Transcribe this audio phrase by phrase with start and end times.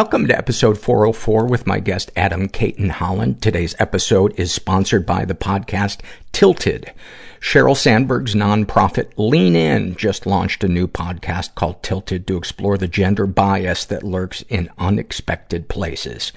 [0.00, 3.42] Welcome to episode 404 with my guest Adam Cayton Holland.
[3.42, 6.00] Today's episode is sponsored by the podcast
[6.32, 6.90] Tilted.
[7.40, 12.86] Sheryl Sandberg's nonprofit Lean In just launched a new podcast called Tilted to explore the
[12.86, 16.32] gender bias that lurks in unexpected places.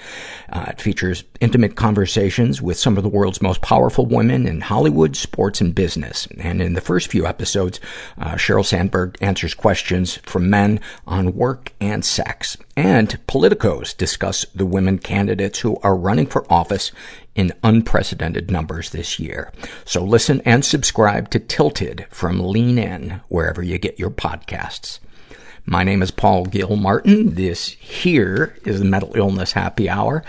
[0.50, 5.18] Uh, it features intimate conversations with some of the world's most powerful women in Hollywood,
[5.18, 6.25] sports, and business.
[6.39, 7.82] And in the first few episodes,
[8.18, 12.57] uh, Sheryl Sandberg answers questions from men on work and sex.
[12.78, 16.92] And politicos discuss the women candidates who are running for office
[17.36, 19.51] in unprecedented numbers this year.
[19.86, 25.00] So listen and subscribe to Tilted from Lean In, wherever you get your podcasts.
[25.65, 27.36] My name is Paul Gilmartin.
[27.36, 30.21] This here is the Mental Illness Happy Hour,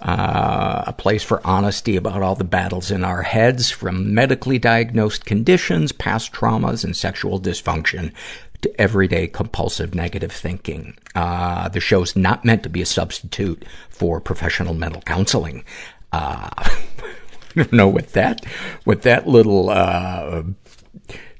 [0.00, 5.24] uh, a place for honesty about all the battles in our heads, from medically diagnosed
[5.24, 8.12] conditions, past traumas, and sexual dysfunction
[8.62, 10.96] to everyday compulsive negative thinking.
[11.14, 15.64] Uh, the show's not meant to be a substitute for professional mental counseling.
[16.12, 16.74] Uh, I
[17.54, 18.44] don't know what that,
[18.84, 20.42] what that little, uh,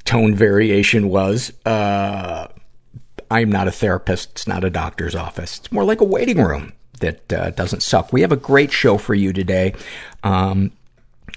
[0.05, 1.53] tone variation was.
[1.64, 2.48] Uh,
[3.30, 4.30] I'm not a therapist.
[4.33, 5.58] It's not a doctor's office.
[5.58, 8.12] It's more like a waiting room that uh, doesn't suck.
[8.12, 9.75] We have a great show for you today.
[10.25, 10.73] Um,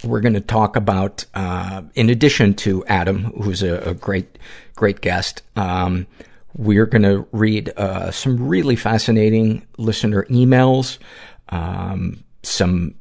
[0.04, 4.40] we're going to talk about, uh, in addition to Adam, who's a, a great,
[4.76, 6.08] great guest, um,
[6.56, 10.98] we're going to read uh, some really fascinating listener emails,
[11.50, 12.96] um, some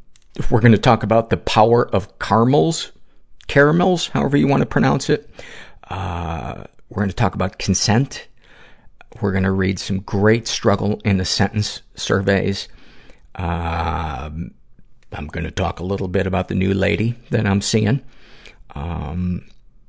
[0.50, 2.92] we're going to talk about the power of caramels,
[3.48, 5.28] caramels, however you want to pronounce it.
[5.88, 8.28] Uh, we're going to talk about consent.
[9.20, 12.68] We're going to read some great struggle in the sentence surveys.
[13.34, 14.30] Uh,
[15.12, 18.02] I'm going to talk a little bit about the new lady that I'm seeing.
[18.74, 19.46] Um,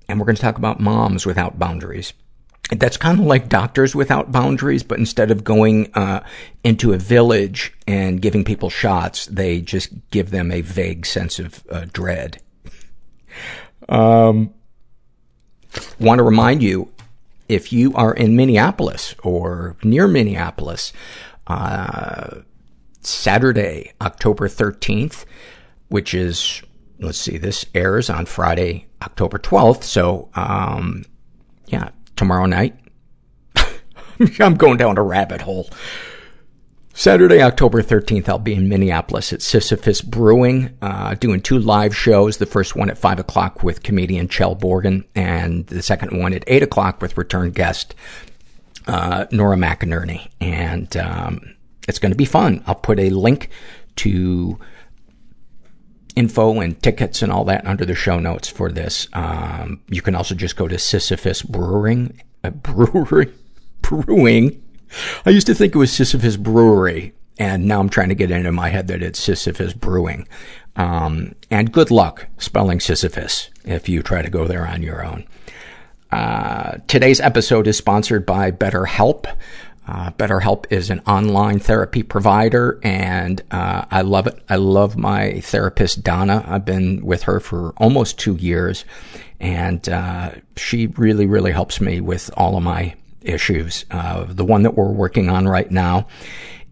[0.09, 2.13] and we're going to talk about moms without boundaries
[2.71, 6.23] that's kind of like doctors without boundaries, but instead of going uh,
[6.63, 11.63] into a village and giving people shots, they just give them a vague sense of
[11.69, 12.41] uh, dread.
[13.89, 14.53] Um,
[15.99, 16.91] want to remind you,
[17.49, 20.93] if you are in Minneapolis or near Minneapolis,
[21.47, 22.41] uh,
[23.01, 25.25] Saturday, October 13th,
[25.89, 26.61] which is,
[26.99, 29.83] let's see, this airs on Friday, October 12th.
[29.83, 31.03] So, um,
[31.67, 31.89] yeah,
[32.23, 32.73] tomorrow night.
[34.39, 35.69] I'm going down a rabbit hole.
[36.93, 42.37] Saturday, October 13th, I'll be in Minneapolis at Sisyphus Brewing, uh, doing two live shows.
[42.37, 46.45] The first one at 5 o'clock with comedian Chell Borgen, and the second one at
[46.47, 47.93] 8 o'clock with return guest,
[48.87, 50.29] uh, Nora McInerney.
[50.39, 51.55] And, um,
[51.89, 52.63] it's gonna be fun.
[52.67, 53.49] I'll put a link
[53.97, 54.57] to
[56.15, 59.07] info and tickets and all that under the show notes for this.
[59.13, 63.33] Um, you can also just go to Sisyphus Brewing, uh, brewery,
[63.81, 64.61] brewing.
[65.25, 68.51] I used to think it was Sisyphus Brewery, and now I'm trying to get into
[68.51, 70.27] my head that it's Sisyphus Brewing.
[70.75, 75.25] Um, and good luck spelling Sisyphus if you try to go there on your own.
[76.11, 79.25] Uh, today's episode is sponsored by BetterHelp.
[79.85, 84.41] Uh, BetterHelp is an online therapy provider, and uh, I love it.
[84.49, 86.43] I love my therapist Donna.
[86.47, 88.85] I've been with her for almost two years,
[89.39, 93.85] and uh, she really, really helps me with all of my issues.
[93.91, 96.07] Uh, the one that we're working on right now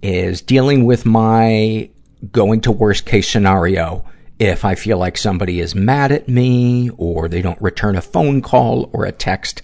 [0.02, 1.90] is dealing with my
[2.32, 4.06] going to worst case scenario
[4.40, 8.42] if I feel like somebody is mad at me or they don't return a phone
[8.42, 9.62] call or a text.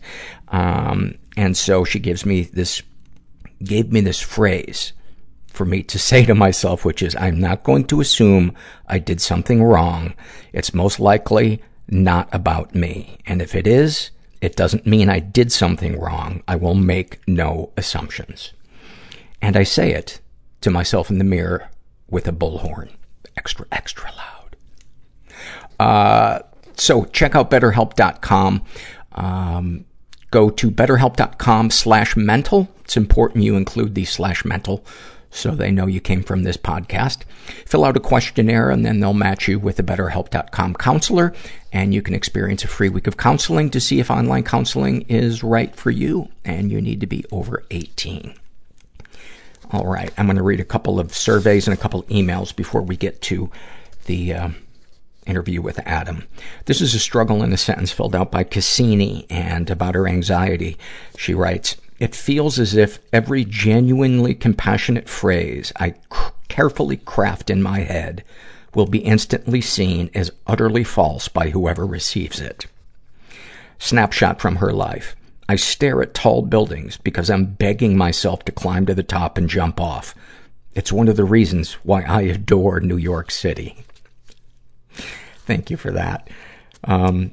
[0.50, 2.82] Um, and so she gives me this
[3.64, 4.94] gave me this phrase
[5.48, 8.54] for me to say to myself, which is, I'm not going to assume
[8.88, 10.14] I did something wrong.
[10.54, 13.18] It's most likely not about me.
[13.26, 16.44] And if it is, it doesn't mean I did something wrong.
[16.48, 18.54] I will make no assumptions.
[19.42, 20.20] And I say it
[20.62, 21.70] to myself in the mirror
[22.10, 22.92] with a bullhorn.
[23.36, 24.56] Extra, extra loud.
[25.80, 26.40] Uh,
[26.76, 28.64] so check out betterhelp.com.
[29.14, 29.86] Um,
[30.32, 32.70] go to betterhelp.com slash mental.
[32.84, 34.84] It's important you include the slash mental
[35.30, 37.24] so they know you came from this podcast.
[37.66, 41.34] Fill out a questionnaire and then they'll match you with a betterhelp.com counselor
[41.72, 45.44] and you can experience a free week of counseling to see if online counseling is
[45.44, 48.34] right for you and you need to be over 18.
[49.72, 50.12] All right.
[50.18, 53.22] I'm going to read a couple of surveys and a couple emails before we get
[53.24, 53.52] to
[54.06, 54.50] the, uh,
[55.28, 56.28] interview with Adam.
[56.66, 60.78] This is a struggle in a sentence filled out by Cassini and about her anxiety.
[61.18, 65.96] She writes, it feels as if every genuinely compassionate phrase I
[66.48, 68.24] carefully craft in my head
[68.76, 72.68] will be instantly seen as utterly false by whoever receives it.
[73.80, 75.16] Snapshot from her life.
[75.50, 79.50] I stare at tall buildings because I'm begging myself to climb to the top and
[79.50, 80.14] jump off.
[80.76, 83.78] It's one of the reasons why I adore New York City.
[85.48, 86.30] Thank you for that.
[86.84, 87.32] Um,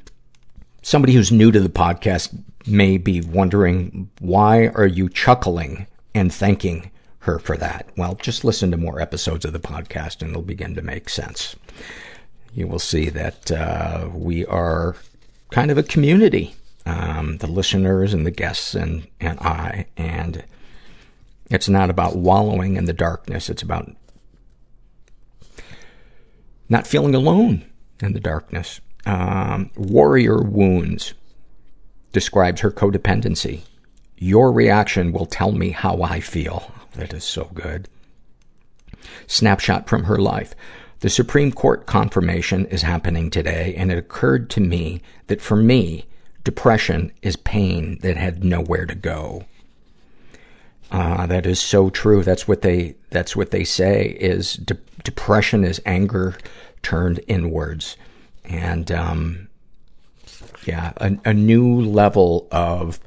[0.82, 2.32] somebody who's new to the podcast
[2.64, 7.90] may be wondering, why are you chuckling and thanking her for that?
[7.96, 11.56] Well, just listen to more episodes of the podcast and it'll begin to make sense.
[12.54, 14.94] You will see that, uh, we are
[15.50, 16.54] kind of a community.
[16.86, 20.44] Um, the listeners and the guests and, and I, and
[21.50, 23.50] it's not about wallowing in the darkness.
[23.50, 23.90] It's about
[26.68, 27.64] not feeling alone
[28.04, 28.80] in the darkness.
[29.06, 31.14] Um, Warrior Wounds
[32.12, 33.62] describes her codependency.
[34.16, 36.72] Your reaction will tell me how I feel.
[36.94, 37.88] That is so good.
[39.26, 40.54] Snapshot from her life.
[41.00, 46.06] The Supreme Court confirmation is happening today, and it occurred to me that for me,
[46.44, 49.44] depression is pain that had nowhere to go.
[50.90, 52.22] Uh, that is so true.
[52.22, 56.36] That's what they, that's what they say is de- depression is anger
[56.84, 57.96] turned inwards.
[58.44, 59.48] And, um,
[60.64, 63.00] yeah, a, a new level of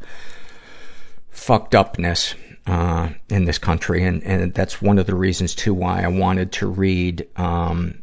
[1.30, 2.36] fucked upness,
[2.66, 4.04] uh, in this country.
[4.04, 8.02] And, and that's one of the reasons too why I wanted to read, um,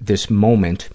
[0.00, 0.88] this moment,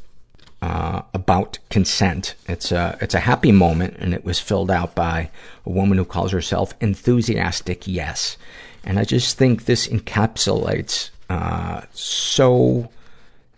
[0.62, 2.36] uh, about consent.
[2.48, 5.30] It's a, it's a happy moment and it was filled out by
[5.66, 8.38] a woman who calls herself enthusiastic yes.
[8.84, 12.90] And I just think this encapsulates, uh, so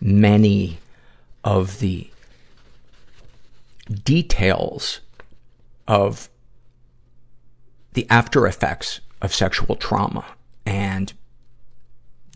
[0.00, 0.78] many
[1.44, 2.10] of the
[4.04, 5.00] details
[5.88, 6.28] of
[7.94, 10.24] the after effects of sexual trauma
[10.64, 11.12] and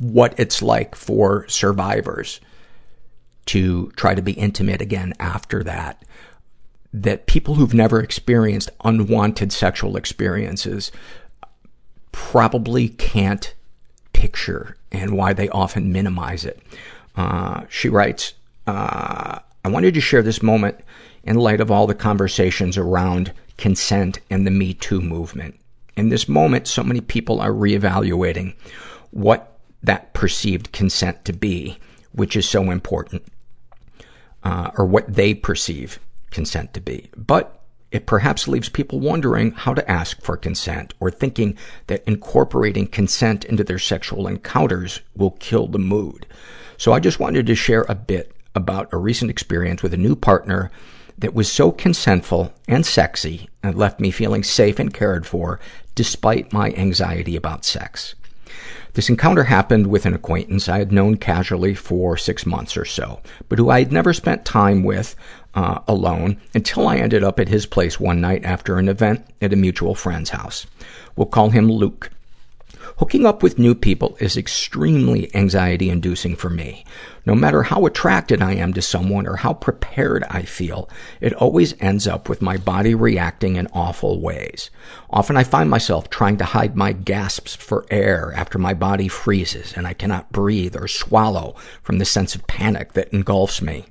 [0.01, 2.41] what it's like for survivors
[3.47, 6.05] to try to be intimate again after that.
[6.93, 10.93] That people who've never experienced unwanted sexual experiences
[12.13, 13.55] probably can't
[14.13, 16.63] picture and why they often minimize it.
[17.17, 18.35] Uh, she writes,
[18.67, 20.81] uh, I wanted to share this moment
[21.23, 25.59] in light of all the conversations around consent and the Me Too movement.
[25.97, 28.55] In this moment, so many people are reevaluating
[29.11, 31.79] what that perceived consent to be,
[32.13, 33.23] which is so important,
[34.43, 36.01] uh, or what they perceive
[36.31, 37.11] consent to be.
[37.17, 37.61] But
[37.93, 41.57] it perhaps leaves people wondering how to ask for consent or thinking
[41.87, 46.27] that incorporating consent into their sexual encounters will kill the mood.
[46.77, 50.17] So I just wanted to share a bit about a recent experience with a new
[50.17, 50.71] partner
[51.19, 55.61] that was so consentful and sexy and left me feeling safe and cared for
[55.95, 58.15] despite my anxiety about sex.
[58.95, 63.21] This encounter happened with an acquaintance I had known casually for six months or so,
[63.49, 65.17] but who I had never spent time with
[65.55, 69.53] uh, alone until I ended up at his place one night after an event at
[69.53, 70.67] a mutual friend's house.
[71.17, 72.11] We'll call him Luke.
[72.99, 76.85] Hooking up with new people is extremely anxiety inducing for me.
[77.27, 80.89] No matter how attracted I am to someone or how prepared I feel,
[81.21, 84.71] it always ends up with my body reacting in awful ways.
[85.11, 89.73] Often I find myself trying to hide my gasps for air after my body freezes
[89.77, 93.87] and I cannot breathe or swallow from the sense of panic that engulfs me.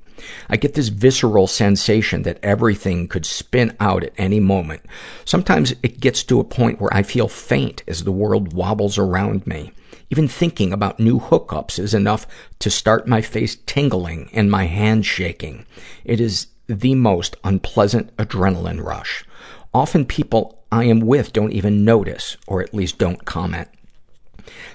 [0.48, 4.82] I get this visceral sensation that everything could spin out at any moment.
[5.24, 9.46] Sometimes it gets to a point where I feel faint as the world wobbles around
[9.46, 9.72] me.
[10.10, 12.26] Even thinking about new hookups is enough
[12.60, 15.66] to start my face tingling and my hands shaking.
[16.04, 19.24] It is the most unpleasant adrenaline rush.
[19.72, 23.68] Often people I am with don't even notice, or at least don't comment.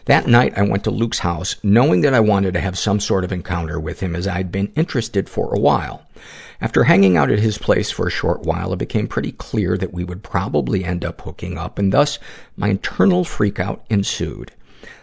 [0.05, 3.23] That night, I went to Luke's house, knowing that I wanted to have some sort
[3.23, 6.05] of encounter with him as I'd been interested for a while.
[6.61, 9.93] After hanging out at his place for a short while, it became pretty clear that
[9.93, 12.19] we would probably end up hooking up, and thus
[12.57, 14.51] my internal freakout ensued.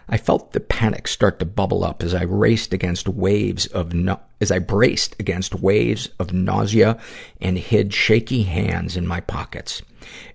[0.09, 3.93] I felt the panic start to bubble up as I raced against waves of
[4.41, 6.99] as I braced against waves of nausea
[7.41, 9.83] and hid shaky hands in my pockets.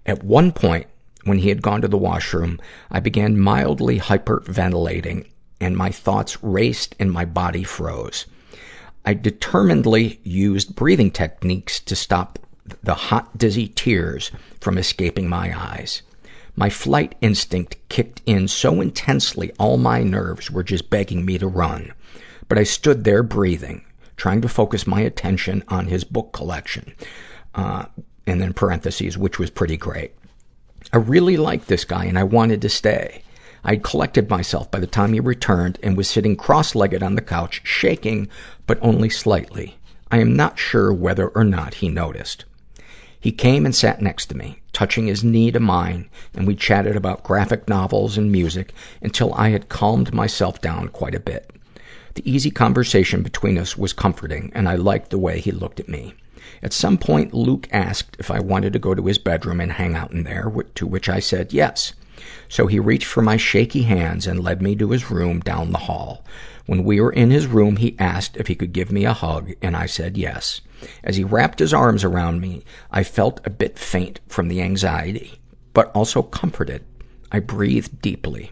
[0.06, 0.88] At one point,
[1.24, 2.60] when he had gone to the washroom,
[2.90, 5.28] I began mildly hyperventilating
[5.60, 8.26] and my thoughts raced and my body froze.
[9.06, 12.40] I determinedly used breathing techniques to stop
[12.84, 16.02] the hot, dizzy tears from escaping my eyes.
[16.56, 21.48] My flight instinct kicked in so intensely all my nerves were just begging me to
[21.48, 21.94] run.
[22.48, 23.86] But I stood there breathing,
[24.18, 26.94] trying to focus my attention on his book collection.
[27.56, 27.86] Uh,
[28.28, 30.14] and then parentheses, which was pretty great.
[30.94, 33.24] I really liked this guy and I wanted to stay.
[33.64, 37.22] I had collected myself by the time he returned and was sitting cross-legged on the
[37.22, 38.28] couch, shaking,
[38.68, 39.78] but only slightly.
[40.12, 42.44] I am not sure whether or not he noticed.
[43.20, 44.62] He came and sat next to me.
[44.74, 49.50] touching his knee to mine, and we chatted about graphic novels and music until I
[49.50, 51.52] had calmed myself down quite a bit.
[52.16, 55.90] The easy conversation between us was comforting, and I liked the way he looked at
[55.90, 56.14] me.
[56.64, 59.96] At some point, Luke asked if I wanted to go to his bedroom and hang
[59.96, 61.94] out in there, to which I said yes.
[62.50, 65.80] So he reached for my shaky hands and led me to his room down the
[65.80, 66.24] hall.
[66.68, 69.54] When we were in his room, he asked if he could give me a hug,
[69.62, 70.62] and I said yes.
[71.04, 75.40] As he wrapped his arms around me, I felt a bit faint from the anxiety,
[75.74, 76.84] but also comforted.
[77.32, 78.52] I breathed deeply.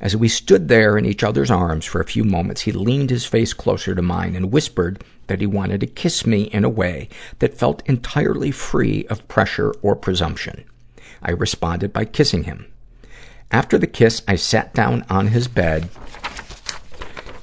[0.00, 3.24] As we stood there in each other's arms for a few moments, he leaned his
[3.24, 7.08] face closer to mine and whispered that he wanted to kiss me in a way
[7.38, 10.64] that felt entirely free of pressure or presumption.
[11.22, 12.66] I responded by kissing him.
[13.50, 15.88] After the kiss, I sat down on his bed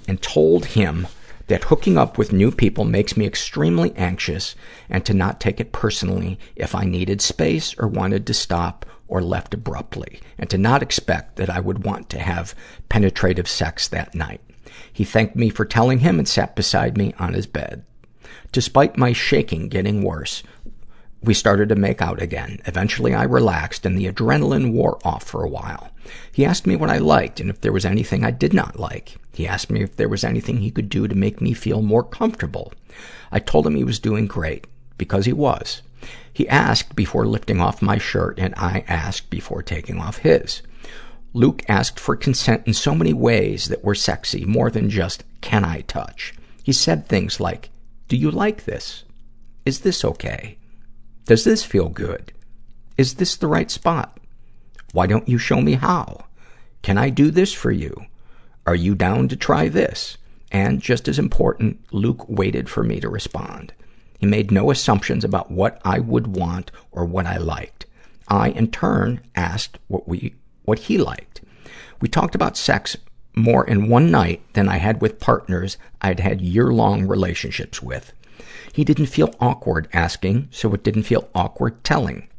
[0.07, 1.07] and told him
[1.47, 4.55] that hooking up with new people makes me extremely anxious
[4.89, 9.21] and to not take it personally if I needed space or wanted to stop or
[9.21, 12.55] left abruptly, and to not expect that I would want to have
[12.87, 14.39] penetrative sex that night.
[14.91, 17.83] He thanked me for telling him and sat beside me on his bed.
[18.51, 20.43] Despite my shaking getting worse,
[21.23, 22.59] we started to make out again.
[22.65, 25.91] Eventually I relaxed and the adrenaline wore off for a while.
[26.31, 29.17] He asked me what I liked and if there was anything I did not like.
[29.33, 32.03] He asked me if there was anything he could do to make me feel more
[32.03, 32.73] comfortable.
[33.31, 34.65] I told him he was doing great,
[34.97, 35.81] because he was.
[36.33, 40.61] He asked before lifting off my shirt and I asked before taking off his.
[41.33, 45.63] Luke asked for consent in so many ways that were sexy, more than just, can
[45.63, 46.33] I touch?
[46.63, 47.69] He said things like,
[48.07, 49.05] do you like this?
[49.65, 50.57] Is this okay?
[51.25, 52.33] Does this feel good?
[52.97, 54.19] Is this the right spot?
[54.91, 56.25] Why don't you show me how?
[56.81, 57.95] Can I do this for you?
[58.65, 60.17] Are you down to try this?
[60.51, 63.73] And just as important, Luke waited for me to respond.
[64.19, 67.85] He made no assumptions about what I would want or what I liked.
[68.27, 70.35] I, in turn, asked what we,
[70.71, 71.41] what he liked.
[71.99, 72.95] We talked about sex
[73.35, 78.13] more in one night than I had with partners I'd had year-long relationships with.
[78.71, 82.29] He didn't feel awkward asking, so it didn't feel awkward telling.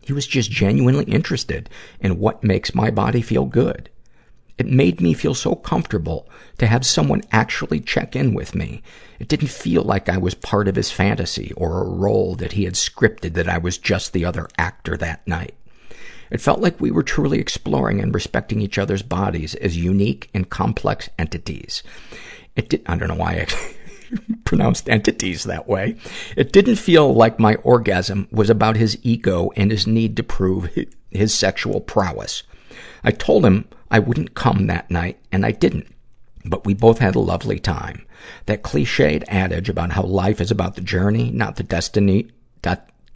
[0.00, 3.90] He was just genuinely interested in what makes my body feel good.
[4.58, 8.80] It made me feel so comfortable to have someone actually check in with me.
[9.18, 12.62] It didn't feel like I was part of his fantasy or a role that he
[12.62, 15.56] had scripted that I was just the other actor that night.
[16.32, 20.48] It felt like we were truly exploring and respecting each other's bodies as unique and
[20.48, 21.82] complex entities.
[22.56, 25.96] It did, I don't know why I pronounced entities that way.
[26.34, 30.70] It didn't feel like my orgasm was about his ego and his need to prove
[31.10, 32.44] his sexual prowess.
[33.04, 35.86] I told him I wouldn't come that night, and I didn't.
[36.46, 38.06] But we both had a lovely time.
[38.46, 42.30] That cliched adage about how life is about the journey, not the destiny,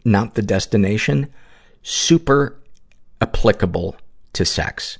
[0.05, 1.33] not the destination,
[1.81, 2.59] super
[3.21, 3.95] applicable
[4.33, 4.97] to sex.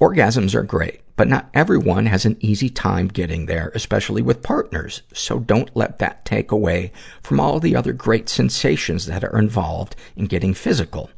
[0.00, 5.02] Orgasms are great, but not everyone has an easy time getting there, especially with partners.
[5.14, 9.96] So don't let that take away from all the other great sensations that are involved
[10.14, 11.10] in getting physical.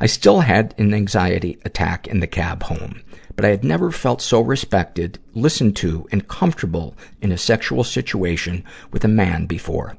[0.00, 3.02] I still had an anxiety attack in the cab home,
[3.34, 8.64] but I had never felt so respected, listened to, and comfortable in a sexual situation
[8.92, 9.96] with a man before.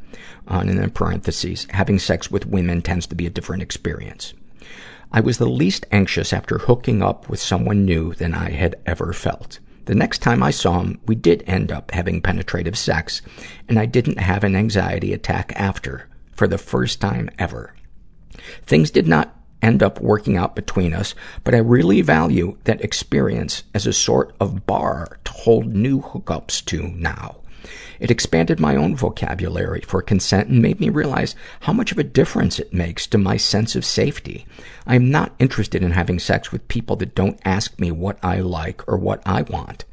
[0.47, 4.33] Uh, and in parentheses, having sex with women tends to be a different experience.
[5.15, 9.13] I was the least anxious after hooking up with someone new than I had ever
[9.13, 9.59] felt.
[9.85, 13.21] The next time I saw him, we did end up having penetrative sex,
[13.69, 17.75] and I didn't have an anxiety attack after, for the first time ever.
[18.63, 23.63] Things did not end up working out between us, but I really value that experience
[23.75, 27.37] as a sort of bar to hold new hookups to now.
[27.99, 32.03] It expanded my own vocabulary for consent and made me realize how much of a
[32.03, 34.45] difference it makes to my sense of safety.
[34.85, 38.39] I am not interested in having sex with people that don't ask me what I
[38.39, 39.85] like or what I want.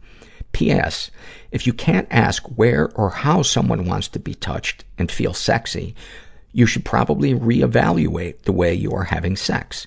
[0.53, 1.11] P.S.
[1.53, 5.95] If you can't ask where or how someone wants to be touched and feel sexy,
[6.53, 9.87] you should probably reevaluate the way you are having sex.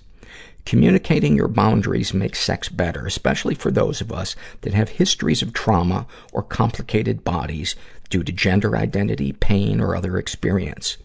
[0.65, 5.51] Communicating your boundaries makes sex better, especially for those of us that have histories of
[5.51, 7.75] trauma or complicated bodies
[8.09, 10.95] due to gender identity, pain, or other experience.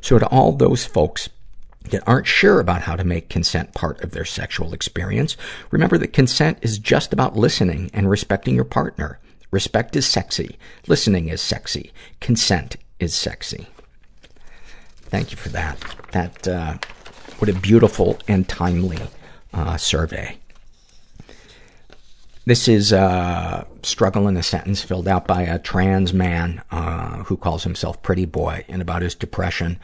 [0.00, 1.28] So to all those folks
[1.90, 5.36] that aren't sure about how to make consent part of their sexual experience,
[5.70, 9.18] remember that consent is just about listening and respecting your partner.
[9.50, 10.56] Respect is sexy.
[10.86, 11.92] Listening is sexy.
[12.20, 13.68] Consent is sexy.
[15.02, 15.78] Thank you for that.
[16.12, 16.78] That, uh,
[17.38, 18.98] what a beautiful and timely
[19.52, 20.38] uh, survey.
[22.44, 27.36] This is a struggle in a sentence filled out by a trans man, uh, who
[27.36, 29.78] calls himself Pretty Boy, and about his depression.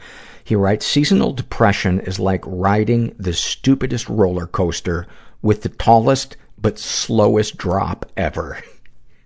[0.49, 5.05] He writes, seasonal depression is like riding the stupidest roller coaster
[5.43, 8.59] with the tallest but slowest drop ever.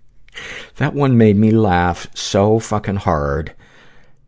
[0.76, 3.54] that one made me laugh so fucking hard.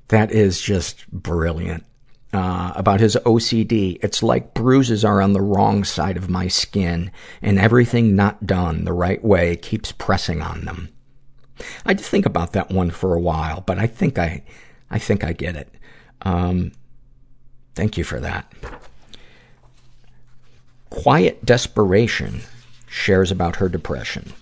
[0.09, 1.85] That is just brilliant.
[2.33, 3.99] Uh, about his OCD.
[4.03, 7.11] It's like bruises are on the wrong side of my skin,
[7.43, 10.89] and everything not done the right way keeps pressing on them.
[11.85, 14.45] I to think about that one for a while, but I think I,
[14.91, 15.69] I think I get it.
[16.23, 16.73] Um,
[17.77, 18.53] thank you for that.
[20.91, 22.41] Quiet Desperation
[22.89, 24.33] shares about her depression.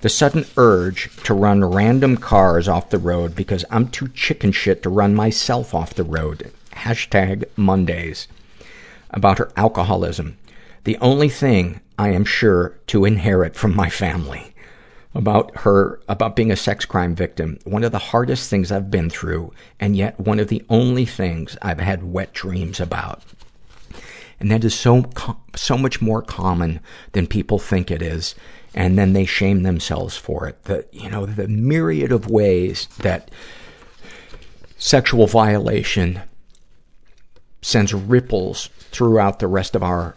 [0.00, 4.82] The sudden urge to run random cars off the road because I'm too chicken shit
[4.82, 6.52] to run myself off the road.
[6.72, 8.28] Hashtag Mondays.
[9.10, 10.36] About her alcoholism.
[10.82, 14.53] The only thing I am sure to inherit from my family.
[15.16, 17.58] About her, about being a sex crime victim.
[17.64, 21.56] One of the hardest things I've been through, and yet one of the only things
[21.62, 23.22] I've had wet dreams about.
[24.40, 25.08] And that is so,
[25.54, 26.80] so much more common
[27.12, 28.34] than people think it is.
[28.74, 30.64] And then they shame themselves for it.
[30.64, 33.30] The, you know, the myriad of ways that
[34.76, 36.22] sexual violation
[37.62, 40.16] sends ripples throughout the rest of our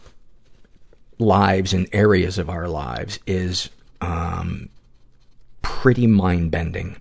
[1.20, 3.70] lives and areas of our lives is,
[4.02, 4.70] um,
[5.88, 6.98] pretty mind-bending.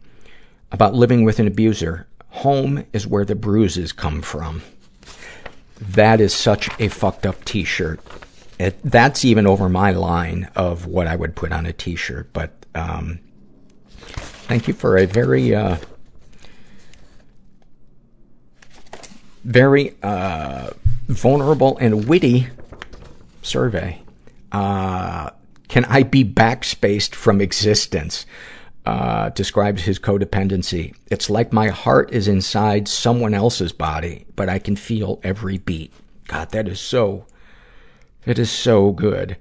[0.70, 4.62] About living with an abuser, home is where the bruises come from.
[5.80, 7.98] That is such a fucked up t-shirt.
[8.84, 13.18] That's even over my line of what I would put on a t-shirt, but, um,
[14.46, 15.78] thank you for a very, uh,
[19.42, 20.70] very, uh,
[21.08, 22.46] vulnerable and witty
[23.42, 24.00] survey.
[24.52, 25.30] Uh,
[25.66, 28.26] can I be backspaced from existence?
[28.86, 30.94] Uh, describes his codependency.
[31.10, 35.92] It's like my heart is inside someone else's body, but I can feel every beat.
[36.28, 37.26] God, that is so,
[38.24, 39.38] it is so good.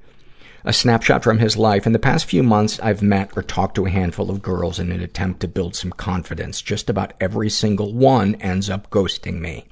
[0.64, 1.86] A snapshot from his life.
[1.86, 4.92] In the past few months, I've met or talked to a handful of girls in
[4.92, 6.60] an attempt to build some confidence.
[6.60, 9.66] Just about every single one ends up ghosting me.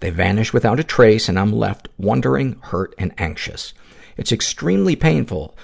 [0.00, 3.72] They vanish without a trace, and I'm left wondering, hurt, and anxious.
[4.18, 5.56] It's extremely painful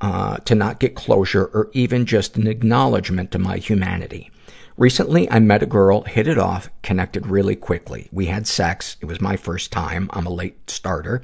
[0.00, 4.30] to not get closure or even just an acknowledgement to my humanity.
[4.78, 8.08] Recently, I met a girl, hit it off, connected really quickly.
[8.12, 8.96] We had sex.
[9.00, 10.08] It was my first time.
[10.12, 11.20] I'm a late starter.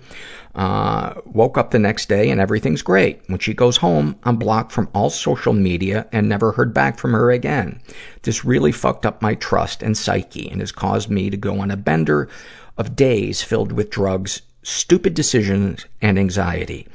[0.56, 3.22] Uh, woke up the next day and everything's great.
[3.28, 7.12] When she goes home, I'm blocked from all social media and never heard back from
[7.12, 7.80] her again.
[8.22, 11.70] This really fucked up my trust and psyche and has caused me to go on
[11.70, 12.28] a bender
[12.76, 16.88] of days filled with drugs, stupid decisions, and anxiety.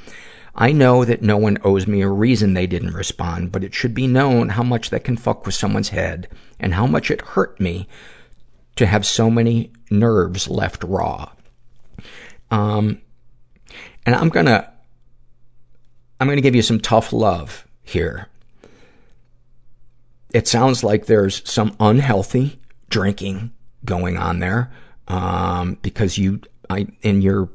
[0.60, 3.94] I know that no one owes me a reason they didn't respond, but it should
[3.94, 6.28] be known how much that can fuck with someone's head
[6.60, 7.88] and how much it hurt me
[8.76, 11.30] to have so many nerves left raw.
[12.50, 13.00] Um,
[14.04, 14.70] and I'm gonna,
[16.20, 18.28] I'm gonna give you some tough love here.
[20.34, 23.52] It sounds like there's some unhealthy drinking
[23.86, 24.70] going on there,
[25.08, 27.48] um, because you, I, in your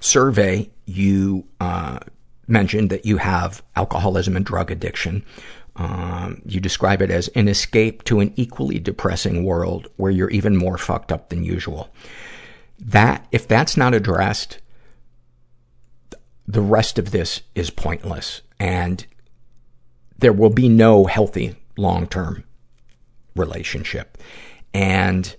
[0.00, 1.98] survey, you, uh,
[2.46, 5.24] mentioned that you have alcoholism and drug addiction.
[5.76, 10.56] Um, you describe it as an escape to an equally depressing world where you're even
[10.56, 11.90] more fucked up than usual.
[12.78, 14.58] That, if that's not addressed,
[16.46, 19.06] the rest of this is pointless and
[20.18, 22.44] there will be no healthy long-term
[23.36, 24.18] relationship.
[24.74, 25.34] And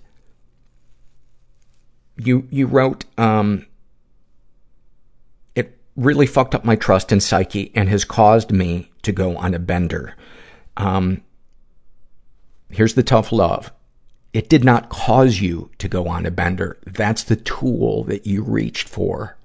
[2.16, 3.66] you, you wrote, um,
[5.96, 9.58] really fucked up my trust and psyche and has caused me to go on a
[9.58, 10.14] bender.
[10.76, 11.22] Um,
[12.70, 13.72] here's the tough love.
[14.32, 16.78] It did not cause you to go on a bender.
[16.86, 19.36] That's the tool that you reached for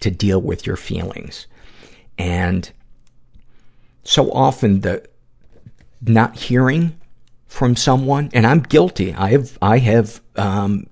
[0.00, 1.46] to deal with your feelings.
[2.16, 2.70] And
[4.02, 5.06] so often the
[6.00, 6.98] not hearing
[7.46, 9.14] from someone, and I'm guilty.
[9.14, 10.86] I have, I have, um,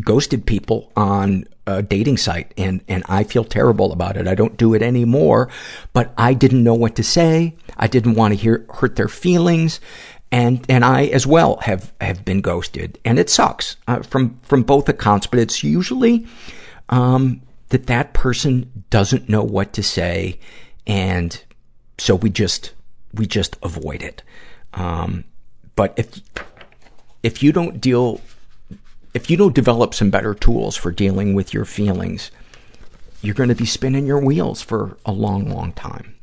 [0.00, 4.26] ghosted people on a dating site and, and I feel terrible about it.
[4.26, 5.48] I don't do it anymore,
[5.92, 7.54] but I didn't know what to say.
[7.76, 9.80] I didn't want to hear, hurt their feelings.
[10.32, 12.98] And, and I as well have, have been ghosted.
[13.04, 16.26] And it sucks, uh, from, from both accounts, but it's usually,
[16.88, 20.38] um, that that person doesn't know what to say.
[20.86, 21.42] And
[21.98, 22.72] so we just,
[23.12, 24.22] we just avoid it.
[24.74, 25.24] Um,
[25.76, 26.20] but if,
[27.22, 28.20] if you don't deal
[29.14, 32.30] if you don't develop some better tools for dealing with your feelings,
[33.20, 36.14] you're going to be spinning your wheels for a long, long time.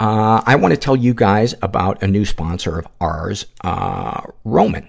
[0.00, 4.88] Uh, I want to tell you guys about a new sponsor of ours, uh, Roman.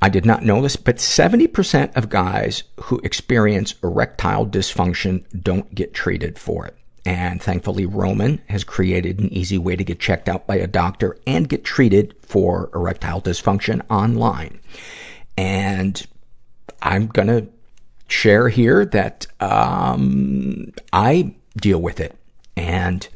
[0.00, 5.92] I did not know this, but 70% of guys who experience erectile dysfunction don't get
[5.92, 6.76] treated for it.
[7.08, 11.16] And thankfully, Roman has created an easy way to get checked out by a doctor
[11.26, 14.60] and get treated for erectile dysfunction online.
[15.34, 16.06] And
[16.82, 17.46] I'm gonna
[18.08, 22.14] share here that, um, I deal with it.
[22.58, 23.08] And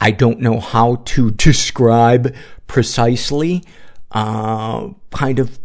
[0.00, 2.34] I don't know how to describe
[2.66, 3.64] precisely,
[4.12, 5.58] uh, kind of,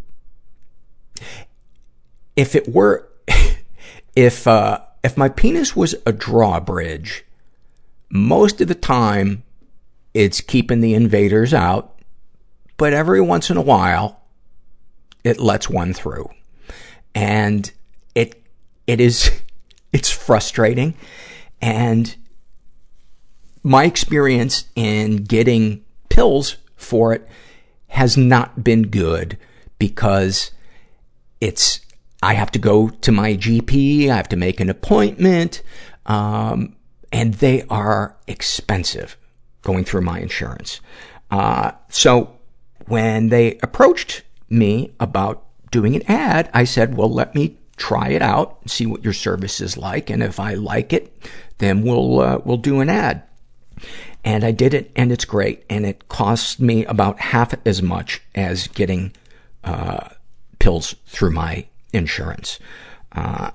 [2.36, 3.08] if it were,
[4.13, 7.26] if, uh, if my penis was a drawbridge,
[8.10, 9.44] most of the time
[10.14, 12.00] it's keeping the invaders out,
[12.78, 14.22] but every once in a while
[15.24, 16.30] it lets one through.
[17.14, 17.72] And
[18.16, 18.42] it,
[18.88, 19.32] it is,
[19.94, 20.96] it's frustrating.
[21.62, 22.16] And
[23.64, 27.28] my experience in getting pills for it
[27.88, 29.38] has not been good
[29.78, 30.52] because
[31.40, 31.82] it's,
[32.22, 35.64] I have to go to my GP, I have to make an appointment,
[36.06, 36.76] um,
[37.12, 39.18] and they are expensive
[39.62, 40.82] going through my insurance.
[41.30, 42.38] Uh, so
[42.88, 48.22] when they approached me about doing an ad, I said, well, let me try it
[48.22, 51.12] out, and see what your service is like, and if I like it,
[51.58, 53.24] then we'll, uh, we'll do an ad.
[54.24, 55.64] And I did it, and it's great.
[55.68, 59.14] And it cost me about half as much as getting
[59.64, 60.10] uh,
[60.60, 62.60] pills through my insurance.
[63.12, 63.51] Uh,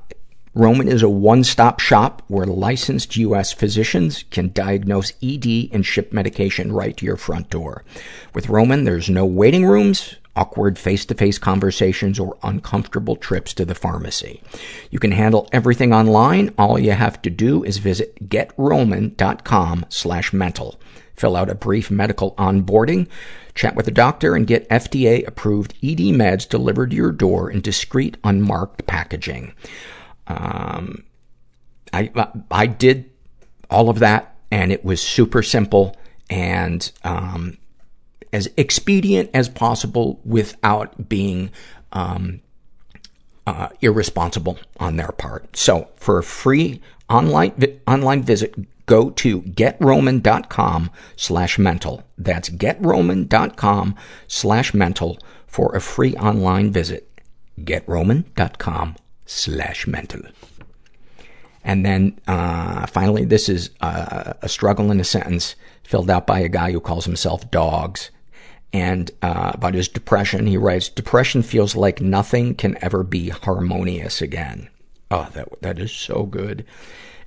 [0.56, 3.52] Roman is a one-stop shop where licensed U.S.
[3.52, 7.84] physicians can diagnose ED and ship medication right to your front door.
[8.32, 14.42] With Roman, there's no waiting rooms, awkward face-to-face conversations, or uncomfortable trips to the pharmacy.
[14.90, 16.54] You can handle everything online.
[16.56, 20.80] All you have to do is visit getroman.com slash mental.
[21.16, 23.08] Fill out a brief medical onboarding,
[23.54, 28.16] chat with a doctor, and get FDA-approved ED meds delivered to your door in discreet,
[28.22, 29.54] unmarked packaging.
[30.26, 31.04] Um,
[31.92, 32.10] I,
[32.50, 33.10] I did
[33.70, 35.96] all of that, and it was super simple,
[36.28, 37.56] and um,
[38.32, 41.50] as expedient as possible without being
[41.92, 42.40] um,
[43.46, 45.56] uh, irresponsible on their part.
[45.56, 48.54] So, for a free online vi- online visit,
[48.86, 52.02] go to getroman.com slash mental.
[52.16, 53.96] That's getroman.com
[54.28, 57.10] slash mental for a free online visit.
[57.60, 58.96] getroman.com
[59.26, 60.22] slash mental.
[61.64, 66.38] And then, uh, finally, this is uh, a struggle in a sentence filled out by
[66.38, 68.10] a guy who calls himself Dogs.
[68.72, 74.22] And, uh, about his depression, he writes, Depression feels like nothing can ever be harmonious
[74.22, 74.68] again.
[75.10, 76.64] Oh, that, that is so good.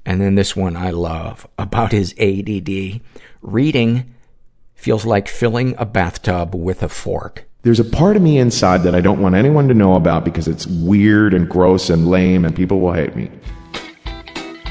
[0.06, 3.02] And then this one I love about his ADD.
[3.42, 4.14] Reading
[4.76, 7.46] feels like filling a bathtub with a fork.
[7.62, 10.48] There's a part of me inside that I don't want anyone to know about because
[10.48, 13.30] it's weird and gross and lame and people will hate me.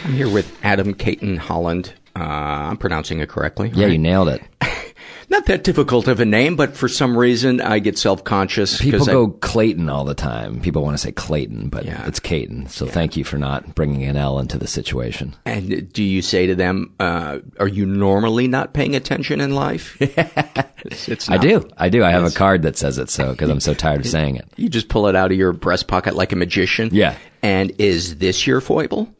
[0.03, 1.93] I'm here with Adam Cayton Holland.
[2.15, 3.71] Uh, I'm pronouncing it correctly.
[3.73, 3.93] Yeah, right?
[3.93, 4.43] you nailed it.
[5.29, 8.81] Not that difficult of a name, but for some reason I get self-conscious.
[8.81, 10.59] People go I, Clayton all the time.
[10.61, 12.05] People want to say Clayton, but yeah.
[12.05, 12.67] it's Cayton.
[12.67, 12.91] So yeah.
[12.91, 15.33] thank you for not bringing an L into the situation.
[15.45, 19.97] And do you say to them, uh, are you normally not paying attention in life?
[20.01, 21.67] it's, it's I do.
[21.77, 22.03] I do.
[22.03, 24.47] I have a card that says it so, because I'm so tired of saying it.
[24.57, 26.89] You just pull it out of your breast pocket like a magician?
[26.91, 27.15] Yeah.
[27.41, 29.13] And is this your foible?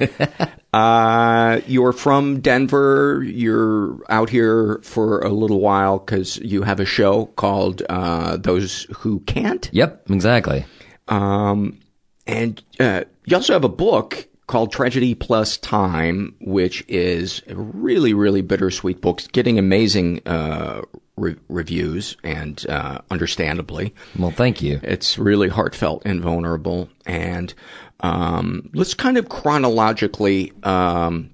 [0.72, 3.22] uh, you're from Denver.
[3.24, 8.86] You're out here for a little while because you have a show called uh, "Those
[8.98, 10.64] Who Can't." Yep, exactly.
[11.08, 11.78] Um,
[12.26, 18.14] and uh, you also have a book called Tragedy Plus Time, which is a really,
[18.14, 19.20] really bittersweet book.
[19.20, 20.82] It's getting amazing uh,
[21.16, 23.94] re- reviews, and uh, understandably.
[24.18, 24.80] Well, thank you.
[24.82, 26.88] It's really heartfelt and vulnerable.
[27.06, 27.52] And
[28.00, 31.30] um, let's kind of chronologically um,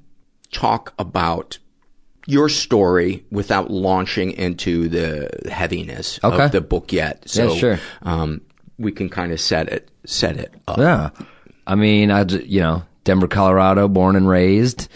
[0.53, 1.59] talk about
[2.27, 6.45] your story without launching into the heaviness Okay.
[6.45, 7.23] of the book yet.
[7.27, 7.81] Yeah, So, sure.
[8.03, 8.43] Um,
[8.79, 10.79] we can kind of set it set it up.
[10.79, 11.11] Yeah.
[11.67, 14.89] I mean, I, you know, Denver, Colorado, born and raised.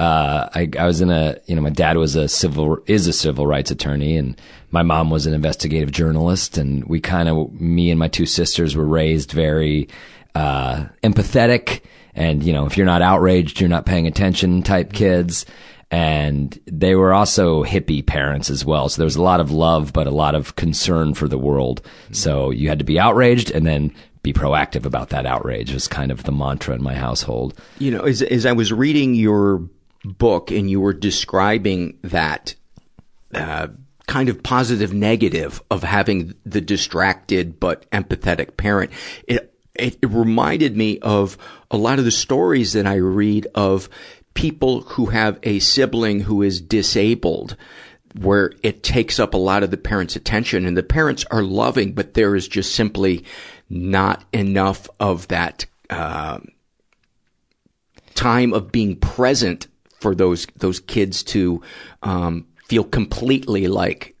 [0.00, 3.12] Uh, I, I was in a, you know, my dad was a civil, is a
[3.12, 7.90] civil rights attorney and my mom was an investigative journalist and we kind of, me
[7.90, 9.90] and my two sisters were raised very,
[10.34, 11.82] uh, empathetic
[12.14, 15.44] and, you know, if you're not outraged, you're not paying attention type kids.
[15.90, 18.88] And they were also hippie parents as well.
[18.88, 21.82] So there was a lot of love, but a lot of concern for the world.
[22.10, 26.10] So you had to be outraged and then be proactive about that outrage was kind
[26.10, 27.52] of the mantra in my household.
[27.78, 29.68] You know, as, as I was reading your
[30.04, 32.54] book and you were describing that
[33.34, 33.68] uh,
[34.06, 38.90] kind of positive negative of having the distracted but empathetic parent,
[39.26, 41.38] it, it, reminded me of
[41.70, 43.88] a lot of the stories that I read of
[44.34, 47.56] people who have a sibling who is disabled
[48.18, 51.92] where it takes up a lot of the parents' attention and the parents are loving,
[51.92, 53.24] but there is just simply
[53.68, 56.40] not enough of that, uh,
[58.16, 59.68] time of being present
[60.00, 61.62] for those, those kids to,
[62.02, 64.16] um, feel completely like,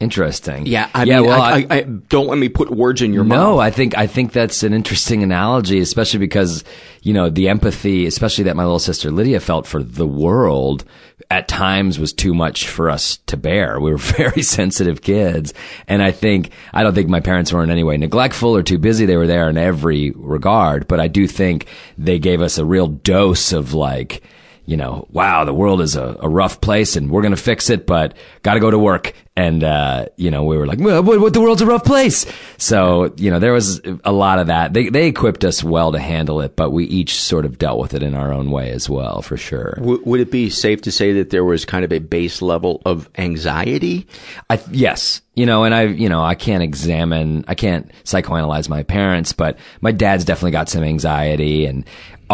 [0.00, 0.66] Interesting.
[0.66, 3.24] yeah, I yeah, mean, well, I, I, I, don't let me put words in your
[3.24, 3.48] no, mouth.
[3.54, 6.64] No, I think I think that's an interesting analogy, especially because
[7.02, 10.84] you know the empathy, especially that my little sister Lydia felt for the world,
[11.30, 13.80] at times was too much for us to bear.
[13.80, 15.54] We were very sensitive kids,
[15.86, 18.78] and I think I don't think my parents were in any way neglectful or too
[18.78, 19.06] busy.
[19.06, 21.66] They were there in every regard, but I do think
[21.96, 24.22] they gave us a real dose of like
[24.66, 27.68] you know, wow, the world is a, a rough place and we're going to fix
[27.68, 29.12] it, but got to go to work.
[29.36, 32.24] And, uh, you know, we were like, well, what, what, the world's a rough place.
[32.56, 34.72] So, you know, there was a lot of that.
[34.72, 37.94] They, they equipped us well to handle it, but we each sort of dealt with
[37.94, 39.74] it in our own way as well, for sure.
[39.78, 42.80] W- would it be safe to say that there was kind of a base level
[42.86, 44.06] of anxiety?
[44.48, 45.20] I, yes.
[45.34, 49.58] You know, and I, you know, I can't examine, I can't psychoanalyze my parents, but
[49.80, 51.84] my dad's definitely got some anxiety and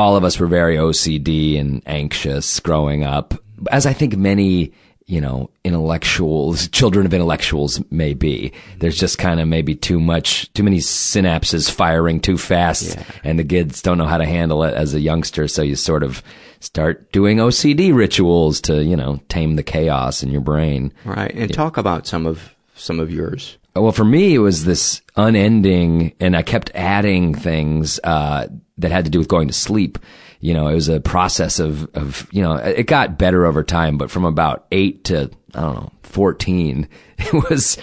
[0.00, 3.34] all of us were very OCD and anxious growing up,
[3.70, 4.72] as I think many,
[5.04, 8.52] you know, intellectuals, children of intellectuals may be.
[8.78, 13.44] There's just kind of maybe too much, too many synapses firing too fast and the
[13.44, 15.46] kids don't know how to handle it as a youngster.
[15.48, 16.22] So you sort of
[16.60, 20.94] start doing OCD rituals to, you know, tame the chaos in your brain.
[21.04, 21.34] Right.
[21.34, 23.58] And talk about some of, some of yours.
[23.74, 29.04] Well, for me, it was this unending, and I kept adding things uh, that had
[29.04, 29.98] to do with going to sleep.
[30.40, 33.96] You know, it was a process of, of, you know, it got better over time,
[33.96, 37.78] but from about eight to, I don't know, 14, it was,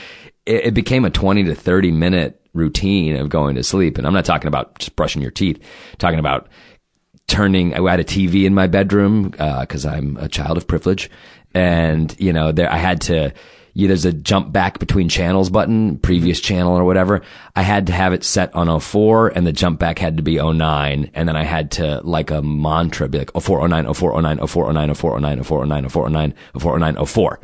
[0.45, 3.97] it, it became a 20 to 30 minute routine of going to sleep.
[3.97, 5.59] And I'm not talking about just brushing your teeth,
[5.99, 6.47] talking about
[7.27, 11.09] turning, I had a TV in my bedroom, uh, cause I'm a child of privilege.
[11.53, 13.33] And, you know, there, I had to,
[13.77, 16.47] yeah, there's a jump back between channels button, previous mm-hmm.
[16.47, 17.21] channel or whatever.
[17.55, 20.41] I had to have it set on 04 and the jump back had to be
[20.41, 21.11] 09.
[21.13, 24.73] And then I had to, like a mantra, be like 04, 09, 04, 09, 04,
[24.73, 27.39] 09, 04, 09, 04, 09, 04, 09, 04, 09, 04.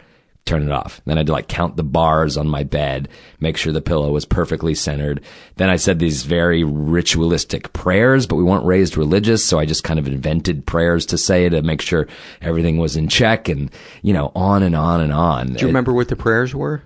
[0.46, 1.00] Turn it off.
[1.06, 3.08] Then I had to like count the bars on my bed,
[3.40, 5.22] make sure the pillow was perfectly centered.
[5.56, 9.46] Then I said these very ritualistic prayers, but we weren't raised religious.
[9.46, 12.08] So I just kind of invented prayers to say to make sure
[12.42, 15.54] everything was in check and, you know, on and on and on.
[15.54, 16.84] Do you remember what the prayers were?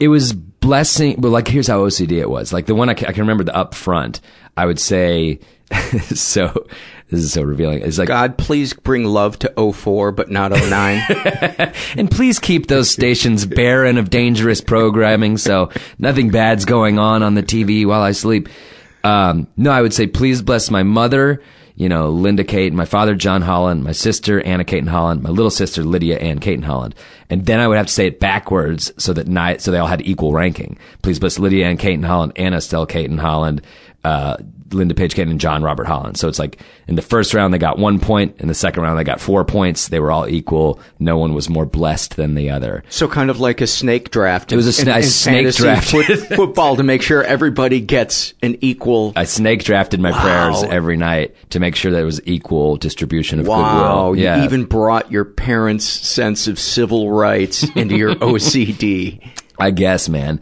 [0.00, 3.06] it was blessing but like here's how ocd it was like the one i can,
[3.06, 4.20] I can remember the up front
[4.56, 5.38] i would say
[6.14, 6.66] so
[7.14, 7.80] this is so revealing.
[7.82, 11.02] It's like God, please bring love to 04, but not 09.
[11.96, 17.34] and please keep those stations barren of dangerous programming so nothing bad's going on on
[17.34, 18.48] the tv while i sleep.
[19.02, 21.42] Um, no i would say please bless my mother
[21.76, 25.50] you know linda kate my father john holland my sister anna Cayton holland my little
[25.50, 26.94] sister lydia ann Cayton holland.
[27.28, 29.86] And then i would have to say it backwards so that night so they all
[29.86, 30.78] had equal ranking.
[31.02, 33.60] Please bless lydia ann Cayton holland anna estelle Cayton holland
[34.04, 34.36] uh,
[34.72, 36.16] Linda Page Cayton and John Robert Holland.
[36.16, 38.98] So it's like in the first round they got one point, in the second round
[38.98, 39.88] they got four points.
[39.88, 40.80] They were all equal.
[40.98, 42.82] No one was more blessed than the other.
[42.88, 44.52] so kind of like a snake draft.
[44.52, 45.90] It was a in- sna- in snake draft.
[45.90, 49.12] foot- football to make sure everybody gets an equal.
[49.14, 50.20] I snake drafted my Wow.
[50.22, 53.62] prayers every night to make sure that it was equal distribution of goodwill.
[53.62, 54.16] Wow, goodwill.
[54.16, 54.44] you Yeah.
[54.44, 59.20] even brought your parents' sense of civil rights into your OCD.
[59.58, 60.40] I guess, man.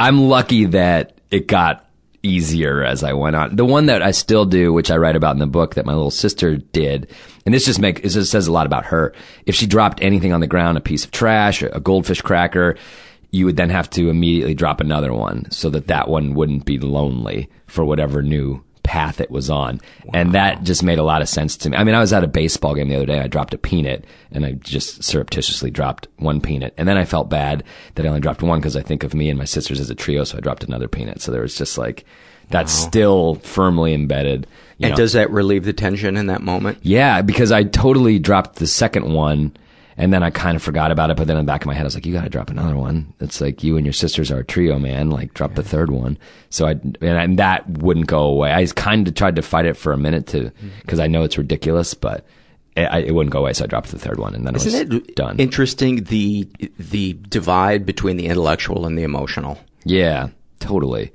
[0.00, 1.83] I'm lucky that it got
[2.24, 3.56] easier as I went on.
[3.56, 5.92] The one that I still do, which I write about in the book that my
[5.92, 7.10] little sister did,
[7.44, 9.12] and this just makes, this just says a lot about her.
[9.46, 12.76] If she dropped anything on the ground, a piece of trash, a goldfish cracker,
[13.30, 16.78] you would then have to immediately drop another one so that that one wouldn't be
[16.78, 19.80] lonely for whatever new path it was on.
[20.12, 21.76] And that just made a lot of sense to me.
[21.76, 23.18] I mean, I was at a baseball game the other day.
[23.18, 26.74] I dropped a peanut and I just surreptitiously dropped one peanut.
[26.76, 27.64] And then I felt bad
[27.96, 29.94] that I only dropped one because I think of me and my sisters as a
[29.94, 30.22] trio.
[30.22, 31.20] So I dropped another peanut.
[31.20, 32.04] So there was just like,
[32.50, 34.46] that's still firmly embedded.
[34.76, 34.96] you And know.
[34.96, 36.78] does that relieve the tension in that moment?
[36.82, 39.56] Yeah, because I totally dropped the second one
[39.96, 41.16] and then I kind of forgot about it.
[41.16, 42.50] But then in the back of my head, I was like, you got to drop
[42.50, 43.12] another one.
[43.20, 45.10] It's like you and your sisters are a trio, man.
[45.10, 46.18] Like drop the third one.
[46.50, 48.52] So I, and, and that wouldn't go away.
[48.52, 50.68] I kind of tried to fight it for a minute to, mm-hmm.
[50.86, 52.26] cause I know it's ridiculous, but
[52.76, 53.52] it, I, it wouldn't go away.
[53.52, 55.38] So I dropped the third one and then Isn't it was it done.
[55.38, 59.58] interesting the the divide between the intellectual and the emotional?
[59.84, 60.28] Yeah,
[60.60, 61.12] totally.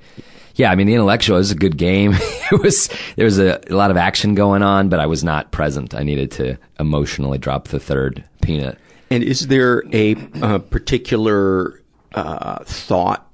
[0.54, 2.12] Yeah, I mean the intellectual is a good game.
[2.52, 5.52] it was there was a, a lot of action going on, but I was not
[5.52, 5.94] present.
[5.94, 8.78] I needed to emotionally drop the third peanut.
[9.10, 11.82] And is there a uh, particular
[12.14, 13.26] uh, thought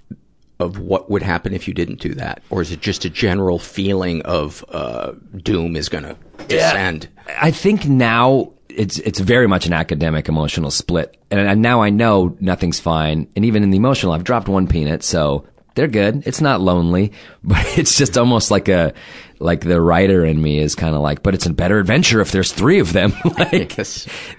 [0.58, 3.58] of what would happen if you didn't do that, or is it just a general
[3.58, 6.16] feeling of uh, doom is going to
[6.48, 7.08] descend?
[7.40, 11.90] I think now it's it's very much an academic emotional split, and, and now I
[11.90, 13.28] know nothing's fine.
[13.36, 16.24] And even in the emotional, I've dropped one peanut, so they're good.
[16.26, 17.12] It's not lonely,
[17.44, 18.92] but it's just almost like a
[19.38, 22.32] like the writer in me is kind of like, but it's a better adventure if
[22.32, 23.12] there's three of them.
[23.38, 23.76] like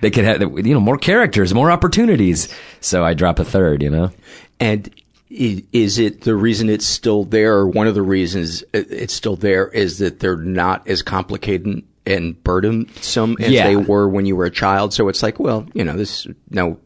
[0.01, 2.53] they could have you know more characters, more opportunities.
[2.81, 4.11] So I drop a third, you know.
[4.59, 4.89] And
[5.29, 9.67] is it the reason it's still there, or one of the reasons it's still there
[9.67, 13.67] is that they're not as complicated and burdensome as Yeah.
[13.67, 14.93] they were when you were a child?
[14.93, 16.79] So it's like, well, you know, this no.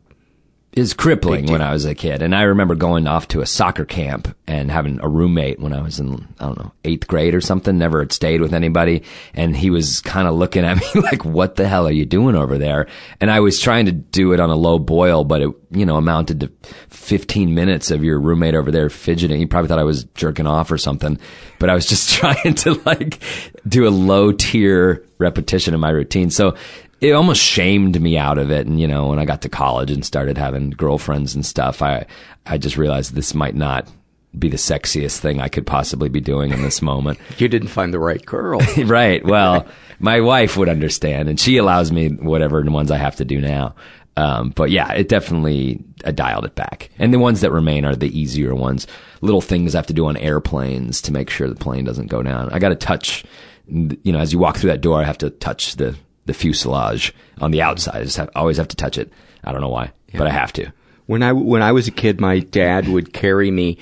[0.73, 2.21] Is crippling when I was a kid.
[2.21, 5.81] And I remember going off to a soccer camp and having a roommate when I
[5.81, 9.03] was in, I don't know, eighth grade or something, never had stayed with anybody.
[9.33, 12.35] And he was kind of looking at me like, what the hell are you doing
[12.35, 12.87] over there?
[13.19, 15.97] And I was trying to do it on a low boil, but it, you know,
[15.97, 16.51] amounted to
[16.89, 19.39] 15 minutes of your roommate over there fidgeting.
[19.39, 21.19] He probably thought I was jerking off or something,
[21.59, 23.21] but I was just trying to like
[23.67, 26.29] do a low tier repetition of my routine.
[26.29, 26.55] So
[27.01, 28.67] it almost shamed me out of it.
[28.67, 32.05] And, you know, when I got to college and started having girlfriends and stuff, I,
[32.45, 33.89] I just realized this might not
[34.37, 37.19] be the sexiest thing I could possibly be doing in this moment.
[37.39, 38.61] You didn't find the right girl.
[38.85, 39.25] right.
[39.25, 39.65] Well,
[39.99, 43.41] my wife would understand and she allows me whatever the ones I have to do
[43.41, 43.75] now.
[44.15, 46.91] Um, but yeah, it definitely, I dialed it back.
[46.99, 48.85] And the ones that remain are the easier ones.
[49.21, 52.21] Little things I have to do on airplanes to make sure the plane doesn't go
[52.21, 52.49] down.
[52.51, 53.23] I got to touch,
[53.67, 57.13] you know, as you walk through that door, I have to touch the, the fuselage
[57.39, 58.01] on the outside.
[58.01, 59.11] I just have, always have to touch it.
[59.43, 60.71] I don't know why, but I have to.
[61.07, 63.77] When I when I was a kid, my dad would carry me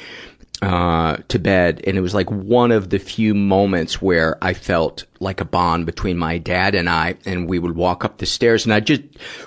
[0.62, 5.06] uh, to bed, and it was like one of the few moments where I felt
[5.19, 7.15] like a bond between my dad and I.
[7.25, 9.04] And we would walk up the stairs, and I just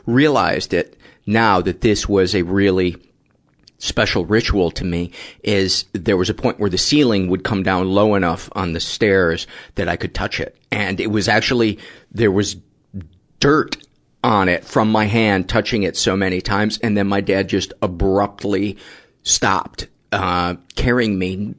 [0.06, 2.96] realized it now that this was a really
[3.78, 5.10] special ritual to me
[5.42, 8.80] is there was a point where the ceiling would come down low enough on the
[8.80, 10.56] stairs that I could touch it.
[10.70, 11.80] And it was actually,
[12.12, 12.54] there was
[13.42, 13.76] dirt
[14.24, 16.78] on it from my hand touching it so many times.
[16.78, 18.78] And then my dad just abruptly
[19.24, 21.54] stopped, uh, carrying me.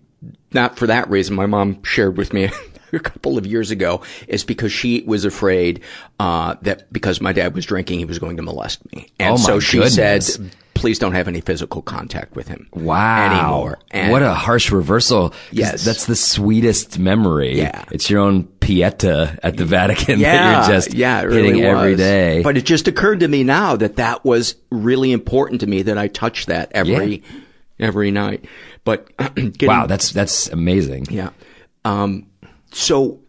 [0.53, 1.35] Not for that reason.
[1.35, 2.49] My mom shared with me
[2.93, 5.81] a couple of years ago is because she was afraid,
[6.19, 9.11] uh, that because my dad was drinking, he was going to molest me.
[9.19, 10.35] And Oh, so she goodness.
[10.35, 12.67] said, please don't have any physical contact with him.
[12.73, 13.31] Wow.
[13.33, 13.79] Anymore.
[13.91, 15.33] And what a harsh reversal.
[15.51, 15.83] Yes.
[15.83, 17.57] That's the sweetest memory.
[17.57, 17.83] Yeah.
[17.91, 21.91] It's your own Pieta at the Vatican yeah, that you're just yeah, really hitting every
[21.91, 21.99] was.
[21.99, 22.41] day.
[22.41, 25.97] But it just occurred to me now that that was really important to me that
[25.97, 27.23] I touched that every
[27.79, 28.45] every night.
[28.83, 31.07] But getting, wow, that's, that's amazing.
[31.09, 31.29] yeah.
[31.85, 32.27] Um,
[32.71, 33.19] so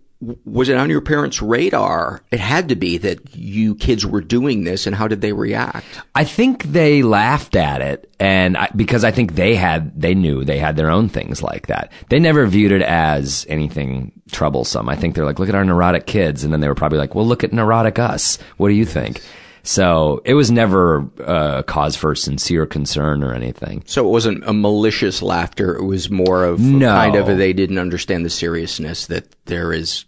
[0.45, 2.23] was it on your parents' radar?
[2.31, 5.87] It had to be that you kids were doing this, and how did they react?
[6.15, 10.45] I think they laughed at it, and I, because I think they had, they knew
[10.45, 11.93] they had their own things like that.
[12.09, 14.89] They never viewed it as anything troublesome.
[14.89, 17.15] I think they're like, look at our neurotic kids, and then they were probably like,
[17.15, 18.39] well, look at neurotic us.
[18.57, 19.21] What do you think?
[19.67, 23.83] So it was never uh, a cause for sincere concern or anything.
[23.87, 25.75] So it wasn't a malicious laughter.
[25.75, 26.89] It was more of No.
[26.89, 30.05] kind of a, they didn't understand the seriousness that there is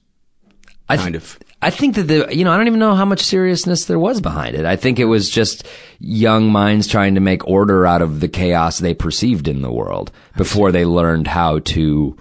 [0.88, 1.38] I th- kind of.
[1.62, 4.20] I think that the, you know, I don't even know how much seriousness there was
[4.20, 4.66] behind it.
[4.66, 5.66] I think it was just
[5.98, 10.12] young minds trying to make order out of the chaos they perceived in the world
[10.36, 12.16] before they learned how to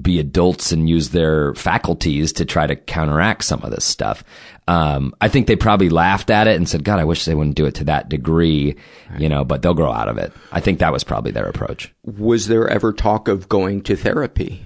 [0.00, 4.22] be adults and use their faculties to try to counteract some of this stuff.
[4.68, 7.56] Um, I think they probably laughed at it and said, God, I wish they wouldn't
[7.56, 8.76] do it to that degree,
[9.18, 10.32] you know, but they'll grow out of it.
[10.52, 11.92] I think that was probably their approach.
[12.04, 14.64] Was there ever talk of going to therapy?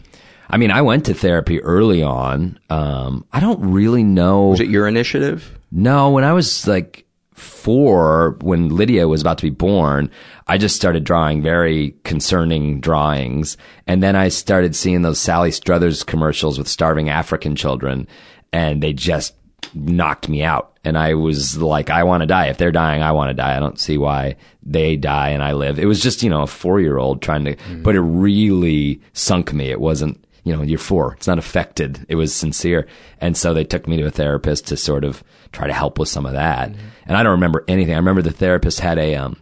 [0.50, 2.58] I mean, I went to therapy early on.
[2.70, 4.48] Um, I don't really know.
[4.48, 5.58] Was it your initiative?
[5.70, 10.10] No, when I was like four, when Lydia was about to be born,
[10.46, 13.56] I just started drawing very concerning drawings.
[13.86, 18.08] And then I started seeing those Sally Struthers commercials with starving African children
[18.52, 19.34] and they just
[19.74, 20.78] knocked me out.
[20.84, 22.46] And I was like, I want to die.
[22.46, 23.56] If they're dying, I want to die.
[23.56, 25.78] I don't see why they die and I live.
[25.78, 29.52] It was just, you know, a four year old trying to, but it really sunk
[29.52, 29.70] me.
[29.70, 31.14] It wasn't, you know, you're four.
[31.14, 32.06] It's not affected.
[32.08, 32.88] It was sincere.
[33.20, 35.22] And so they took me to a therapist to sort of
[35.52, 36.72] try to help with some of that.
[37.06, 37.94] And I don't remember anything.
[37.94, 39.36] I remember the therapist had a, um,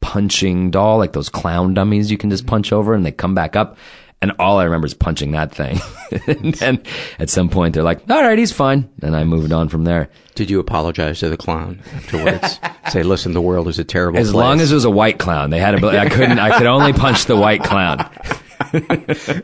[0.00, 3.56] punching doll, like those clown dummies you can just punch over and they come back
[3.56, 3.78] up.
[4.22, 5.80] And all I remember is punching that thing.
[6.26, 6.82] and then
[7.18, 8.88] at some point they're like, all right, he's fine.
[9.02, 10.08] And I moved on from there.
[10.34, 12.60] Did you apologize to the clown afterwards?
[12.90, 14.34] Say, listen, the world is a terrible As place.
[14.34, 16.92] long as it was a white clown, they had a, I couldn't, I could only
[16.92, 18.08] punch the white clown.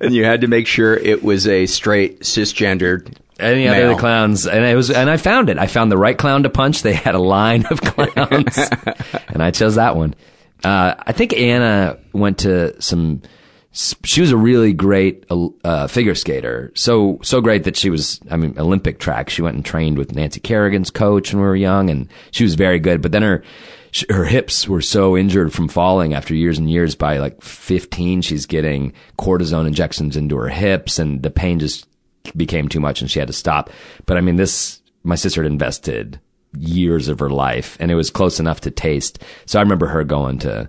[0.01, 3.91] and you had to make sure it was a straight cisgendered Any male.
[3.91, 5.59] other clowns, and it was, and I found it.
[5.59, 6.83] I found the right clown to punch.
[6.83, 8.59] They had a line of clowns,
[9.29, 10.15] and I chose that one.
[10.65, 13.23] Uh, I think Anna went to some.
[13.73, 15.25] She was a really great
[15.65, 16.73] uh, figure skater.
[16.75, 18.21] So so great that she was.
[18.31, 19.31] I mean, Olympic track.
[19.31, 22.57] She went and trained with Nancy Kerrigan's coach when we were young, and she was
[22.57, 23.01] very good.
[23.01, 23.43] But then her
[23.93, 26.95] sh- her hips were so injured from falling after years and years.
[26.95, 31.87] By like fifteen, she's getting cortisone injections into her hips, and the pain just
[32.37, 33.71] became too much, and she had to stop.
[34.07, 36.21] But I mean, this my sister had invested
[36.59, 39.23] years of her life, and it was close enough to taste.
[39.47, 40.69] So I remember her going to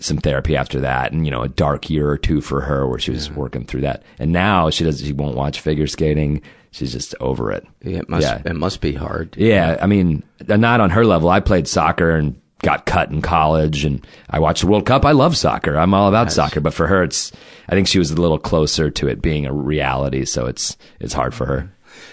[0.00, 2.98] some therapy after that and you know a dark year or two for her where
[2.98, 6.42] she was working through that and now she does she won't watch figure skating
[6.72, 9.36] she's just over it Yeah, it must, it must be hard.
[9.36, 13.84] yeah i mean not on her level i played soccer and got cut in college
[13.84, 15.04] and i watched the world cup.
[15.04, 15.76] I love soccer.
[15.76, 17.30] I'm all about soccer but for her it's
[17.68, 21.14] i think she was a little closer to it being a reality so it's it's
[21.14, 21.70] hard for her.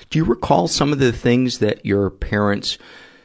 [0.09, 2.77] Do you recall some of the things that your parents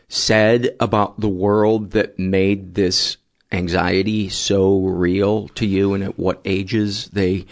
[0.08, 3.16] said about the world that made this
[3.52, 7.46] anxiety so real to you and at what ages they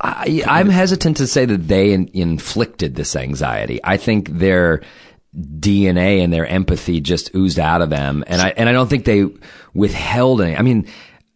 [0.00, 3.80] I, I'm hesitant to say that they in, inflicted this anxiety.
[3.84, 4.82] I think their
[5.36, 9.04] DNA and their empathy just oozed out of them, and I and I don't think
[9.04, 9.26] they
[9.74, 10.56] withheld any.
[10.56, 10.86] I mean,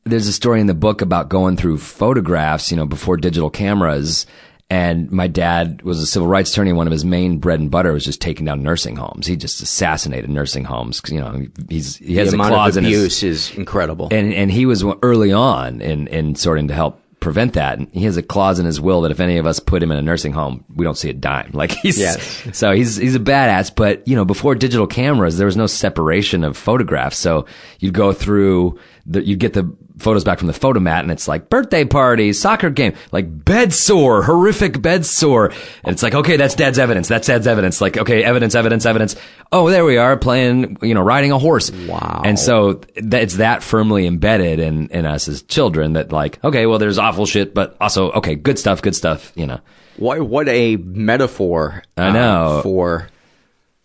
[0.04, 4.26] there's a story in the book about going through photographs, you know, before digital cameras.
[4.70, 6.74] And my dad was a civil rights attorney.
[6.74, 9.26] One of his main bread and butter was just taking down nursing homes.
[9.26, 11.00] He just assassinated nursing homes.
[11.00, 13.50] 'cause, You know, he's he has the a amount clause of in his, abuse is
[13.56, 14.08] incredible.
[14.10, 17.78] and and he was early on in in sorting to help prevent that.
[17.78, 19.90] And he has a clause in his will that if any of us put him
[19.90, 21.50] in a nursing home, we don't see a dime.
[21.58, 22.42] Like he's Yes.
[22.56, 23.74] so he's he's a badass.
[23.74, 27.16] But you know, before digital cameras, there was no separation of photographs.
[27.18, 27.46] So
[27.80, 31.50] you'd go through the you'd get the photos back from the Fotomat and it's like
[31.50, 35.46] birthday party, soccer game, like bed sore, horrific bed sore.
[35.84, 37.08] And it's like, okay, that's dad's evidence.
[37.08, 37.80] That's dad's evidence.
[37.80, 39.16] Like, okay, evidence, evidence, evidence.
[39.52, 41.70] Oh, there we are playing, you know, riding a horse.
[41.70, 42.22] Wow.
[42.24, 46.78] And so it's that firmly embedded in, in us as children that like, okay, well,
[46.78, 49.60] there's awful shit, but also, okay, good stuff, good stuff, you know.
[49.96, 52.60] what what a metaphor I uh, know.
[52.62, 53.08] for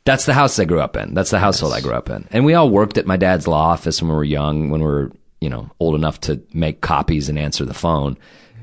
[0.06, 1.14] That's the house I grew up in.
[1.14, 2.28] That's the household I grew up in.
[2.32, 4.88] And we all worked at my dad's law office when we were young, when we
[4.88, 5.12] were,
[5.44, 8.18] you know, old enough to make copies and answer the phone.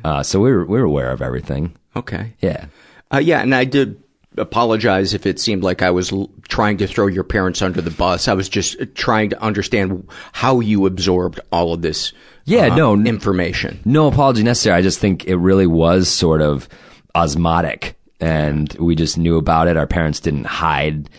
[0.05, 1.77] Uh, so we were, we were aware of everything.
[1.95, 2.67] okay Yeah.
[3.13, 4.03] uh, yeah and I did
[4.39, 7.91] apologize if it seemed like I was l- trying to throw your parents under the
[7.91, 12.13] bus I was just trying to understand how you absorbed all of this
[12.47, 12.95] Yeah, uh, no.
[12.95, 14.79] information No apology necessary.
[14.79, 16.69] I just think it really was sort of
[17.15, 19.77] osmotic and we just knew about it.
[19.77, 21.11] Our parents didn't hide,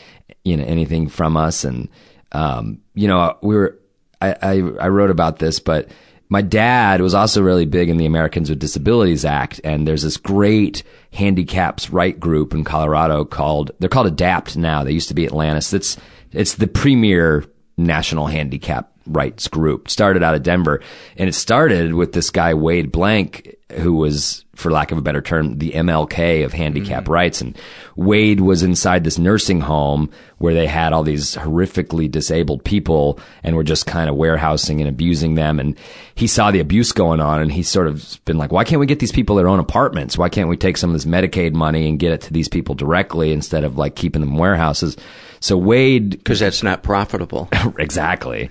[0.44, 1.64] you know, anything from us.
[1.64, 1.90] And,
[2.32, 3.78] um, you know, we were,
[4.22, 5.90] I, I, I wrote about this, but
[6.30, 9.60] my dad was also really big in the Americans with Disabilities Act.
[9.64, 14.84] And there's this great handicaps right group in Colorado called, they're called ADAPT now.
[14.84, 15.74] They used to be Atlantis.
[15.74, 15.98] It's,
[16.32, 17.44] it's the premier
[17.78, 19.90] national handicap rights group.
[19.90, 20.82] Started out of Denver,
[21.18, 25.22] and it started with this guy Wade Blank, who was, for lack of a better
[25.22, 27.14] term, the MLK of handicap mm-hmm.
[27.14, 27.42] rights.
[27.42, 27.58] And
[27.96, 33.56] Wade was inside this nursing home where they had all these horrifically disabled people and
[33.56, 35.60] were just kind of warehousing and abusing them.
[35.60, 35.78] And
[36.16, 38.86] he saw the abuse going on, and he sort of been like, "Why can't we
[38.86, 40.18] get these people their own apartments?
[40.18, 42.76] Why can't we take some of this Medicaid money and get it to these people
[42.76, 44.98] directly instead of like keeping them warehouses?"
[45.42, 48.50] So Wade because that's not profitable exactly.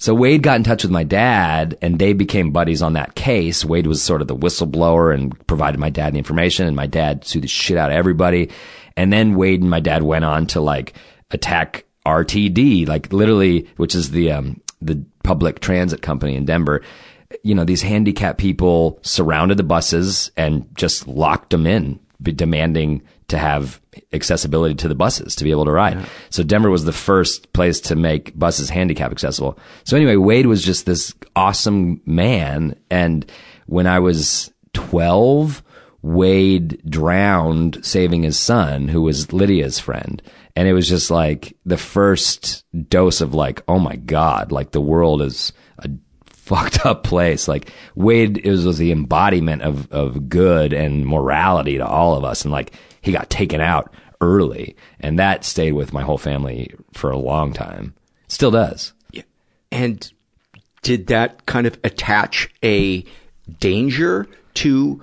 [0.00, 3.66] So Wade got in touch with my dad and they became buddies on that case.
[3.66, 7.26] Wade was sort of the whistleblower and provided my dad the information and my dad
[7.26, 8.48] sued the shit out of everybody.
[8.96, 10.94] And then Wade and my dad went on to like
[11.32, 16.80] attack RTD, like literally, which is the, um, the public transit company in Denver.
[17.42, 23.38] You know, these handicapped people surrounded the buses and just locked them in demanding to
[23.38, 23.80] have
[24.12, 26.06] accessibility to the buses to be able to ride.
[26.30, 29.58] So Denver was the first place to make buses handicap accessible.
[29.84, 32.76] So anyway, Wade was just this awesome man.
[32.90, 33.30] And
[33.66, 35.62] when I was 12,
[36.02, 40.22] Wade drowned saving his son, who was Lydia's friend.
[40.56, 44.80] And it was just like the first dose of like, oh my God, like the
[44.80, 45.90] world is a
[46.26, 47.46] fucked up place.
[47.46, 52.44] Like Wade is, was the embodiment of, of good and morality to all of us.
[52.44, 57.10] And like he got taken out early and that stayed with my whole family for
[57.10, 57.94] a long time.
[58.28, 58.92] Still does.
[59.12, 59.22] Yeah.
[59.72, 60.10] And
[60.82, 63.04] did that kind of attach a
[63.58, 65.02] danger to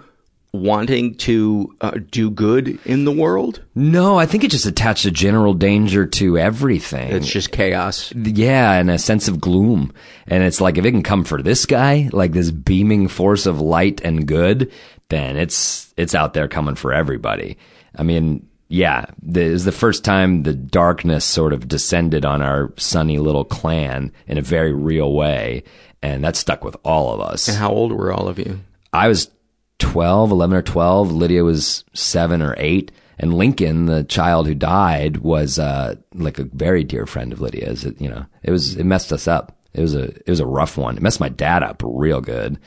[0.53, 3.61] wanting to uh, do good in the world?
[3.75, 7.11] No, I think it just attached a general danger to everything.
[7.11, 8.13] It's just chaos.
[8.15, 9.93] Yeah, and a sense of gloom.
[10.25, 13.61] And it's like if it can come for this guy, like this beaming force of
[13.61, 14.71] light and good,
[15.09, 17.57] then it's it's out there coming for everybody.
[17.97, 22.73] I mean, yeah, this is the first time the darkness sort of descended on our
[22.77, 25.63] sunny little clan in a very real way,
[26.01, 27.47] and that stuck with all of us.
[27.47, 28.59] And how old were all of you?
[28.93, 29.31] I was
[29.79, 31.11] 12, 11 or 12.
[31.11, 32.91] Lydia was 7 or 8.
[33.19, 37.83] And Lincoln, the child who died, was uh, like a very dear friend of Lydia's.
[37.83, 39.57] It, you know, it was it messed us up.
[39.73, 40.97] It was a it was a rough one.
[40.97, 42.59] It messed my dad up real good.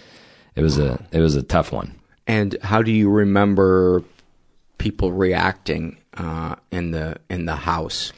[0.56, 2.00] It was a it was a tough one.
[2.26, 4.02] And how do you remember
[4.80, 8.12] people reacting uh, in the in the house?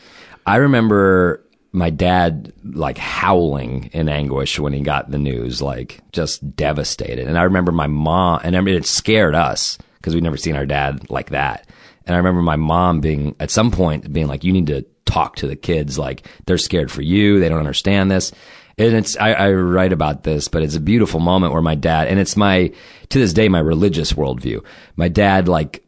[0.46, 6.56] I remember my dad like howling in anguish when he got the news, like just
[6.56, 7.26] devastated.
[7.26, 10.56] And I remember my mom, and I mean, it scared us because we'd never seen
[10.56, 11.68] our dad like that.
[12.06, 15.36] And I remember my mom being at some point being like, "You need to talk
[15.36, 15.98] to the kids.
[15.98, 17.40] Like they're scared for you.
[17.40, 18.32] They don't understand this."
[18.78, 22.08] And it's I, I write about this, but it's a beautiful moment where my dad,
[22.08, 22.72] and it's my
[23.10, 24.64] to this day my religious worldview.
[24.96, 25.84] My dad like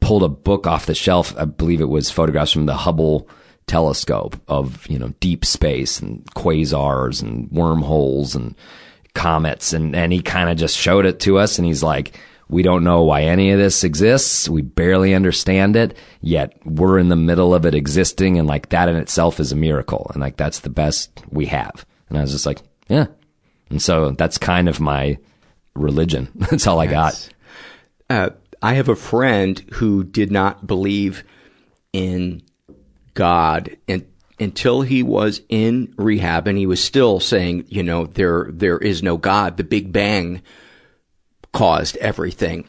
[0.00, 1.34] pulled a book off the shelf.
[1.36, 3.28] I believe it was photographs from the Hubble
[3.66, 8.56] telescope of you know deep space and quasars and wormholes and
[9.14, 9.72] comets.
[9.72, 12.82] And and he kind of just showed it to us and he's like we don't
[12.82, 14.48] know why any of this exists.
[14.48, 18.88] We barely understand it yet we're in the middle of it existing and like that
[18.88, 21.86] in itself is a miracle and like that's the best we have.
[22.08, 23.06] And i was just like yeah.
[23.68, 25.16] And so that's kind of my
[25.76, 26.28] religion.
[26.50, 27.28] That's all i got.
[28.08, 28.30] Uh,
[28.62, 31.24] i have a friend who did not believe
[31.92, 32.42] in
[33.14, 34.06] God and
[34.40, 39.02] until he was in rehab and he was still saying, you know, there there is
[39.02, 39.58] no God.
[39.58, 40.42] The Big Bang
[41.52, 42.66] caused everything.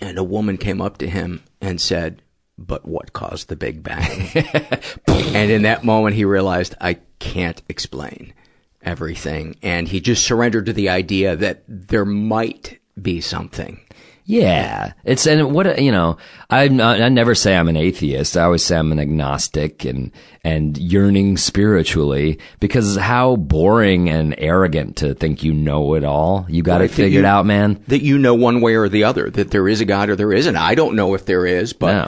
[0.00, 2.20] And a woman came up to him and said,
[2.58, 4.28] "But what caused the Big Bang?"
[5.06, 8.34] and in that moment he realized, I can't explain
[8.82, 9.56] everything.
[9.62, 13.80] And he just surrendered to the idea that there might be something.
[14.26, 16.16] Yeah, it's and what you know.
[16.48, 18.38] I I never say I'm an atheist.
[18.38, 20.12] I always say I'm an agnostic and
[20.42, 26.46] and yearning spiritually because how boring and arrogant to think you know it all.
[26.48, 27.80] You got Right, it figured you- out, man.
[27.88, 30.32] That you know one way or the other, that there is a God or there
[30.32, 30.56] isn't.
[30.56, 32.06] I don't know if there is, but No.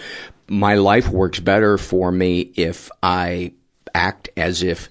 [0.49, 3.53] my life works better for me if I
[3.95, 4.89] act as if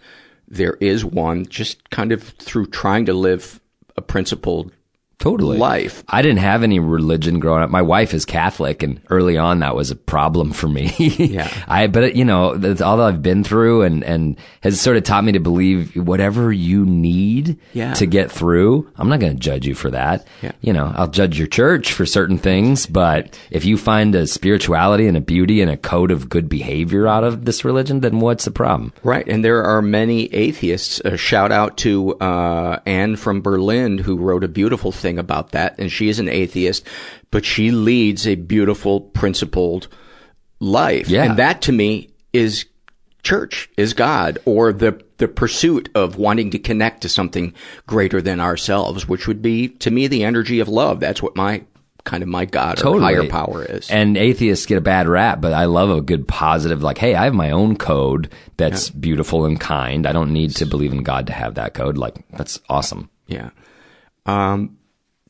[0.48, 3.60] there is one, just kind of through trying to live
[3.98, 4.72] a principled
[5.18, 5.58] Totally.
[5.58, 6.04] life.
[6.10, 7.70] I didn't have any religion growing up.
[7.70, 10.94] My wife is Catholic, and early on that was a problem for me.
[10.98, 11.50] Yeah.
[11.68, 15.04] I, but you know, that's all that I've been through, and and has sort of
[15.04, 17.94] taught me to believe whatever you need Yeah.
[17.94, 18.92] to get through.
[18.98, 20.28] I'm not going to judge you for that.
[20.42, 20.52] Yeah.
[20.62, 25.08] You know, I'll judge your church for certain things, but if you find a spirituality
[25.08, 28.46] and a beauty and a code of good behavior out of this religion, then what's
[28.46, 28.92] the problem?
[29.04, 31.00] Right, and there are many atheists.
[31.06, 35.78] A shout out to uh, Anne from Berlin, who wrote a beautiful thing about that,
[35.78, 36.86] and she is an atheist,
[37.32, 39.88] but she leads a beautiful, principled
[40.60, 41.10] life.
[41.10, 41.24] Yeah.
[41.26, 42.66] and that to me is
[43.24, 47.54] church, is God, or the the pursuit of wanting to connect to something
[47.88, 51.00] greater than ourselves, which would be to me the energy of love.
[51.00, 51.64] That's what my
[52.06, 53.90] kind of my God or higher power is.
[53.90, 57.26] And atheists get a bad rap, but I love a good positive, like, hey, I
[57.26, 60.06] have my own code that's beautiful and kind.
[60.06, 61.98] I don't need to believe in God to have that code.
[61.98, 63.10] Like, that's awesome.
[63.28, 63.50] Yeah.
[64.26, 64.78] Um,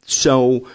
[0.06, 0.68] so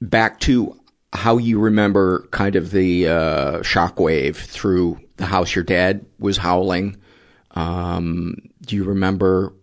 [0.00, 0.78] back to
[1.12, 6.96] how you remember kind of the uh, shockwave through the house your dad was howling.
[7.52, 9.54] Um, do you remember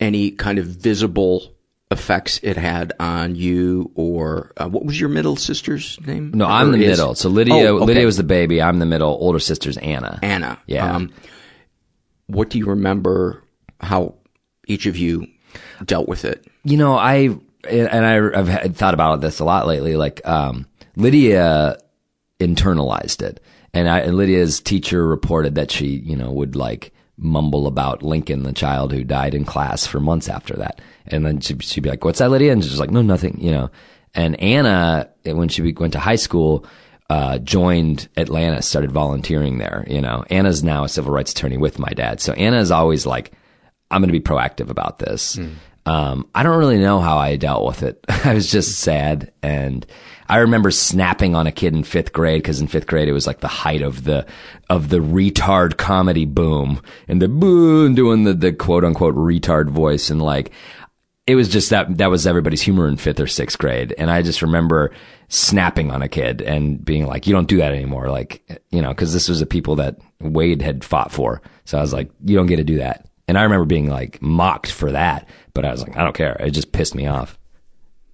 [0.00, 1.54] any kind of visible
[1.92, 6.30] effects it had on you or uh, what was your middle sister's name?
[6.34, 7.14] No, I'm Or the is- middle.
[7.14, 7.84] So Lydia, Oh, okay.
[7.86, 8.62] Lydia was the baby.
[8.62, 9.10] I'm the middle.
[9.20, 10.18] Older sister's Anna.
[10.22, 10.58] Anna.
[10.66, 10.92] Yeah.
[10.94, 11.12] Um,
[12.26, 13.42] what do you remember
[13.80, 14.14] how
[14.66, 15.26] each of you
[15.84, 16.46] dealt with it?
[16.64, 17.36] You know, I
[17.68, 19.96] and I, I've had, thought about this a lot lately.
[19.96, 21.78] Like, um, Lydia
[22.38, 23.40] internalized it.
[23.72, 28.42] And, I, and Lydia's teacher reported that she, you know, would like mumble about Lincoln,
[28.42, 30.80] the child who died in class for months after that.
[31.06, 32.52] And then she'd, she'd be like, what's that, Lydia?
[32.52, 33.70] And she's like, no, nothing, you know.
[34.14, 36.66] And Anna, when she went to high school,
[37.10, 40.24] uh, joined Atlantis, started volunteering there, you know.
[40.30, 42.20] Anna's now a civil rights attorney with my dad.
[42.20, 43.32] So Anna is always like,
[43.90, 45.38] I'm going to be proactive about this.
[45.86, 48.04] Um, I don't really know how I dealt with it.
[48.08, 49.32] I was just sad.
[49.42, 49.84] And
[50.28, 53.26] I remember snapping on a kid in fifth grade because in fifth grade it was
[53.26, 54.26] like the height of the,
[54.68, 60.10] of the retard comedy boom and the boom doing the, the quote unquote retard voice.
[60.10, 60.52] And like,
[61.26, 63.94] it was just that, that was everybody's humor in fifth or sixth grade.
[63.98, 64.92] And I just remember
[65.28, 68.10] snapping on a kid and being like, you don't do that anymore.
[68.10, 71.40] Like, you know, cause this was the people that Wade had fought for.
[71.64, 73.06] So I was like, you don't get to do that.
[73.30, 76.36] And I remember being like mocked for that, but I was like, I don't care.
[76.40, 77.38] It just pissed me off.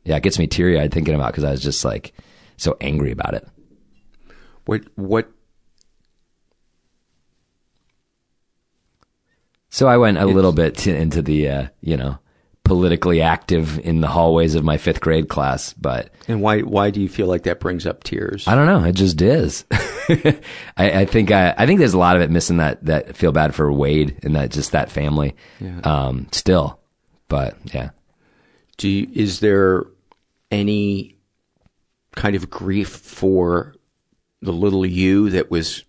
[0.04, 2.12] Yeah, it gets me teary eyed thinking about because I was just like
[2.58, 3.48] so angry about it.
[4.66, 5.30] What what
[9.70, 12.18] So I went a little bit to, into the uh, you know
[12.64, 17.00] politically active in the hallways of my fifth grade class, but and why why do
[17.00, 18.46] you feel like that brings up tears?
[18.46, 18.84] I don't know.
[18.84, 19.64] It just is.
[20.76, 23.32] I, I think I, I think there's a lot of it missing that that feel
[23.32, 25.34] bad for Wade and that just that family.
[25.60, 25.80] Yeah.
[25.80, 26.78] Um, still,
[27.28, 27.90] but yeah.
[28.76, 29.84] Do you, is there
[30.50, 31.16] any
[32.14, 33.74] kind of grief for
[34.42, 35.84] the little you that was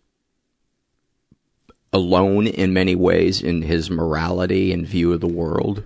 [1.94, 5.84] alone in many ways in his morality and view of the world?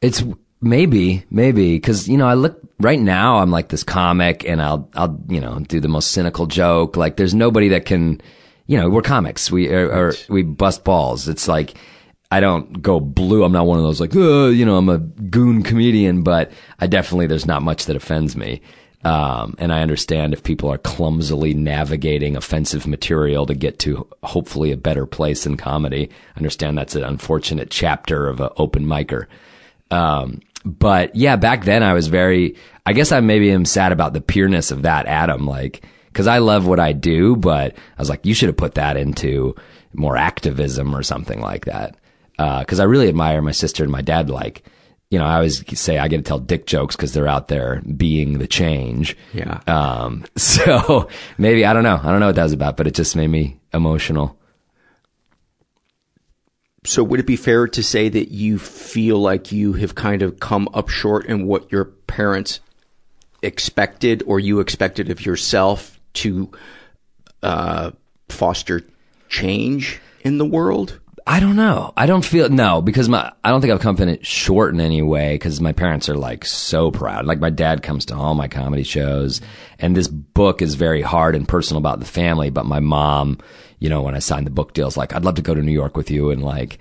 [0.00, 0.22] It's
[0.64, 3.38] maybe, maybe because you know I look right now.
[3.38, 6.96] I'm like this comic, and I'll I'll you know do the most cynical joke.
[6.96, 8.20] Like there's nobody that can,
[8.66, 9.50] you know, we're comics.
[9.50, 11.28] We or, or we bust balls.
[11.28, 11.74] It's like
[12.30, 13.44] I don't go blue.
[13.44, 16.50] I'm not one of those like, uh, you know, I'm a goon comedian, but
[16.80, 18.60] I definitely there's not much that offends me.
[19.04, 24.72] Um, and I understand if people are clumsily navigating offensive material to get to hopefully
[24.72, 26.10] a better place in comedy.
[26.34, 29.26] I understand that's an unfortunate chapter of an open micer.
[29.90, 32.56] Um, but yeah, back then I was very,
[32.86, 36.38] I guess I maybe am sad about the pureness of that Adam, like, cause I
[36.38, 39.54] love what I do, but I was like, you should have put that into
[39.92, 41.96] more activism or something like that.
[42.38, 44.64] Uh, cause I really admire my sister and my dad, like,
[45.10, 47.82] you know, I always say I get to tell dick jokes because they're out there
[47.82, 49.16] being the change.
[49.32, 49.60] Yeah.
[49.66, 51.08] Um, so
[51.38, 52.00] maybe, I don't know.
[52.02, 54.38] I don't know what that was about, but it just made me emotional.
[56.86, 60.38] So would it be fair to say that you feel like you have kind of
[60.38, 62.60] come up short in what your parents
[63.42, 66.50] expected or you expected of yourself to
[67.42, 67.90] uh,
[68.28, 68.82] foster
[69.28, 71.00] change in the world?
[71.26, 71.94] I don't know.
[71.96, 74.80] I don't feel no because my I don't think I've come in it short in
[74.80, 77.24] any way because my parents are like so proud.
[77.24, 79.40] Like my dad comes to all my comedy shows,
[79.78, 82.50] and this book is very hard and personal about the family.
[82.50, 83.38] But my mom,
[83.84, 85.70] you know, when I signed the book deals, like, I'd love to go to New
[85.70, 86.78] York with you and like,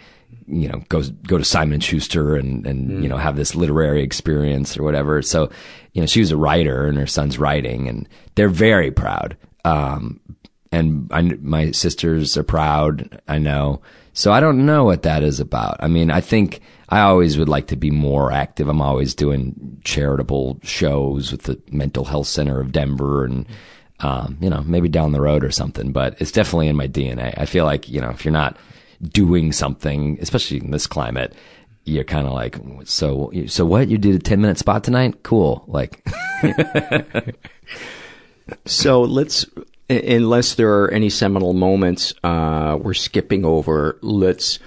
[0.48, 4.02] you know, go go to Simon and Schuster and and you know have this literary
[4.02, 5.22] experience or whatever.
[5.22, 5.52] So,
[5.92, 9.36] you know, she was a writer and her son's writing, and they're very proud.
[9.66, 10.22] Um,
[10.72, 13.22] and I, my sisters are proud.
[13.28, 13.82] I know.
[14.14, 15.76] So I don't know what that is about.
[15.82, 18.70] I mean, I think I always would like to be more active.
[18.70, 23.46] I'm always doing charitable shows with the Mental Health Center of Denver and,
[24.04, 27.34] um, you know, maybe down the road or something, but it's definitely in my DNA.
[27.38, 28.58] I feel like, you know, if you're not
[29.02, 31.34] doing something, especially in this climate,
[31.86, 33.88] you're kind of like, so, so what?
[33.88, 35.24] You did a 10 minute spot tonight?
[35.24, 35.64] Cool.
[35.68, 36.06] Like,
[38.66, 39.46] so let's
[39.90, 44.60] unless there are any seminal moments uh, we're skipping over, let's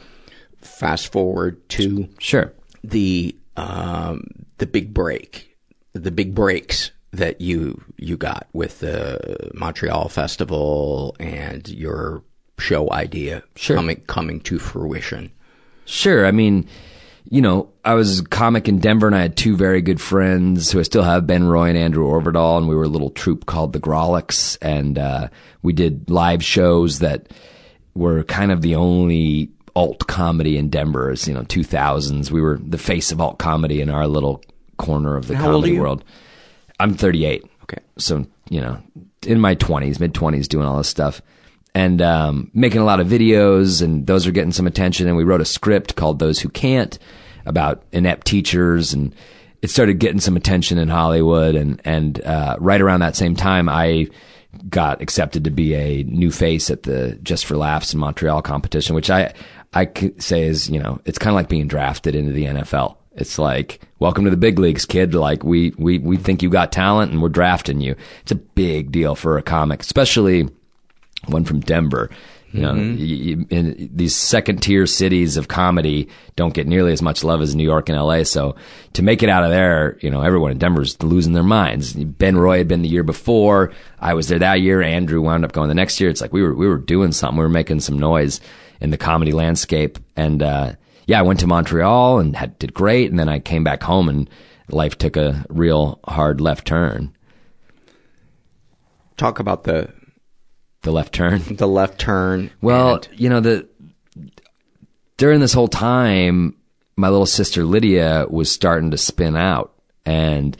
[0.60, 4.24] fast forward to sure the um,
[4.58, 5.56] the big break,
[5.92, 12.22] the big breaks that you you got with the Montreal Festival and your
[12.58, 13.76] show idea sure.
[13.76, 15.30] coming coming to fruition.
[15.84, 16.68] Sure, I mean
[17.28, 20.70] you know, I was a comic in Denver and I had two very good friends
[20.70, 23.46] who I still have, Ben Roy and Andrew Orvedahl, and we were a little troupe
[23.46, 25.28] called the Grawlix, and uh,
[25.62, 27.32] we did live shows that
[27.94, 31.10] were kind of the only alt comedy in Denver.
[31.10, 34.42] As you know, two thousands, we were the face of alt comedy in our little
[34.76, 35.80] corner of the How old are comedy you?
[35.80, 36.04] world.
[36.78, 37.44] I'm 38.
[37.64, 38.78] Okay, so you know,
[39.26, 41.20] in my 20s, mid 20s, doing all this stuff
[41.76, 45.08] and um, making a lot of videos, and those are getting some attention.
[45.08, 46.98] And we wrote a script called "Those Who Can't"
[47.44, 49.14] about inept teachers, and
[49.60, 51.54] it started getting some attention in Hollywood.
[51.54, 54.08] And and uh, right around that same time, I
[54.70, 58.94] got accepted to be a new face at the Just for Laughs in Montreal competition,
[58.94, 59.34] which I
[59.74, 59.86] I
[60.18, 62.96] say is you know it's kind of like being drafted into the NFL.
[63.16, 65.14] It's like, welcome to the big leagues, kid.
[65.14, 67.96] Like, we, we, we think you got talent and we're drafting you.
[68.22, 70.48] It's a big deal for a comic, especially
[71.26, 72.10] one from Denver.
[72.52, 72.96] You know, Mhm.
[72.98, 77.42] y- y- in these second tier cities of comedy don't get nearly as much love
[77.42, 78.22] as New York and LA.
[78.22, 78.54] So
[78.94, 81.92] to make it out of there, you know, everyone in Denver's losing their minds.
[81.92, 83.72] Ben Roy had been the year before.
[84.00, 84.80] I was there that year.
[84.80, 86.08] Andrew wound up going the next year.
[86.08, 87.36] It's like we were, we were doing something.
[87.36, 88.40] We were making some noise
[88.80, 89.98] in the comedy landscape.
[90.16, 90.72] And, uh,
[91.06, 93.10] yeah, I went to Montreal and had, did great.
[93.10, 94.28] And then I came back home and
[94.68, 97.16] life took a real hard left turn.
[99.16, 99.90] Talk about the
[100.82, 101.42] the left turn.
[101.56, 102.50] The left turn.
[102.60, 103.68] Well, you know, the
[105.16, 106.56] during this whole time,
[106.96, 109.72] my little sister Lydia was starting to spin out.
[110.04, 110.56] And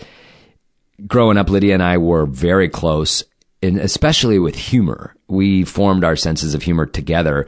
[1.07, 3.23] growing up, Lydia and I were very close,
[3.63, 5.15] and especially with humor.
[5.29, 7.47] We formed our senses of humor together.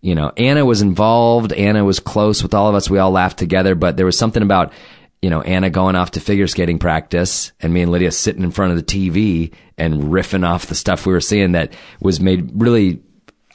[0.00, 1.52] You know, Anna was involved.
[1.52, 2.88] Anna was close with all of us.
[2.88, 4.72] We all laughed together, but there was something about,
[5.20, 8.52] you know, Anna going off to figure skating practice and me and Lydia sitting in
[8.52, 12.50] front of the TV and riffing off the stuff we were seeing that was made
[12.54, 13.02] really,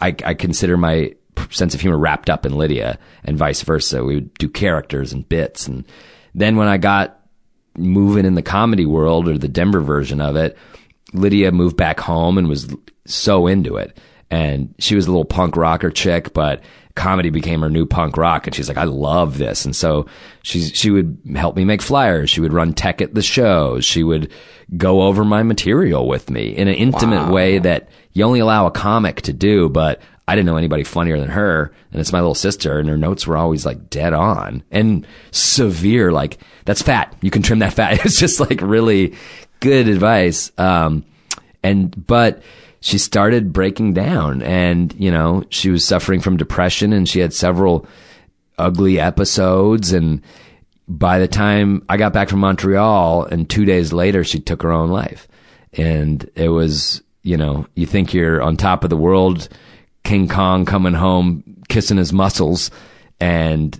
[0.02, 1.14] I, I consider my
[1.50, 4.04] sense of humor wrapped up in Lydia and vice versa.
[4.04, 5.68] We would do characters and bits.
[5.68, 5.86] And
[6.36, 7.20] then when I got
[7.78, 10.58] moving in the comedy world or the Denver version of it,
[11.14, 12.74] Lydia moved back home and was
[13.06, 13.98] so into it.
[14.34, 16.64] And she was a little punk rocker chick, but
[16.96, 18.48] comedy became her new punk rock.
[18.48, 19.64] And she's like, I love this.
[19.64, 20.08] And so
[20.42, 22.32] she's, she would help me make flyers.
[22.32, 23.86] She would run tech at the shows.
[23.86, 24.32] She would
[24.76, 27.32] go over my material with me in an intimate Wow.
[27.32, 31.20] way that you only allow a comic to do, but I didn't know anybody funnier
[31.20, 31.72] than her.
[31.92, 36.12] And it's my little sister and her notes were always like dead on and severe.
[36.12, 37.16] Like that's fat.
[37.22, 38.00] You can trim that fat.
[38.06, 39.16] It's just like really
[39.60, 40.52] good advice.
[40.58, 41.06] Um,
[41.62, 42.42] and, but
[42.84, 47.34] she started breaking down and, you know, she was suffering from depression and she had
[47.34, 47.88] several
[48.58, 49.94] ugly episodes.
[49.94, 50.22] And
[50.90, 54.74] by the time I got back from Montreal and two days later, she took her
[54.74, 55.30] own life.
[55.72, 59.48] And it was, you know, you think you're on top of the world,
[60.04, 62.70] King Kong coming home, kissing his muscles.
[63.18, 63.80] And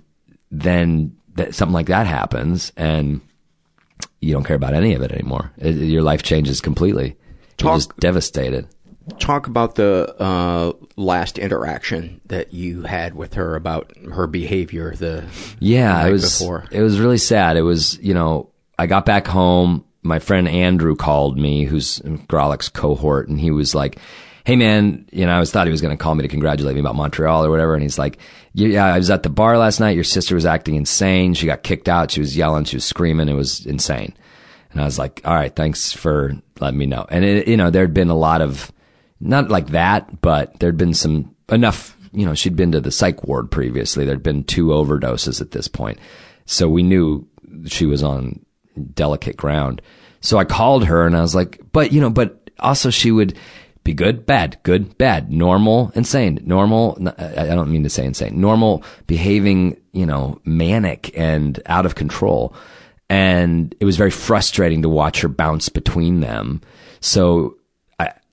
[0.50, 3.20] then that, something like that happens and
[4.22, 5.52] you don't care about any of it anymore.
[5.58, 7.18] It, your life changes completely.
[7.60, 8.66] You're just devastated.
[9.18, 15.26] Talk about the uh, last interaction that you had with her about her behavior the
[15.60, 16.64] Yeah, it was before.
[16.70, 17.56] it was really sad.
[17.56, 22.18] It was, you know, I got back home, my friend Andrew called me, who's in
[22.26, 23.98] Grawlix cohort, and he was like,
[24.46, 26.74] Hey man, you know, I was thought he was going to call me to congratulate
[26.74, 27.74] me about Montreal or whatever.
[27.74, 28.18] And he's like,
[28.52, 29.94] yeah, I was at the bar last night.
[29.94, 31.32] Your sister was acting insane.
[31.32, 32.10] She got kicked out.
[32.10, 32.64] She was yelling.
[32.64, 33.30] She was screaming.
[33.30, 34.14] It was insane.
[34.70, 37.06] And I was like, all right, thanks for letting me know.
[37.08, 38.70] And it, you know, there'd been a lot of,
[39.24, 43.24] not like that, but there'd been some enough, you know, she'd been to the psych
[43.24, 44.04] ward previously.
[44.04, 45.98] There'd been two overdoses at this point.
[46.46, 47.26] So we knew
[47.66, 48.44] she was on
[48.94, 49.82] delicate ground.
[50.20, 53.36] So I called her and I was like, but you know, but also she would
[53.84, 56.96] be good, bad, good, bad, normal, insane, normal.
[57.18, 62.54] I don't mean to say insane, normal behaving, you know, manic and out of control.
[63.10, 66.62] And it was very frustrating to watch her bounce between them.
[67.00, 67.58] So,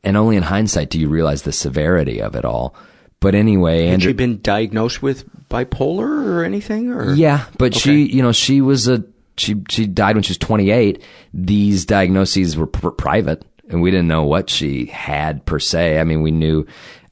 [0.03, 2.75] and only in hindsight do you realize the severity of it all.
[3.19, 6.91] But anyway, Had Andrew, she been diagnosed with bipolar or anything?
[6.91, 9.03] Or yeah, but she, you know, she was a
[9.37, 11.03] she she died when she was 28.
[11.33, 15.99] These diagnoses were pr- private, and we didn't know what she had per se.
[15.99, 16.65] I mean, we knew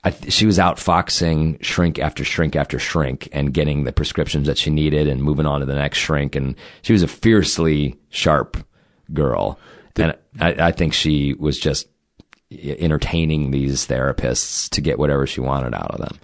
[0.04, 4.58] I th- she was outfoxing shrink after shrink after shrink and getting the prescriptions that
[4.58, 6.36] she needed and moving on to the next shrink.
[6.36, 8.58] And she was a fiercely sharp
[9.14, 9.60] girl,
[9.96, 11.88] and I, I think she was just
[12.52, 16.20] entertaining these therapists to get whatever she wanted out of them.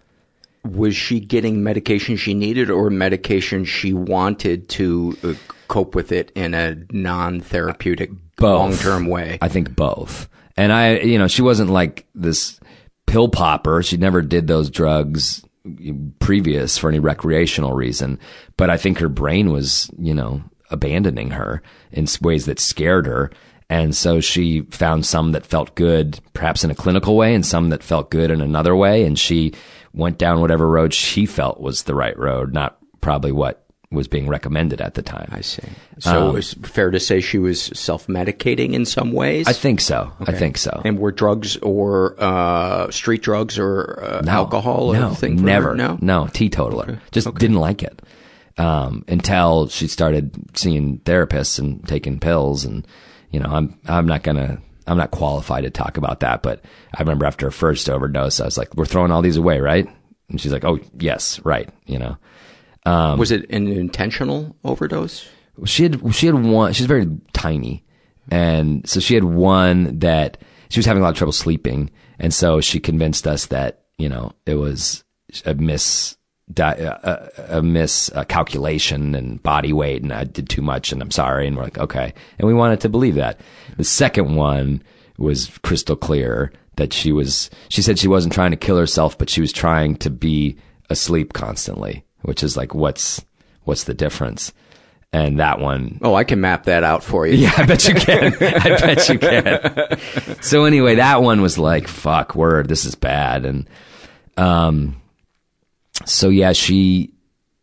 [0.63, 5.33] was she getting medication she needed or medication she wanted to uh,
[5.67, 8.59] cope with it in a non-therapeutic Both.
[8.59, 9.37] long-term way?
[9.41, 10.27] I think both.
[10.57, 12.59] And I, you know, she wasn't like this
[13.05, 13.83] pill popper.
[13.83, 15.45] She never did those drugs
[16.19, 18.19] previous for any recreational reason.
[18.57, 21.61] But I think her brain was, you know, abandoning her
[21.91, 23.31] in ways that scared her.
[23.69, 27.69] And so she found some that felt good, perhaps in a clinical way, and some
[27.69, 29.03] that felt good in another way.
[29.05, 29.53] And she
[29.93, 34.27] went down whatever road she felt was the right road, not probably what was being
[34.27, 35.29] recommended at the time.
[35.31, 35.63] I see.
[35.99, 39.47] So Um, it's fair to say she was self-medicating in some ways?
[39.47, 40.11] I think so.
[40.19, 40.81] I think so.
[40.83, 45.43] And were drugs or uh, street drugs or uh, No, alcohol no, a thing for
[45.45, 45.69] never.
[45.69, 45.75] her?
[45.75, 45.97] No?
[46.01, 46.99] no, teetotaler.
[47.11, 48.01] Just didn't like it
[48.57, 52.65] um, until she started seeing therapists and taking pills.
[52.65, 52.85] And
[53.31, 56.43] you know, I'm I'm not gonna I'm not qualified to talk about that.
[56.43, 56.63] But
[56.95, 59.87] I remember after her first overdose, I was like, "We're throwing all these away, right?"
[60.29, 62.17] And she's like, "Oh yes, right." You know,
[62.85, 65.27] um, Was it an intentional overdose?
[65.65, 66.73] she had she had one.
[66.73, 67.83] She's very tiny,
[68.29, 70.37] and so she had one that
[70.69, 74.09] she was having a lot of trouble sleeping, and so she convinced us that you
[74.09, 75.03] know it was
[75.45, 76.17] a miss
[76.53, 80.91] di- uh, uh, uh, a, a miscalculation and body weight, and I did too much,
[80.91, 83.39] and I'm sorry, and we're like okay, and we wanted to believe that.
[83.77, 84.83] The second one
[85.17, 87.49] was crystal clear that she was.
[87.69, 90.57] She said she wasn't trying to kill herself, but she was trying to be
[90.89, 93.23] asleep constantly, which is like what's
[93.63, 94.53] what's the difference?
[95.13, 97.35] And that one, Oh, I can map that out for you.
[97.37, 98.33] yeah, I bet you can.
[98.33, 100.41] I bet you can.
[100.41, 103.45] So anyway, that one was like, fuck, word, this is bad.
[103.45, 103.69] And,
[104.35, 105.01] um,
[106.03, 107.13] so yeah, she,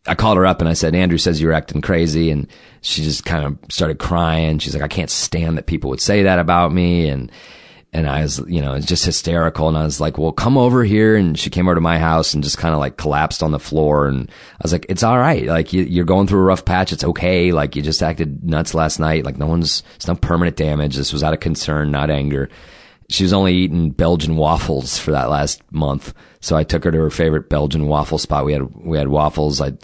[0.06, 2.30] I called her up and I said, Andrew says you're acting crazy.
[2.30, 2.48] And
[2.80, 4.58] she just kind of started crying.
[4.58, 7.08] She's like, I can't stand that people would say that about me.
[7.08, 7.30] And,
[7.92, 9.68] and I was, you know, it's just hysterical.
[9.68, 11.14] And I was like, well, come over here.
[11.14, 13.58] And she came over to my house and just kind of like collapsed on the
[13.58, 14.08] floor.
[14.08, 15.44] And I was like, it's all right.
[15.44, 16.92] Like you, you're going through a rough patch.
[16.92, 17.52] It's okay.
[17.52, 19.24] Like you just acted nuts last night.
[19.24, 20.96] Like no one's, it's no permanent damage.
[20.96, 22.48] This was out of concern, not anger.
[23.12, 26.14] She was only eating Belgian waffles for that last month.
[26.40, 28.46] So I took her to her favorite Belgian waffle spot.
[28.46, 29.60] We had, we had waffles.
[29.60, 29.74] I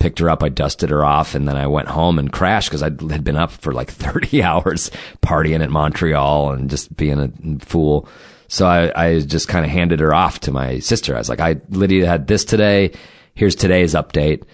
[0.00, 0.42] picked her up.
[0.42, 3.36] I dusted her off and then I went home and crashed because I had been
[3.36, 4.90] up for like 30 hours
[5.20, 8.08] partying at Montreal and just being a fool.
[8.48, 11.14] So I, I just kind of handed her off to my sister.
[11.14, 12.92] I was like, I, Lydia had this today.
[13.34, 14.44] Here's today's update.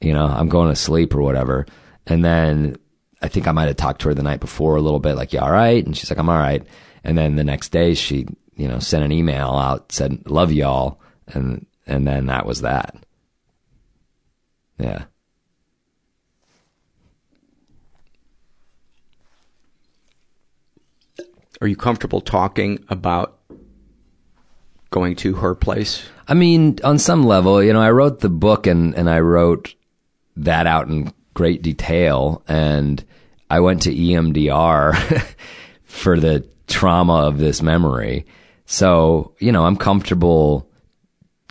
[0.00, 1.66] You know, I'm going to sleep or whatever.
[2.08, 2.76] And then
[3.20, 5.32] I think I might have talked to her the night before a little bit, like,
[5.32, 5.84] you all right?
[5.84, 6.66] And she's like, I'm all right.
[7.04, 8.26] And then the next day she,
[8.56, 11.00] you know, sent an email out, said, love y'all.
[11.28, 12.96] And, and then that was that.
[14.78, 15.04] Yeah.
[21.60, 23.38] Are you comfortable talking about
[24.90, 26.02] going to her place?
[26.26, 29.74] I mean, on some level, you know, I wrote the book and, and I wrote
[30.36, 33.04] that out in great detail and
[33.50, 35.24] I went to EMDR
[35.84, 38.24] for the trauma of this memory.
[38.64, 40.68] So, you know, I'm comfortable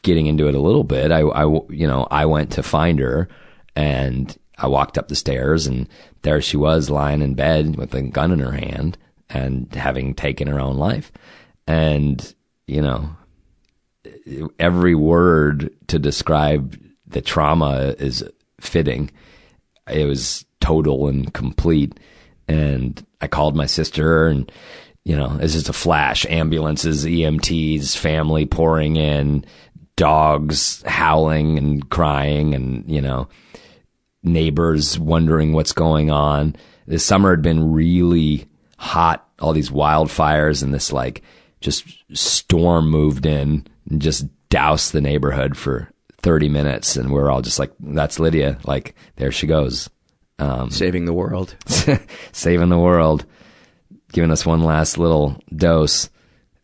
[0.01, 1.11] getting into it a little bit.
[1.11, 3.29] I, I, you know, I went to find her
[3.75, 5.87] and I walked up the stairs and
[6.23, 8.97] there she was lying in bed with a gun in her hand
[9.29, 11.11] and having taken her own life.
[11.67, 13.15] And, you know,
[14.59, 18.23] every word to describe the trauma is
[18.59, 19.11] fitting.
[19.87, 21.99] It was total and complete.
[22.47, 24.51] And I called my sister and,
[25.03, 26.25] you know, it's just a flash.
[26.29, 29.45] Ambulances, EMTs, family pouring in,
[29.95, 33.27] dogs howling and crying and, you know,
[34.23, 36.55] neighbors wondering what's going on.
[36.85, 38.47] This summer had been really
[38.77, 41.21] hot, all these wildfires and this like
[41.61, 45.91] just storm moved in and just doused the neighborhood for
[46.21, 46.95] 30 minutes.
[46.95, 48.59] And we're all just like, that's Lydia.
[48.65, 49.89] Like, there she goes.
[50.39, 51.55] Um, Saving the world.
[52.31, 53.25] saving the world,
[54.11, 56.09] giving us one last little dose.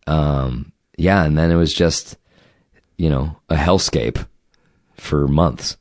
[0.05, 1.23] Um, yeah.
[1.23, 2.17] And then it was just,
[2.97, 4.25] you know, a hellscape
[4.95, 5.77] for months.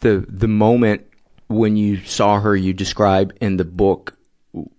[0.00, 1.02] The, the moment
[1.48, 4.16] when you saw her, you describe in the book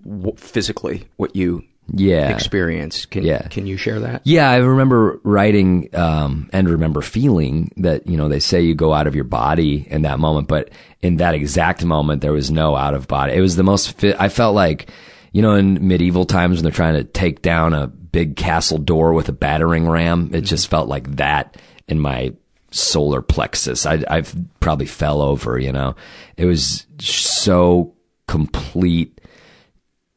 [0.05, 2.30] w- physically what you Yeah.
[2.30, 3.10] experienced.
[3.12, 3.47] Can, Yeah.
[3.49, 4.22] can you share that?
[4.24, 8.93] Yeah, I remember writing um, and remember feeling that you know they say you go
[8.93, 10.70] out of your body in that moment, but
[11.01, 13.34] in that exact moment there was no out of body.
[13.34, 13.97] It was the most.
[13.99, 14.89] Fi- I felt like
[15.32, 19.14] you know in medieval times when they're trying to take down a big castle door
[19.14, 20.32] with a battering ram.
[20.34, 21.58] It just felt like that
[21.88, 22.34] in my
[22.72, 23.86] solar plexus.
[23.86, 24.24] I I
[24.60, 25.58] probably fell over.
[25.58, 25.96] You know,
[26.38, 27.94] it was so
[28.28, 29.20] complete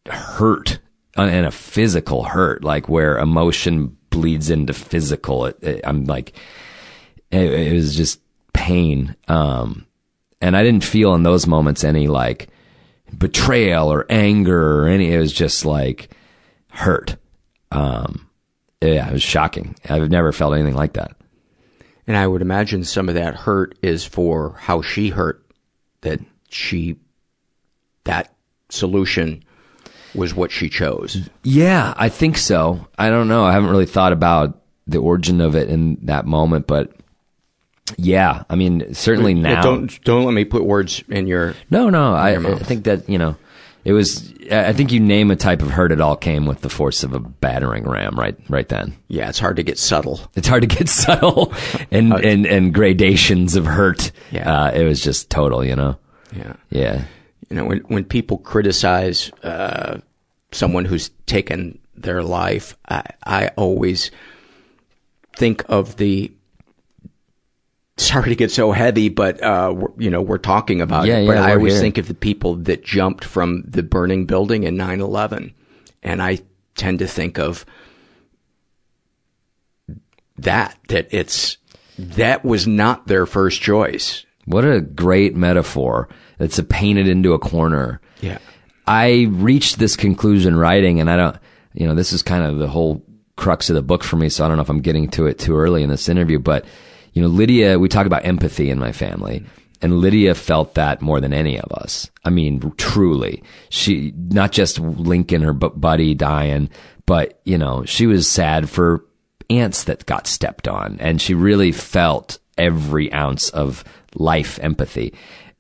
[0.07, 0.79] hurt
[1.17, 5.47] uh, and a physical hurt, like where emotion bleeds into physical.
[5.47, 6.33] It, it, I'm like,
[7.31, 8.21] it, it was just
[8.53, 9.17] pain.
[9.29, 9.87] Um,
[10.41, 12.49] and I didn't feel in those moments any like
[13.17, 16.11] betrayal or anger or any, it was just like
[16.69, 17.17] hurt.
[17.71, 18.29] Um,
[18.81, 19.77] yeah, it was shocking.
[19.89, 21.17] I've never felt anything like that.
[22.07, 25.45] And I would imagine some of that hurt is for how she hurt,
[26.01, 26.97] that she,
[28.05, 28.35] that
[28.71, 29.45] solution
[30.15, 31.29] was what she chose.
[31.43, 32.89] Yeah, I think so.
[32.99, 33.45] I don't know.
[33.45, 36.93] I haven't really thought about the origin of it in that moment, but
[37.97, 39.63] yeah, I mean, certainly Yeah, now.
[39.63, 42.15] don't, don't let me put words in your, No, no.
[42.15, 43.37] I, your I think that you know,
[43.85, 44.33] it was.
[44.51, 45.93] I think you name a type of hurt.
[45.93, 48.19] It all came with the force of a battering ram.
[48.19, 48.97] Right, right then.
[49.09, 50.21] yeah, it's hard to get subtle.
[50.35, 51.53] It's hard to get subtle
[51.91, 54.13] and and and gradations of hurt.
[54.31, 54.65] Yeah.
[54.65, 55.65] uh, it was just total.
[55.65, 55.97] You know.
[56.35, 56.55] Yeah.
[56.71, 57.05] Yeah.
[57.51, 59.99] You know, when, when people criticize, uh,
[60.53, 64.11] someone who's taken their life, I, I always
[65.37, 66.33] think of the
[67.97, 71.23] sorry to get so heavy, but, uh, you know, we're talking about Yeah, it.
[71.25, 71.81] yeah, but I always here.
[71.83, 75.53] think of the people that jumped from the burning building in 9-11.
[76.03, 76.41] And I
[76.75, 77.65] tend to think of
[80.39, 81.59] that, that it's,
[81.99, 84.25] that was not their first choice.
[84.47, 86.09] What a great metaphor.
[86.39, 88.01] That's a painted into a corner.
[88.21, 88.39] Yeah.
[88.87, 91.37] I reached this conclusion writing, and I don't,
[91.75, 93.05] you know, this is kind of the whole
[93.37, 95.39] crux of the book for me, so I don't know if I'm getting to it
[95.39, 96.65] too early in this interview, but,
[97.13, 99.45] you know, Lydia, we talk about empathy in my family,
[99.81, 102.11] and Lydia felt that more than any of us.
[102.25, 103.43] I mean, truly.
[103.69, 106.71] She, not just Lincoln, her buddy dying,
[107.05, 109.05] but, you know, she was sad for
[109.51, 113.85] ants that got stepped on, and she really felt every ounce of
[114.15, 115.15] life empathy.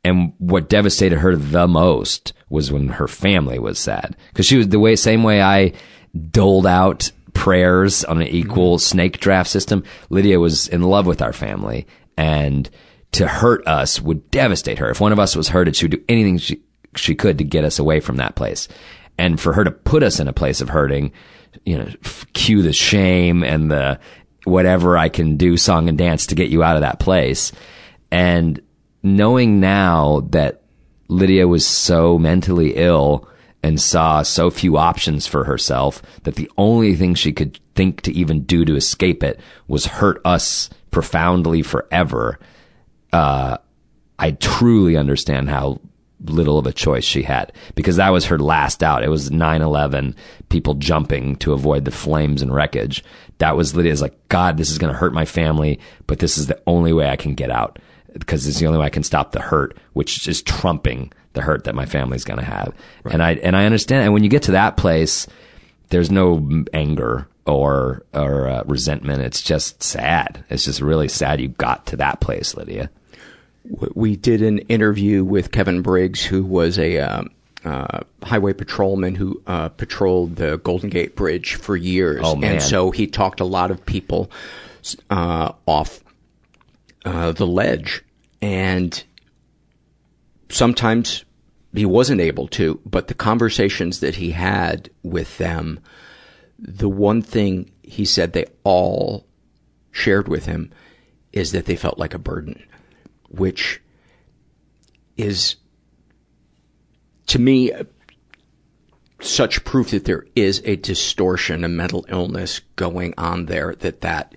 [0.04, 4.16] And what devastated her the most was when her family was sad.
[4.34, 5.72] Cause she was the way, same way I
[6.30, 8.82] doled out prayers on an equal mm-hmm.
[8.82, 9.84] snake draft system.
[10.10, 12.68] Lydia was in love with our family and
[13.12, 14.90] to hurt us would devastate her.
[14.90, 16.62] If one of us was hurted, she would do anything she,
[16.96, 18.68] she could to get us away from that place.
[19.18, 21.12] And for her to put us in a place of hurting,
[21.64, 24.00] you know, f- cue the shame and the
[24.44, 27.52] whatever I can do song and dance to get you out of that place.
[28.10, 28.60] And
[29.02, 30.62] knowing now that
[31.08, 33.28] Lydia was so mentally ill
[33.62, 38.12] and saw so few options for herself that the only thing she could think to
[38.12, 39.38] even do to escape it
[39.68, 42.38] was hurt us profoundly forever.
[43.12, 43.56] Uh,
[44.18, 45.80] I truly understand how
[46.24, 49.02] little of a choice she had because that was her last out.
[49.02, 50.14] It was 9-11,
[50.48, 53.04] people jumping to avoid the flames and wreckage.
[53.38, 56.46] That was Lydia's like, God, this is going to hurt my family, but this is
[56.46, 57.78] the only way I can get out
[58.12, 61.64] because it's the only way I can stop the hurt, which is trumping the hurt
[61.64, 62.74] that my family's going to have.
[63.04, 64.04] And I, and I understand.
[64.04, 65.26] And when you get to that place,
[65.88, 69.22] there's no anger or, or uh, resentment.
[69.22, 70.44] It's just sad.
[70.50, 72.90] It's just really sad you got to that place, Lydia.
[73.94, 77.30] we did an interview with Kevin Briggs, who was a um,
[77.64, 82.54] uh, highway patrolman who uh, patrolled the Golden Gate Bridge for years, Oh, man.
[82.54, 84.30] and so he talked a lot of people
[85.10, 86.00] uh, off
[87.04, 88.02] uh, the ledge,
[88.40, 89.02] and
[90.52, 91.24] sometimes
[91.74, 92.80] he wasn't able to.
[92.84, 95.80] But the conversations that he had with them,
[96.58, 99.26] the one thing he said they all
[99.90, 100.70] shared with him
[101.32, 102.62] is that they felt like a burden
[103.32, 103.80] which
[105.16, 105.56] is
[107.26, 107.72] to me
[109.20, 114.34] such proof that there is a distortion, a mental illness going on there that that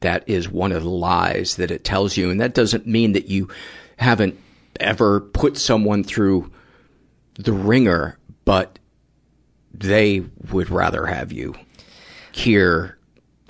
[0.00, 3.28] that is one of the lies that it tells you and that doesn't mean that
[3.28, 3.48] you
[3.96, 4.38] haven't
[4.80, 6.50] ever put someone through
[7.38, 8.78] the ringer but
[9.72, 10.22] they
[10.52, 11.54] would rather have you
[12.32, 12.98] here.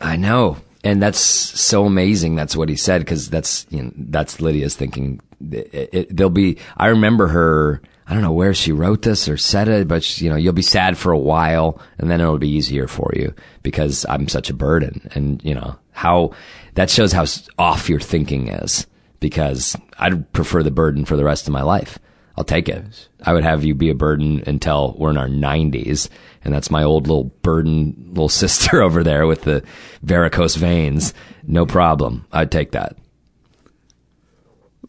[0.00, 0.58] I know.
[0.82, 2.34] And that's so amazing.
[2.34, 5.20] That's what he said because that's you know, that's Lydia's thinking.
[5.50, 6.58] It, it, there'll be.
[6.76, 7.80] I remember her.
[8.06, 10.52] I don't know where she wrote this or said it, but she, you know, you'll
[10.52, 14.50] be sad for a while, and then it'll be easier for you because I'm such
[14.50, 15.08] a burden.
[15.14, 16.32] And you know how
[16.74, 17.24] that shows how
[17.58, 18.86] off your thinking is.
[19.24, 21.98] Because I'd prefer the burden for the rest of my life.
[22.36, 23.08] I'll take it.
[23.22, 26.10] I would have you be a burden until we're in our 90s.
[26.44, 29.64] And that's my old little burden, little sister over there with the
[30.02, 31.14] varicose veins.
[31.46, 32.26] No problem.
[32.32, 32.98] I'd take that.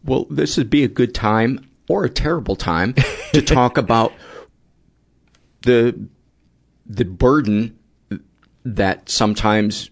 [0.04, 2.92] Well, this would be a good time or a terrible time
[3.32, 4.12] to talk about
[5.62, 6.08] the
[6.84, 7.78] the burden
[8.66, 9.88] that sometimes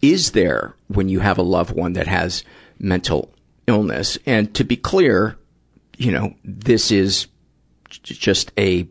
[0.00, 2.44] is there when you have a loved one that has
[2.78, 3.33] mental
[3.66, 4.18] illness.
[4.26, 5.36] And to be clear,
[5.96, 7.28] you know, this is
[7.88, 8.88] just a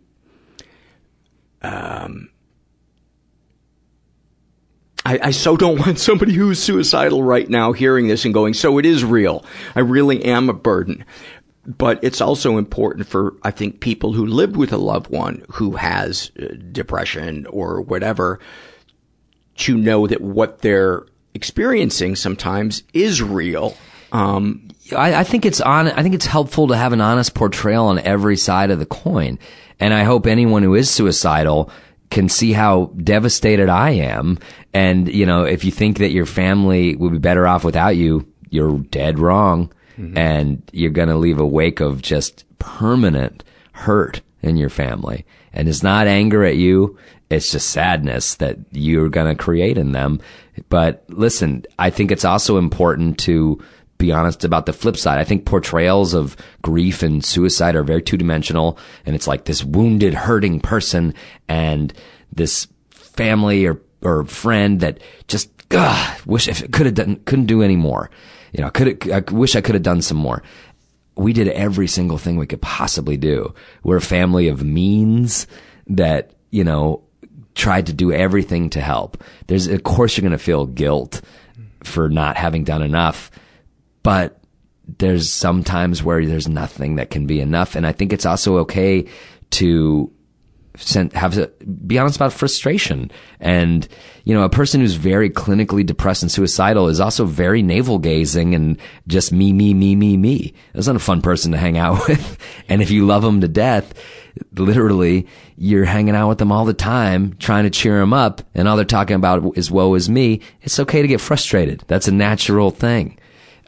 [1.61, 2.29] um
[5.05, 8.77] I, I so don't want somebody who's suicidal right now hearing this and going, so
[8.77, 9.45] it is real.
[9.75, 11.05] I really am a burden.
[11.65, 15.77] But it's also important for, I think, people who live with a loved one who
[15.77, 18.39] has uh, depression or whatever
[19.55, 23.77] to know that what they're experiencing sometimes is real.
[24.13, 25.87] Um, I, I think it's on.
[25.87, 29.39] I think it's helpful to have an honest portrayal on every side of the coin,
[29.79, 31.71] and I hope anyone who is suicidal
[32.11, 34.37] can see how devastated I am.
[34.71, 38.31] And you know, if you think that your family would be better off without you,
[38.49, 39.73] you're dead wrong,
[40.15, 45.25] and you're going to leave a wake of just permanent hurt in your family.
[45.53, 46.97] And it's not anger at you.
[47.29, 50.19] It's just sadness that you're going to create in them.
[50.69, 53.59] But listen, I think it's also important to
[53.97, 55.19] be honest about the flip side.
[55.19, 58.77] I think portrayals of grief and suicide are very two dimensional.
[59.05, 61.13] And it's like this wounded, hurting person
[61.47, 61.93] and
[62.31, 67.45] this family or, or friend that just, ugh, wish if it could have done, couldn't
[67.45, 68.09] do any more.
[68.51, 70.43] You know, could I wish I could have done some more.
[71.15, 73.53] We did every single thing we could possibly do.
[73.83, 75.47] We're a family of means
[75.87, 77.03] that, you know,
[77.55, 79.23] tried to do everything to help.
[79.47, 81.21] There's, of course, you're going to feel guilt
[81.83, 83.29] for not having done enough,
[84.03, 84.39] but
[84.99, 87.75] there's some times where there's nothing that can be enough.
[87.75, 89.07] And I think it's also okay
[89.51, 90.11] to
[91.13, 93.11] have to be honest about frustration.
[93.39, 93.87] And,
[94.23, 98.55] you know, a person who's very clinically depressed and suicidal is also very navel gazing
[98.55, 100.53] and just me, me, me, me, me.
[100.73, 102.37] That's not a fun person to hang out with.
[102.67, 103.93] and if you love them to death,
[104.55, 105.27] literally,
[105.57, 108.75] you're hanging out with them all the time, trying to cheer them up, and all
[108.75, 110.41] they're talking about is woe is me.
[110.61, 111.83] It's okay to get frustrated.
[111.87, 113.19] That's a natural thing.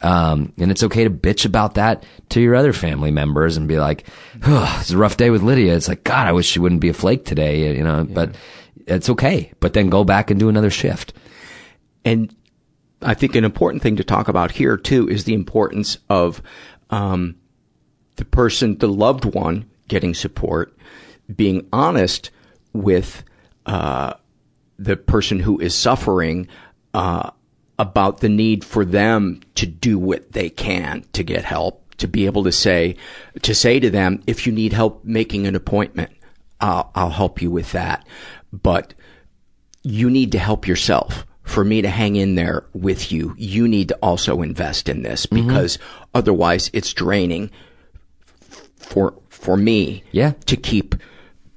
[0.06, 3.80] Um, and it's okay to bitch about that to your other family members and be
[3.80, 4.06] like,
[4.43, 5.76] oh, it's a rough day with Lydia.
[5.76, 8.14] It's like, God, I wish she wouldn't be a flake today, you know, yeah.
[8.14, 8.36] but
[8.86, 9.51] it's okay.
[9.60, 11.14] But then go back and do another shift.
[12.06, 12.36] And
[13.01, 16.39] I think an important thing to talk about here too is the importance of,
[16.91, 17.38] um,
[18.18, 20.78] the person, the loved one getting support,
[21.36, 22.30] being honest
[22.74, 23.24] with,
[23.66, 24.14] uh,
[24.78, 26.47] the person who is suffering,
[26.93, 27.32] uh,
[27.78, 32.26] about the need for them to do what they can to get help, to be
[32.26, 32.95] able to say,
[33.41, 36.11] to say to them, if you need help making an appointment,
[36.61, 38.07] I'll, I'll help you with that.
[38.53, 38.93] But
[39.84, 41.26] you need to help yourself.
[41.43, 45.28] For me to hang in there with you, you need to also invest in this
[45.28, 45.47] Mm-hmm.
[45.47, 45.78] because
[46.13, 47.51] otherwise it's draining
[48.78, 50.34] for, for me yeah.
[50.47, 50.95] to keep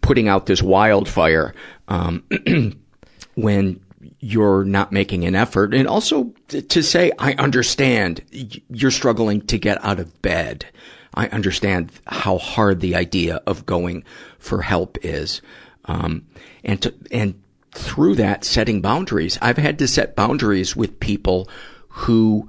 [0.03, 1.55] putting out this wildfire,
[1.89, 2.23] um,
[3.35, 3.81] when
[4.21, 8.23] you're not making an effort and also to say, I understand
[8.69, 10.67] you're struggling to get out of bed.
[11.15, 14.05] I understand how hard the idea of going
[14.39, 15.41] for help is.
[15.85, 16.27] Um,
[16.65, 17.41] and to, and
[17.73, 21.49] through that setting boundaries, I've had to set boundaries with people
[21.89, 22.49] who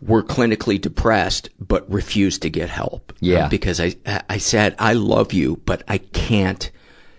[0.00, 3.12] were clinically depressed but refused to get help.
[3.20, 3.44] Yeah.
[3.44, 3.94] Um, because I,
[4.28, 6.70] I said, I love you, but I can't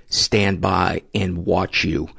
[0.10, 2.10] stand by and watch you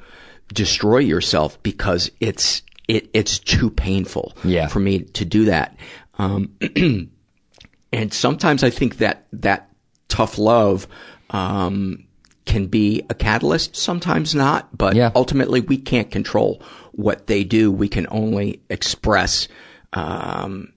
[0.53, 4.67] destroy yourself because it's it it's too painful yeah.
[4.67, 5.75] for me to do that.
[6.17, 6.55] Um,
[7.91, 9.69] and sometimes I think that that
[10.07, 10.87] tough love
[11.29, 12.05] um,
[12.45, 14.77] can be a catalyst, sometimes not.
[14.77, 15.11] But yeah.
[15.15, 17.71] ultimately, we can't control what they do.
[17.71, 19.47] We can only express.
[19.93, 20.72] Um,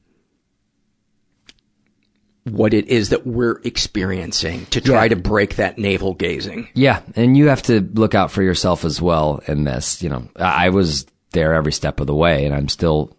[2.50, 5.08] what it is that we're experiencing to try Yeah.
[5.08, 6.68] to break that navel gazing.
[6.74, 10.02] Yeah, and you have to look out for yourself as well in this.
[10.02, 13.14] You know, I I was there every step of the way, and I'm still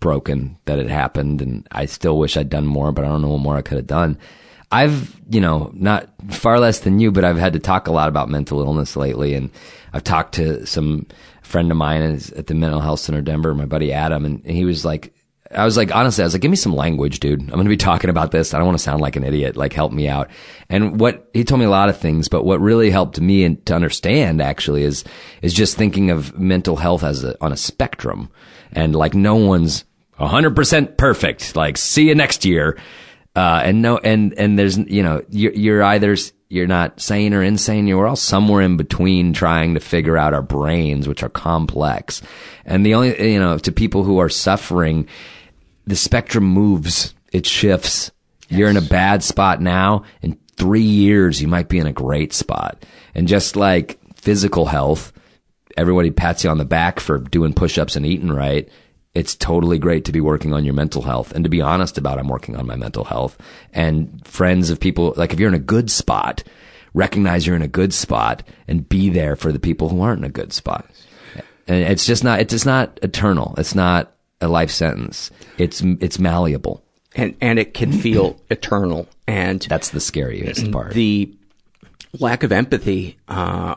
[0.00, 3.30] broken that it happened, and I still wish I'd done more, but I don't know
[3.30, 4.18] what more I could have done.
[4.70, 8.08] I've, you know, not far less than you, but I've had to talk a lot
[8.08, 9.50] about mental illness lately, and
[9.94, 11.06] I've talked to some
[11.42, 14.64] friend of mine is at the mental health center Denver, my buddy Adam, and he
[14.66, 15.14] was like,
[15.50, 17.40] I was like, honestly, I was like, give me some language, dude.
[17.40, 18.52] I'm going to be talking about this.
[18.52, 19.56] I don't want to sound like an idiot.
[19.56, 20.28] Like, help me out.
[20.68, 23.64] And what he told me a lot of things, but what really helped me and
[23.66, 25.04] to understand actually is,
[25.40, 28.30] is just thinking of mental health as a, on a spectrum
[28.72, 29.84] and like no one's
[30.20, 31.56] 100% perfect.
[31.56, 32.78] Like, see you next year.
[33.34, 36.16] Uh, and no, and, and there's, you know, you're, you're either,
[36.48, 37.86] you're not sane or insane.
[37.86, 42.20] You're all somewhere in between trying to figure out our brains, which are complex.
[42.64, 45.06] And the only, you know, to people who are suffering,
[45.88, 48.10] the spectrum moves, it shifts.
[48.48, 48.58] Yes.
[48.58, 50.04] You're in a bad spot now.
[50.22, 52.84] In three years, you might be in a great spot.
[53.14, 55.12] And just like physical health,
[55.76, 58.68] everybody pats you on the back for doing push-ups and eating right.
[59.14, 62.18] It's totally great to be working on your mental health and to be honest about
[62.18, 63.38] I'm working on my mental health
[63.72, 66.44] and friends of people, like if you're in a good spot,
[66.92, 70.24] recognize you're in a good spot and be there for the people who aren't in
[70.24, 70.86] a good spot.
[71.66, 73.54] And it's just not, it's just not eternal.
[73.56, 75.30] It's not a life sentence.
[75.56, 76.84] It's it's malleable,
[77.14, 79.08] and and it can feel eternal.
[79.26, 80.94] And that's the scariest part.
[80.94, 81.34] The
[82.18, 83.76] lack of empathy uh,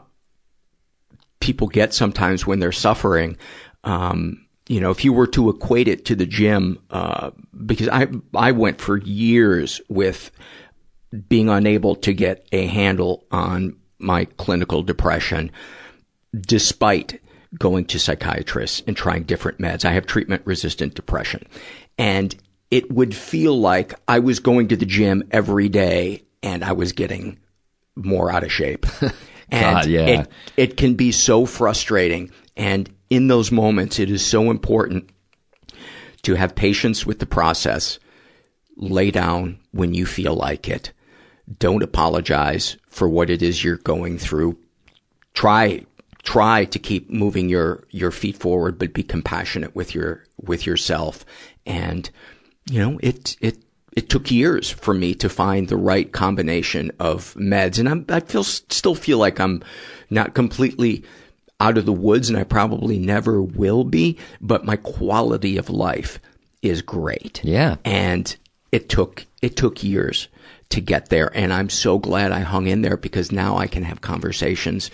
[1.39, 3.37] people get sometimes when they're suffering.
[3.83, 7.31] Um, you know, if you were to equate it to the gym, uh,
[7.65, 10.31] because I I went for years with
[11.27, 15.51] being unable to get a handle on my clinical depression,
[16.33, 17.21] despite
[17.57, 19.85] going to psychiatrists and trying different meds.
[19.85, 21.45] I have treatment resistant depression.
[21.97, 22.35] And
[22.69, 26.93] it would feel like I was going to the gym every day and I was
[26.93, 27.37] getting
[27.95, 28.85] more out of shape.
[29.51, 30.07] and God, yeah.
[30.07, 32.31] it, it can be so frustrating.
[32.55, 35.09] And in those moments, it is so important
[36.23, 37.99] to have patience with the process.
[38.77, 40.93] Lay down when you feel like it.
[41.59, 44.57] Don't apologize for what it is you're going through.
[45.33, 45.85] Try
[46.23, 51.25] try to keep moving your your feet forward but be compassionate with your with yourself
[51.65, 52.09] and
[52.69, 53.57] you know, it, it,
[53.93, 57.79] it took years for me to find the right combination of meds.
[57.79, 59.63] And I'm, I feel, still feel like I'm
[60.09, 61.03] not completely
[61.59, 66.19] out of the woods and I probably never will be, but my quality of life
[66.61, 67.43] is great.
[67.43, 67.77] Yeah.
[67.83, 68.35] And
[68.71, 70.27] it took, it took years
[70.69, 71.35] to get there.
[71.35, 74.89] And I'm so glad I hung in there because now I can have conversations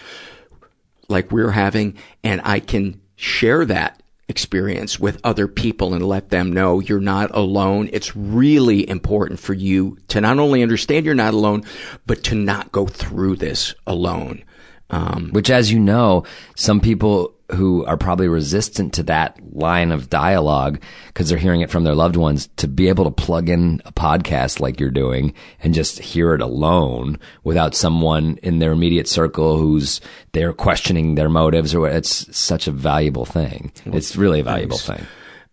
[1.09, 6.51] like we're having and I can share that experience with other people and let them
[6.51, 7.89] know you're not alone.
[7.93, 11.63] It's really important for you to not only understand you're not alone,
[12.05, 14.43] but to not go through this alone.
[14.89, 16.23] Um, Which, as you know,
[16.55, 21.71] some people who are probably resistant to that line of dialogue because they're hearing it
[21.71, 25.33] from their loved ones to be able to plug in a podcast like you're doing
[25.61, 30.01] and just hear it alone without someone in their immediate circle who's
[30.33, 31.93] they're questioning their motives or what.
[31.93, 33.71] It's such a valuable thing.
[33.85, 35.05] It's really a valuable thing.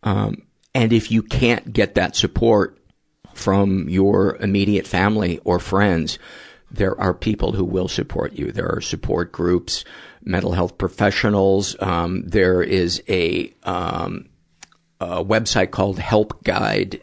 [0.03, 0.43] Um,
[0.75, 2.77] and if you can't get that support
[3.35, 6.19] from your immediate family or friends,
[6.71, 8.51] there are people who will support you.
[8.51, 9.85] There are support groups,
[10.25, 11.77] mental health professionals.
[11.81, 14.29] Um, there is a, um,
[15.01, 17.03] a website called helpguide.org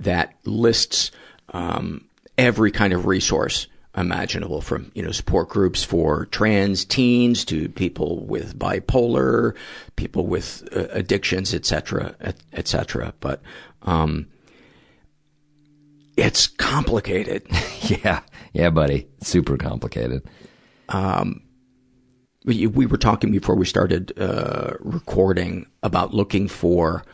[0.00, 1.10] that lists
[1.52, 2.06] um,
[2.36, 8.26] every kind of resource imaginable from you know support groups for trans teens to people
[8.26, 9.54] with bipolar
[9.94, 12.12] people with uh, addictions etc
[12.52, 13.40] etc but
[13.82, 14.26] um
[16.16, 17.46] it's complicated.
[17.84, 18.20] Yeah.
[18.54, 19.06] Yeah buddy.
[19.20, 20.22] Super complicated
[20.88, 21.42] um
[22.44, 27.04] we, we were talking before we started uh recording about looking for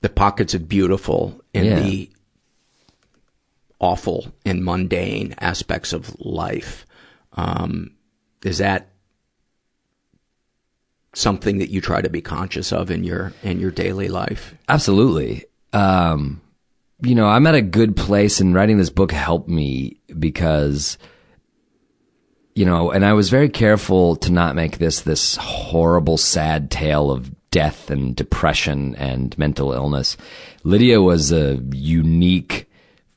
[0.00, 1.80] the pockets of beautiful in Yeah.
[1.80, 2.10] the
[3.80, 6.84] awful and mundane aspects of life.
[7.34, 7.92] Um,
[8.44, 8.88] is that
[11.14, 14.54] something that you try to be conscious of in your in your daily life?
[14.68, 15.44] Absolutely.
[15.72, 16.40] Um,
[17.02, 20.98] you know, I'm at a good place and writing this book helped me because,
[22.58, 27.12] you know, and I was very careful to not make this this horrible, sad tale
[27.12, 30.16] of death and depression and mental illness.
[30.64, 32.68] Lydia was a unique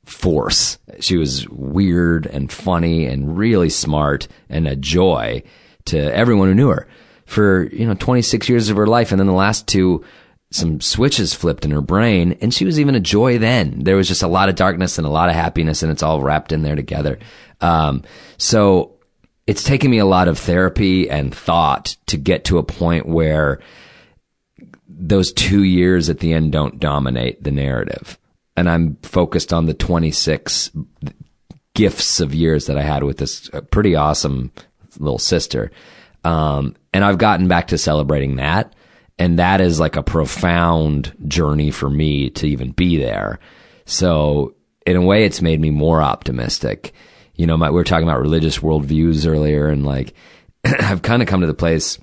[0.05, 0.77] force.
[0.99, 5.41] She was weird and funny and really smart and a joy
[5.85, 6.87] to everyone who knew her
[7.25, 9.09] for, you know, 26 years of her life.
[9.11, 10.05] And then the last two,
[10.51, 13.85] some switches flipped in her brain and she was even a joy then.
[13.85, 16.21] There was just a lot of darkness and a lot of happiness and it's all
[16.21, 17.17] wrapped in there together.
[17.59, 18.03] Um,
[18.37, 18.99] so
[19.51, 23.59] it's taken me a lot of therapy and thought to get to a point where
[24.87, 28.17] those two years at the end don't dominate the narrative.
[28.55, 30.71] And I'm focused on the 26
[31.73, 34.53] gifts of years that I had with this uh, pretty awesome
[34.99, 35.69] little sister.
[36.23, 38.73] Um, and I've gotten back to celebrating that.
[39.19, 43.39] And that is like a profound journey for me to even be there.
[43.83, 44.55] So
[44.85, 46.93] in a way, it's made me more optimistic.
[47.41, 50.13] You know, my, we were talking about religious worldviews earlier and like,
[50.63, 51.97] I've kind of come to the place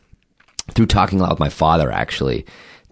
[0.73, 2.45] through talking a lot with my father actually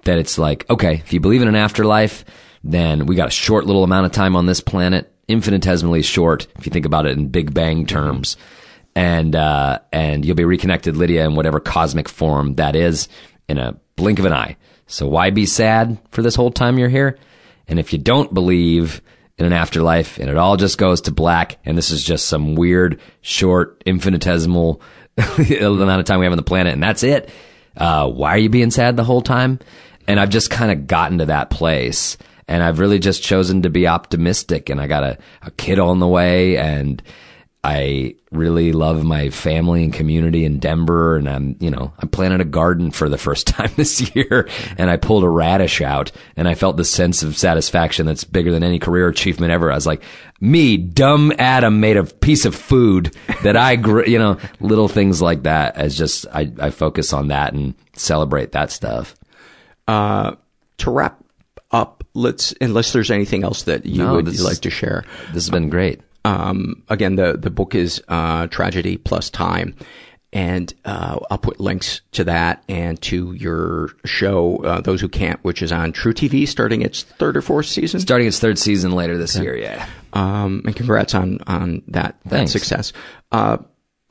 [0.04, 2.24] that it's like, okay, if you believe in an afterlife,
[2.62, 6.66] then we got a short little amount of time on this planet, infinitesimally short, if
[6.66, 8.36] you think about it in Big Bang terms.
[8.94, 13.08] And, uh, and you'll be reconnected, Lydia, in whatever cosmic form that is
[13.48, 14.56] in a blink of an eye.
[14.86, 17.18] So why be sad for this whole time you're here?
[17.66, 19.02] And if you don't believe
[19.38, 22.54] in an afterlife and it all just goes to black and this is just some
[22.54, 24.80] weird, short, infinitesimal
[25.18, 27.30] amount of time we have on the planet and that's it,
[27.76, 29.58] uh, why are you being sad the whole time?
[30.08, 32.16] And I've just kind of gotten to that place
[32.48, 35.98] and I've really just chosen to be optimistic and I got a, a kid on
[35.98, 37.02] the way and
[37.68, 42.40] I really love my family and community in Denver and I'm, you know, I planted
[42.40, 44.48] a garden for the first time this year
[44.78, 48.52] and I pulled a radish out and I felt the sense of satisfaction that's bigger
[48.52, 49.72] than any career achievement ever.
[49.72, 50.04] I was like,
[50.40, 55.20] me, dumb Adam made a piece of food that I grew, you know, little things
[55.20, 59.16] like that as just, I, I focus on that and celebrate that stuff.
[59.88, 60.36] Uh,
[60.78, 61.20] to wrap
[61.72, 65.04] up, let's, unless there's anything else that you No, would this- like to share.
[65.32, 66.00] This has been great.
[66.26, 69.74] Um, again, the, the book is, uh, Tragedy Plus Time.
[70.32, 75.42] And, uh, I'll put links to that and to your show, uh, Those Who Can't,
[75.44, 78.00] which is on truTV starting its third or fourth season.
[78.00, 79.86] Starting its third season later this year, yeah.
[80.12, 82.52] Um, and congrats on, on that, that Thanks.
[82.52, 82.92] success.
[83.32, 83.58] Uh,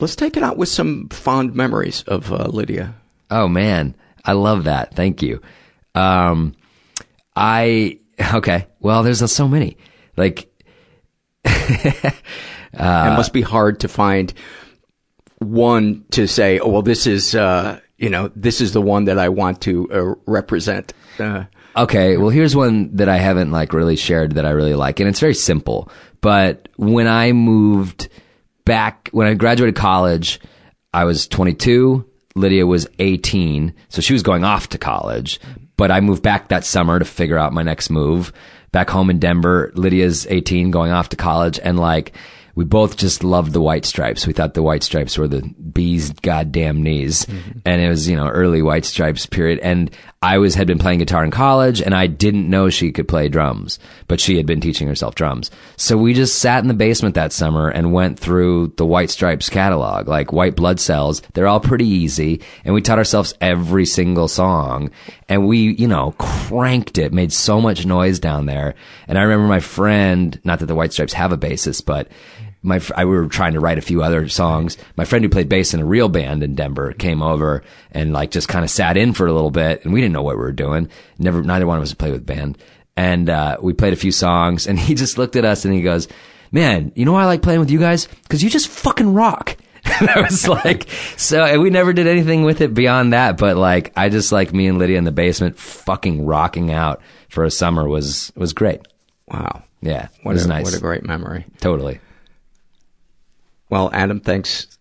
[0.00, 2.94] let's take it out with some fond memories of, uh, Lydia.
[3.30, 3.94] Oh man,
[4.24, 4.94] I love that.
[4.94, 5.40] Thank you.
[5.94, 6.54] Um,
[7.34, 7.98] I
[8.34, 8.66] okay.
[8.80, 9.76] Well, there's uh, so many.
[10.16, 10.50] Like,
[12.72, 14.32] it must be hard to find
[15.38, 19.18] one to say, oh, well, this is, uh, you know, this is the one that
[19.18, 20.92] I want to uh, represent.
[21.18, 21.44] Uh,
[21.76, 25.08] Okay, well, here's one that I haven't like really shared that I really like, and
[25.08, 25.90] it's very simple.
[26.22, 28.08] But when I moved
[28.64, 30.40] back, when I graduated college,
[30.94, 32.02] I was 22.
[32.34, 35.38] Lydia was 18, so she was going off to college.
[35.76, 38.32] But I moved back that summer to figure out my next move.
[38.76, 42.12] Back home in Denver, Lydia's 18, going off to college, and like
[42.54, 44.26] we both just loved the White Stripes.
[44.26, 47.24] We thought the White Stripes were the bee's goddamn knees.
[47.24, 47.58] Mm-hmm.
[47.64, 49.60] And it was, you know, early White Stripes period.
[49.60, 49.90] And
[50.26, 53.28] I was, had been playing guitar in college and I didn't know she could play
[53.28, 53.78] drums,
[54.08, 55.52] but she had been teaching herself drums.
[55.76, 59.48] So we just sat in the basement that summer and went through the White Stripes
[59.48, 61.22] catalog, like White Blood Cells.
[61.34, 62.40] They're all pretty easy.
[62.64, 64.90] And we taught ourselves every single song
[65.28, 68.74] and we, you know, cranked it, made so much noise down there.
[69.06, 72.08] And I remember my friend, not that the White Stripes have a bassist, but
[72.62, 74.76] my I we were trying to write a few other songs.
[74.96, 77.62] My friend who played bass in a real band in Denver came over
[77.92, 80.22] and like just kind of sat in for a little bit, and we didn't know
[80.22, 80.88] what we were doing.
[81.18, 82.58] Never, neither one of us played with band,
[82.96, 84.66] and uh, we played a few songs.
[84.66, 86.08] And he just looked at us and he goes,
[86.50, 88.08] "Man, you know why I like playing with you guys?
[88.22, 89.56] Because you just fucking rock."
[90.00, 93.36] and I was like, so, and we never did anything with it beyond that.
[93.36, 97.44] But like, I just like me and Lydia in the basement, fucking rocking out for
[97.44, 98.80] a summer was was great.
[99.28, 99.62] Wow.
[99.82, 100.64] Yeah, what it was a, nice.
[100.64, 101.44] What a great memory.
[101.60, 102.00] Totally.
[103.68, 104.78] Well, Adam, thanks,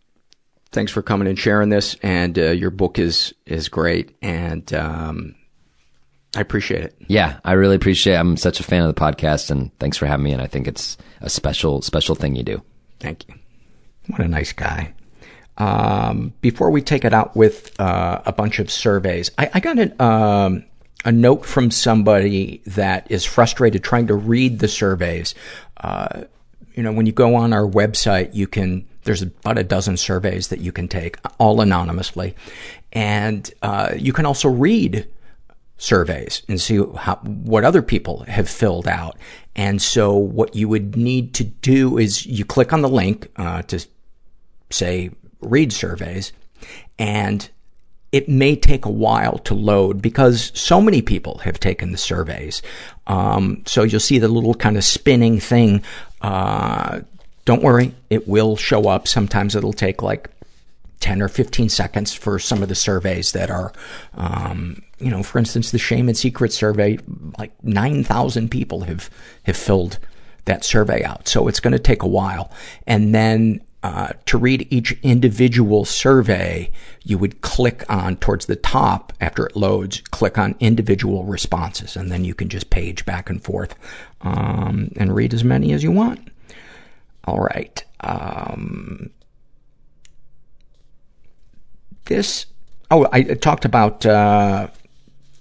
[0.72, 1.96] thanks for coming and sharing this.
[2.04, 5.36] And uh, your book is is great, and um,
[6.36, 6.96] I appreciate it.
[7.08, 8.14] Yeah, I really appreciate.
[8.14, 8.20] it.
[8.20, 10.34] I'm such a fan of the podcast, and thanks for having me.
[10.34, 12.62] And I think it's a special special thing you do.
[13.00, 13.36] Thank you.
[14.08, 14.94] What a nice guy.
[15.58, 19.80] Um, before we take it out with uh, a bunch of surveys, I, I got
[19.80, 20.66] an, um,
[21.06, 25.34] a note from somebody that is frustrated trying to read the surveys.
[25.78, 26.24] Uh,
[26.76, 30.50] you know, when you go on our website, you can, there's about a dozen surveys
[30.50, 32.36] that you can take, all anonymously.
[32.94, 35.08] And, uh, you can also read
[35.78, 39.18] surveys and see how, what other people have filled out.
[39.56, 43.62] And so what you would need to do is you click on the link, uh,
[43.64, 43.86] to
[44.70, 45.12] say
[45.42, 46.34] read surveys
[46.98, 47.50] and
[48.12, 52.62] it may take a while to load because so many people have taken the surveys.
[53.08, 55.84] Um, so you'll see the little kind of spinning thing.
[56.26, 57.02] Uh,
[57.46, 59.08] don't worry, it will show up.
[59.08, 60.32] Sometimes it'll take like
[61.02, 63.72] 10 or 15 seconds for some of the surveys that are,
[64.16, 66.98] um, you know, for instance, the shame and secret survey,
[67.38, 69.12] like 9,000 people have,
[69.44, 70.00] have filled
[70.46, 71.28] that survey out.
[71.28, 72.52] So it's going to take a while.
[72.88, 76.72] And then uh, to read each individual survey,
[77.04, 82.12] you would click on towards the top after it loads, click on individual responses, and
[82.12, 83.76] then you can just page back and forth
[84.26, 86.30] um, and read as many as you want.
[87.26, 87.84] All right.
[88.02, 89.12] Um,
[92.06, 92.48] this.
[92.92, 94.68] Oh, I talked about uh,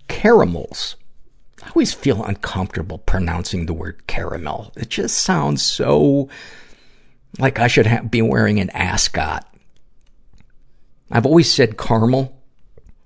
[0.09, 0.97] caramels.
[1.63, 4.73] I always feel uncomfortable pronouncing the word caramel.
[4.77, 6.29] It just sounds so
[7.39, 9.49] like I should ha- be wearing an ascot.
[11.11, 12.37] I've always said caramel,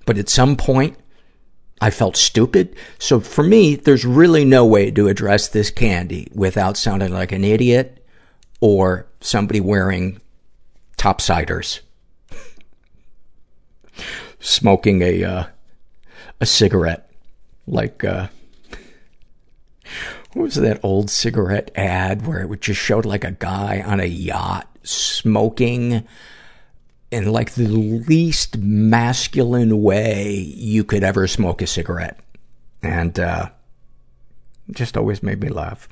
[0.07, 0.97] but at some point
[1.81, 2.75] I felt stupid.
[2.99, 7.45] So for me, there's really no way to address this candy without sounding like an
[7.45, 8.05] idiot
[8.61, 10.21] or somebody wearing
[10.97, 11.81] topsiders.
[14.41, 15.45] Smoking a, uh,
[16.41, 17.11] a cigarette.
[17.67, 18.29] Like, uh,
[20.33, 24.01] what was that old cigarette ad where it would just showed like a guy on
[24.01, 26.07] a yacht smoking
[27.11, 32.19] in like the least masculine way you could ever smoke a cigarette.
[32.83, 33.51] And, uh,
[34.71, 35.89] just always made me laugh.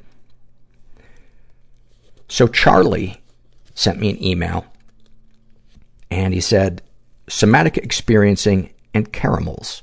[2.29, 3.23] So Charlie
[3.75, 4.67] sent me an email
[6.11, 6.83] and he said,
[7.29, 9.83] somatic experiencing and caramels.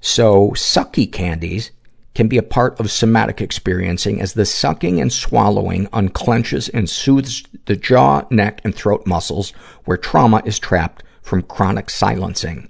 [0.00, 1.70] So sucky candies
[2.18, 7.44] can be a part of somatic experiencing as the sucking and swallowing unclenches and soothes
[7.66, 9.50] the jaw, neck, and throat muscles
[9.84, 12.68] where trauma is trapped from chronic silencing.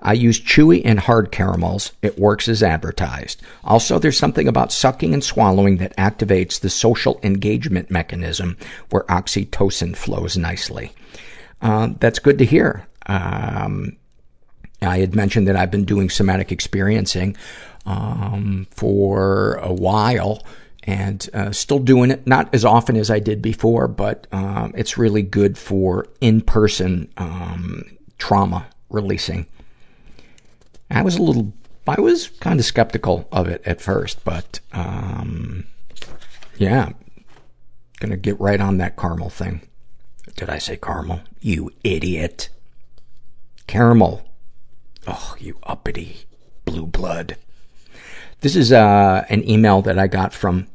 [0.00, 1.92] I use chewy and hard caramels.
[2.00, 3.42] It works as advertised.
[3.64, 8.56] Also, there's something about sucking and swallowing that activates the social engagement mechanism
[8.88, 10.94] where oxytocin flows nicely.
[11.60, 12.86] Uh, that's good to hear.
[13.04, 13.98] Um,
[14.80, 17.36] I had mentioned that I've been doing somatic experiencing
[17.86, 20.42] um, for a while
[20.82, 24.98] and uh, still doing it not as often as I did before, but um, it's
[24.98, 27.84] really good for in-person um,
[28.18, 29.46] trauma releasing.
[30.90, 31.52] I was a little,
[31.88, 35.66] I was kind of skeptical of it at first, but um,
[36.56, 36.90] yeah,
[37.98, 39.62] gonna get right on that caramel thing.
[40.36, 41.20] Did I say caramel?
[41.40, 42.50] You idiot.
[43.66, 44.22] Caramel.
[45.06, 46.26] Oh, you uppity
[46.64, 47.36] blue blood.
[48.40, 50.66] This is uh, an email that I got from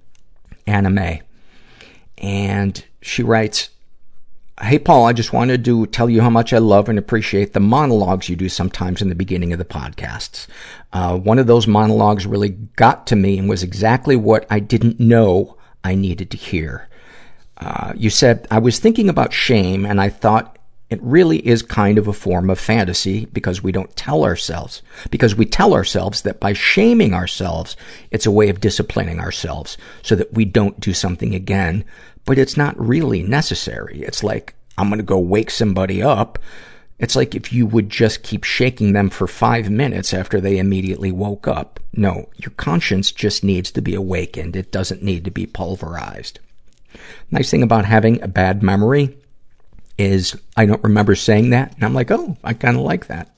[0.65, 1.21] Anna May.
[2.17, 3.69] And she writes,
[4.61, 7.59] Hey, Paul, I just wanted to tell you how much I love and appreciate the
[7.59, 10.45] monologues you do sometimes in the beginning of the podcasts.
[10.93, 14.99] Uh, one of those monologues really got to me and was exactly what I didn't
[14.99, 16.89] know I needed to hear.
[17.57, 20.57] Uh, you said, I was thinking about shame and I thought
[20.91, 25.33] it really is kind of a form of fantasy because we don't tell ourselves, because
[25.33, 27.77] we tell ourselves that by shaming ourselves,
[28.11, 31.85] it's a way of disciplining ourselves so that we don't do something again,
[32.25, 34.01] but it's not really necessary.
[34.01, 36.37] It's like, I'm gonna go wake somebody up.
[36.99, 41.11] It's like if you would just keep shaking them for five minutes after they immediately
[41.13, 41.79] woke up.
[41.93, 44.57] No, your conscience just needs to be awakened.
[44.57, 46.39] It doesn't need to be pulverized.
[47.31, 49.17] Nice thing about having a bad memory
[49.97, 53.29] is I don't remember saying that, and I'm like, oh, I kind of like that.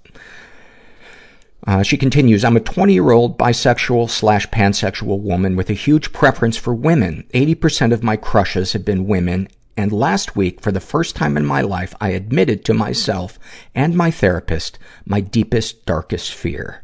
[1.66, 6.12] Uh, she continues, I'm a 20 year old bisexual slash pansexual woman with a huge
[6.12, 7.26] preference for women.
[7.34, 9.48] 80% of my crushes have been women.
[9.78, 13.40] And last week, for the first time in my life, I admitted to myself
[13.74, 16.82] and my therapist my deepest, darkest fear.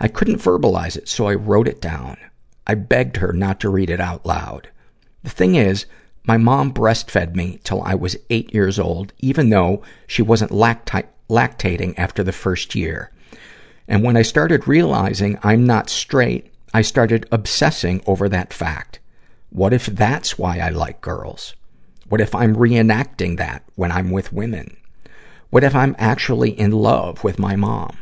[0.00, 2.16] I couldn't verbalize it, so I wrote it down.
[2.66, 4.68] I begged her not to read it out loud.
[5.22, 5.86] The thing is,
[6.24, 11.06] my mom breastfed me till I was eight years old, even though she wasn't lacti-
[11.28, 13.10] lactating after the first year.
[13.88, 19.00] And when I started realizing I'm not straight, I started obsessing over that fact.
[19.50, 21.54] What if that's why I like girls?
[22.08, 24.76] What if I'm reenacting that when I'm with women?
[25.50, 27.98] What if I'm actually in love with my mom?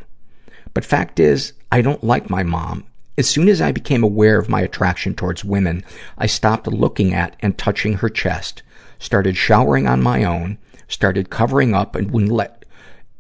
[0.75, 2.85] But fact is, I don't like my mom.
[3.19, 5.85] As soon as I became aware of my attraction towards women,
[6.17, 8.63] I stopped looking at and touching her chest,
[8.99, 10.59] started showering on my own,
[10.89, 12.65] started covering up and wouldn't let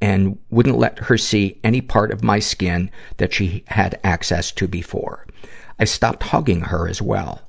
[0.00, 4.66] and wouldn't let her see any part of my skin that she had access to
[4.66, 5.26] before.
[5.78, 7.42] I stopped hugging her as well.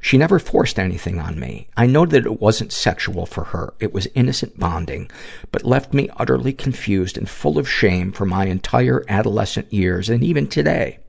[0.00, 1.68] She never forced anything on me.
[1.76, 3.74] I know that it wasn't sexual for her.
[3.80, 5.10] It was innocent bonding,
[5.52, 10.24] but left me utterly confused and full of shame for my entire adolescent years and
[10.24, 11.00] even today.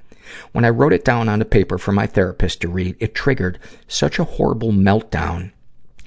[0.52, 3.60] When I wrote it down on a paper for my therapist to read, it triggered
[3.88, 5.52] such a horrible meltdown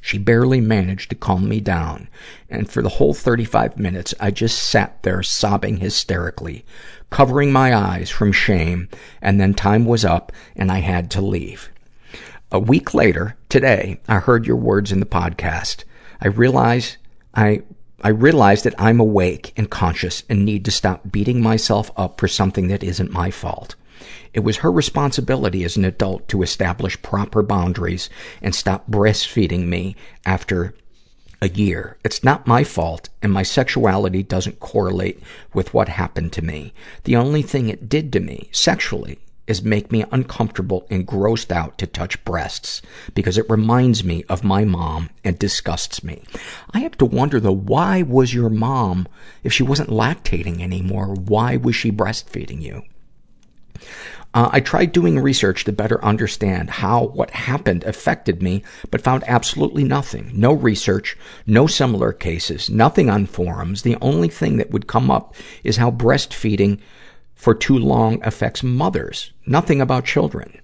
[0.05, 2.09] she barely managed to calm me down,
[2.51, 6.65] and for the whole 35 minutes, I just sat there sobbing hysterically,
[7.09, 8.89] covering my eyes from shame,
[9.23, 11.71] and then time was up and I had to leave.
[12.51, 15.85] A week later, today, I heard your words in the podcast.
[16.21, 16.99] I realize
[17.33, 17.63] I
[18.03, 22.27] I realize that I'm awake and conscious and need to stop beating myself up for
[22.27, 23.77] something that isn't my fault.
[24.33, 28.09] It was her responsibility as an adult to establish proper boundaries
[28.41, 30.75] and stop breastfeeding me after
[31.41, 31.99] a year.
[32.05, 35.21] It's not my fault, and my sexuality doesn't correlate
[35.53, 36.73] with what happened to me.
[37.05, 39.19] The only thing it did to me, sexually,
[39.49, 42.81] is make me uncomfortable and grossed out to touch breasts
[43.13, 46.23] because it reminds me of my mom and disgusts me.
[46.73, 49.09] I have to wonder though, why was your mom,
[49.43, 52.83] if she wasn't lactating anymore, why was she breastfeeding you?
[54.35, 59.25] Uh, I tried doing research to better understand how what happened affected me, but found
[59.27, 60.31] absolutely nothing.
[60.33, 63.83] No research, no similar cases, nothing on forums.
[63.83, 65.35] The only thing that would come up
[65.65, 66.81] is how breastfeeding
[67.35, 69.33] for too long affects mothers.
[69.45, 70.59] Nothing about children.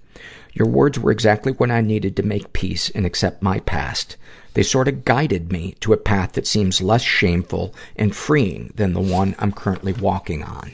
[0.53, 4.17] Your words were exactly what I needed to make peace and accept my past.
[4.55, 8.93] They sort of guided me to a path that seems less shameful and freeing than
[8.93, 10.71] the one I'm currently walking on.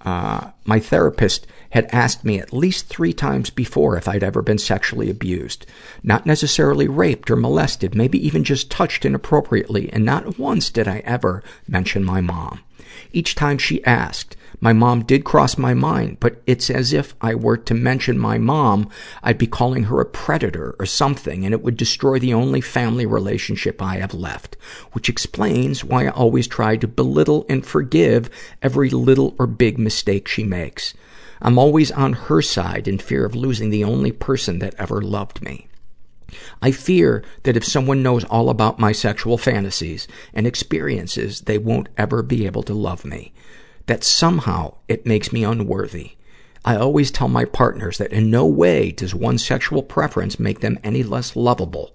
[0.00, 1.46] Uh, my therapist
[1.76, 5.66] had asked me at least three times before if I'd ever been sexually abused.
[6.02, 11.00] Not necessarily raped or molested, maybe even just touched inappropriately, and not once did I
[11.00, 12.60] ever mention my mom.
[13.12, 17.34] Each time she asked, my mom did cross my mind, but it's as if I
[17.34, 18.88] were to mention my mom,
[19.22, 23.04] I'd be calling her a predator or something, and it would destroy the only family
[23.04, 24.56] relationship I have left.
[24.92, 28.30] Which explains why I always try to belittle and forgive
[28.62, 30.94] every little or big mistake she makes.
[31.40, 35.42] I'm always on her side in fear of losing the only person that ever loved
[35.42, 35.68] me.
[36.60, 41.88] I fear that if someone knows all about my sexual fantasies and experiences, they won't
[41.96, 43.32] ever be able to love me.
[43.86, 46.12] That somehow it makes me unworthy.
[46.64, 50.78] I always tell my partners that in no way does one sexual preference make them
[50.82, 51.94] any less lovable.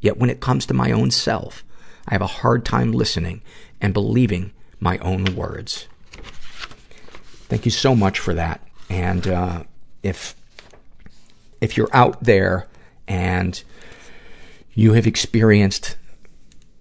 [0.00, 1.64] Yet when it comes to my own self,
[2.06, 3.42] I have a hard time listening
[3.80, 5.88] and believing my own words.
[7.48, 8.60] Thank you so much for that.
[8.92, 9.62] And, uh,
[10.02, 10.36] if,
[11.62, 12.68] if you're out there
[13.08, 13.62] and
[14.74, 15.96] you have experienced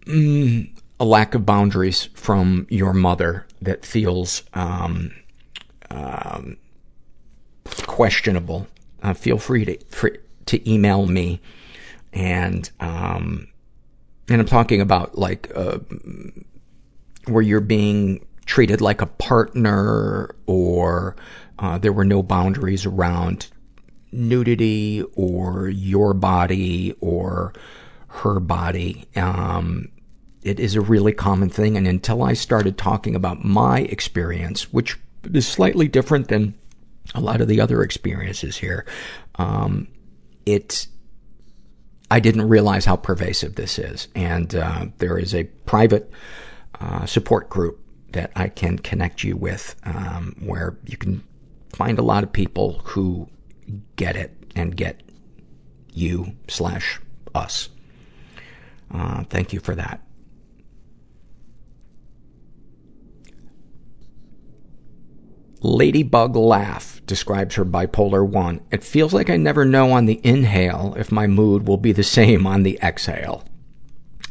[0.06, 0.70] mm,
[1.00, 5.14] a lack of boundaries from your mother that feels um,
[5.90, 6.58] um,
[7.88, 8.68] questionable,
[9.02, 9.78] uh, feel free to,
[10.48, 11.40] to email me.
[12.12, 13.48] And, um,
[14.28, 15.80] and I'm talking about like, uh,
[17.26, 21.16] where you're being treated like a partner or,
[21.60, 23.48] uh, there were no boundaries around
[24.12, 27.54] nudity or your body or
[28.08, 29.08] her body.
[29.16, 29.90] Um,
[30.42, 31.78] it is a really common thing.
[31.78, 35.00] And until I started talking about my experience, which
[35.34, 36.56] is slightly different than
[37.14, 38.86] a lot of the other experiences here,
[39.36, 39.88] um,
[40.46, 40.88] it,
[42.10, 44.08] I didn't realize how pervasive this is.
[44.16, 46.12] And, uh, there is a private,
[46.80, 47.81] uh, support group
[48.14, 51.24] that I can connect you with, um, where you can
[51.70, 53.30] find a lot of people who
[53.96, 55.02] get it and get
[55.94, 57.00] you slash
[57.34, 57.70] us.
[58.94, 60.02] Uh, thank you for that.
[65.64, 68.62] Ladybug Laugh describes her bipolar 1.
[68.72, 72.04] It feels like I never know on the inhale if my mood will be the
[72.04, 73.46] same on the exhale.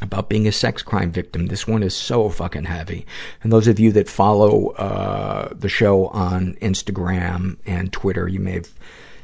[0.01, 3.05] About being a sex crime victim, this one is so fucking heavy.
[3.43, 8.53] And those of you that follow uh, the show on Instagram and Twitter, you may
[8.53, 8.73] have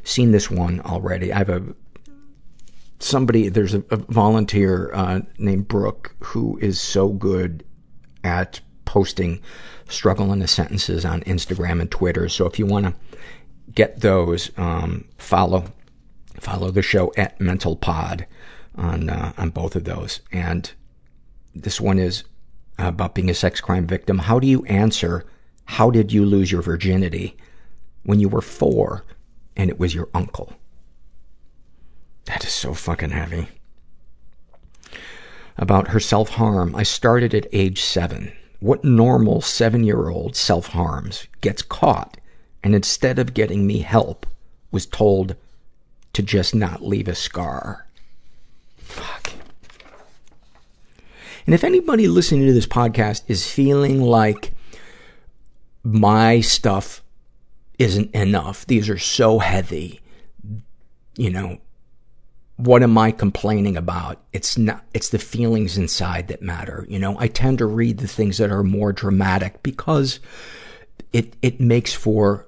[0.04, 1.34] seen this one already.
[1.34, 1.64] I have a
[3.00, 7.64] somebody, there's a, a volunteer uh, named Brooke who is so good
[8.24, 9.42] at posting
[9.90, 12.30] struggle in the sentences on Instagram and Twitter.
[12.30, 12.94] So if you want to
[13.74, 15.66] get those, um, follow
[16.40, 18.28] follow the show at Mental Pod
[18.78, 20.22] on uh, on both of those.
[20.32, 20.72] And
[21.56, 22.24] this one is
[22.78, 24.20] about being a sex crime victim.
[24.20, 25.26] How do you answer?
[25.66, 27.36] How did you lose your virginity
[28.04, 29.04] when you were four
[29.56, 30.54] and it was your uncle?
[32.26, 33.48] That is so fucking heavy.
[35.58, 36.76] About her self-harm.
[36.76, 38.32] I started at age seven.
[38.60, 42.18] What normal seven-year-old self-harms gets caught
[42.64, 44.26] and instead of getting me help
[44.72, 45.36] was told
[46.14, 47.87] to just not leave a scar?
[48.88, 49.34] Fuck.
[51.46, 54.54] And if anybody listening to this podcast is feeling like
[55.84, 57.02] my stuff
[57.80, 60.02] isn't enough, these are so heavy,
[61.16, 61.60] you know,
[62.58, 64.20] what am I complaining about?
[64.34, 66.86] It's not, it's the feelings inside that matter.
[66.90, 70.20] You know, I tend to read the things that are more dramatic because
[71.14, 72.48] it, it makes for,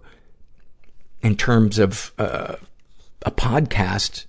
[1.22, 2.56] in terms of, uh,
[3.24, 4.26] a podcast,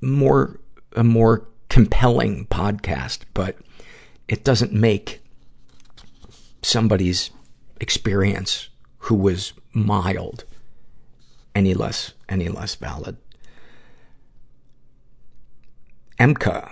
[0.00, 0.58] more,
[0.96, 3.56] a more compelling podcast, but
[4.28, 5.20] it doesn't make
[6.62, 7.30] somebody's
[7.80, 10.44] experience who was mild
[11.54, 13.16] any less, any less valid.
[16.18, 16.70] Emka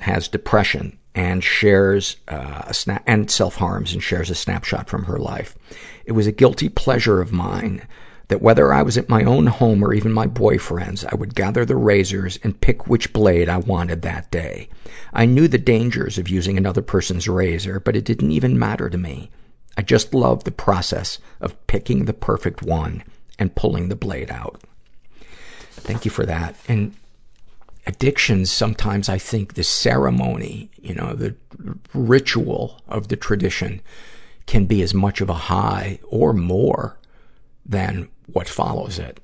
[0.00, 5.04] has depression and shares uh, a snap and self harms and shares a snapshot from
[5.04, 5.56] her life.
[6.04, 7.86] It was a guilty pleasure of mine
[8.28, 11.64] that whether I was at my own home or even my boyfriend's, I would gather
[11.64, 14.68] the razors and pick which blade I wanted that day.
[15.12, 18.98] I knew the dangers of using another person's razor, but it didn't even matter to
[18.98, 19.30] me.
[19.76, 23.04] I just loved the process of picking the perfect one
[23.38, 24.60] and pulling the blade out.
[25.72, 26.56] Thank you for that.
[26.66, 26.96] And
[27.86, 31.36] addictions, sometimes I think the ceremony, you know, the
[31.94, 33.80] ritual of the tradition
[34.46, 36.98] can be as much of a high or more
[37.64, 39.20] than what follows it.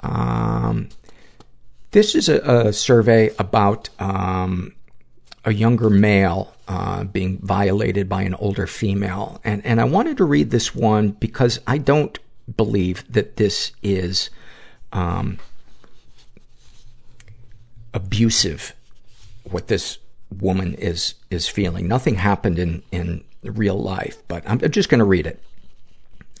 [0.00, 0.88] Um,
[1.90, 4.72] this is a, a survey about um,
[5.44, 10.24] a younger male uh, being violated by an older female, and and I wanted to
[10.24, 12.18] read this one because I don't
[12.56, 14.30] believe that this is
[14.92, 15.38] um,
[17.92, 18.74] abusive.
[19.44, 19.98] What this
[20.30, 21.88] woman is is feeling.
[21.88, 25.40] Nothing happened in in real life, but I'm just going to read it.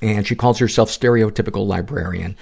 [0.02, 2.36] And she calls herself stereotypical librarian.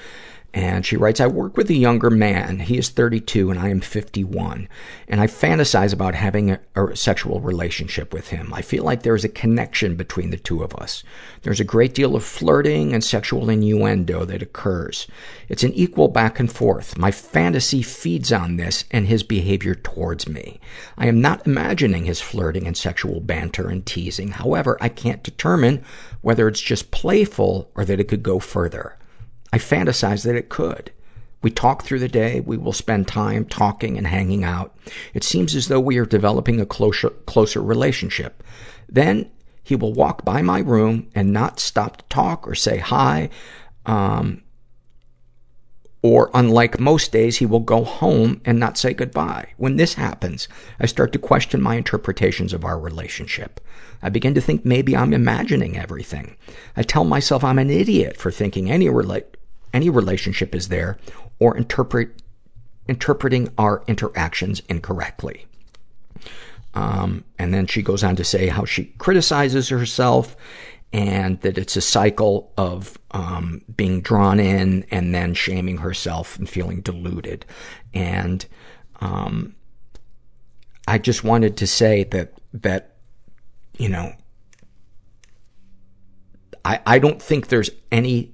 [0.59, 2.59] And she writes, I work with a younger man.
[2.59, 4.69] He is 32 and I am 51.
[5.07, 8.53] And I fantasize about having a, a, sexual relationship with him.
[8.53, 11.05] I feel like there is a connection between the two of us.
[11.43, 15.07] There's a great deal of flirting and sexual innuendo that occurs.
[15.49, 16.99] It's an equal back and forth.
[16.99, 20.59] My fantasy feeds on this and his behavior towards me.
[20.97, 24.33] I am not imagining his flirting and sexual banter and teasing.
[24.33, 25.85] However, I can't determine
[26.21, 28.98] whether it's just playful or that it could go further.
[29.53, 30.93] I fantasize that it could.
[31.41, 32.41] We talk through the day.
[32.41, 34.77] We will spend time talking and hanging out.
[35.15, 38.43] It seems as though we are developing a closer, closer relationship.
[38.89, 39.31] Then
[39.63, 43.31] he will walk by my room and not stop to talk or say hi,
[43.87, 44.43] um,
[46.01, 49.49] Or, unlike most days, he will go home and not say goodbye.
[49.57, 50.49] When this happens,
[50.79, 53.61] I start to question my interpretations of our relationship.
[54.01, 56.37] I begin to think maybe I'm imagining everything.
[56.77, 59.25] I tell myself I'm an idiot for thinking any rela-
[59.79, 60.99] any relationship is there
[61.39, 62.21] or interpret
[62.89, 65.47] interpreting our interactions incorrectly.
[66.75, 70.37] Um, and then she goes on to say how she criticizes herself
[70.93, 76.51] and that it's a cycle of um, being drawn in and then shaming herself and
[76.51, 77.47] feeling deluded.
[77.95, 78.45] And
[79.01, 79.55] um,
[80.89, 82.97] I just wanted to say that that
[83.79, 84.13] you know
[86.65, 88.33] I I don't think there's any.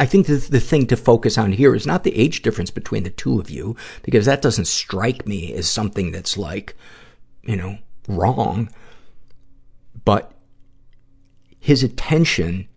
[0.00, 3.02] I think the, the thing to focus on here is not the age difference between
[3.02, 6.76] the two of you, because that doesn't strike me as something that's like,
[7.42, 8.70] you know, wrong.
[10.04, 10.32] But
[11.58, 12.68] his attention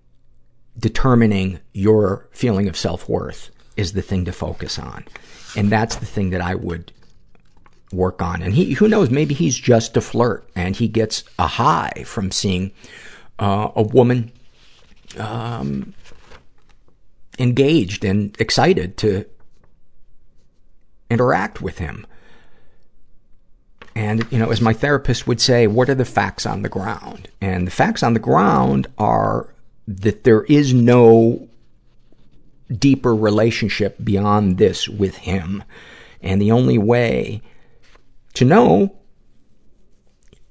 [0.78, 5.06] determining your feeling of self-worth is the thing to focus on.
[5.56, 6.92] And that's the thing that I would
[7.92, 8.42] work on.
[8.42, 12.32] And he, who knows, maybe he's just a flirt and he gets a high from
[12.32, 12.72] seeing
[13.38, 14.32] uh, a woman
[15.18, 15.94] um,
[17.40, 19.26] engaged and excited to
[21.10, 22.06] interact with him.
[23.96, 27.30] And, you know, as my therapist would say, what are the facts on the ground?
[27.42, 29.54] And the facts on the ground are
[29.88, 31.50] that there is no
[32.72, 35.64] deeper relationship beyond this with him.
[36.22, 37.42] And the only way
[38.36, 38.96] to know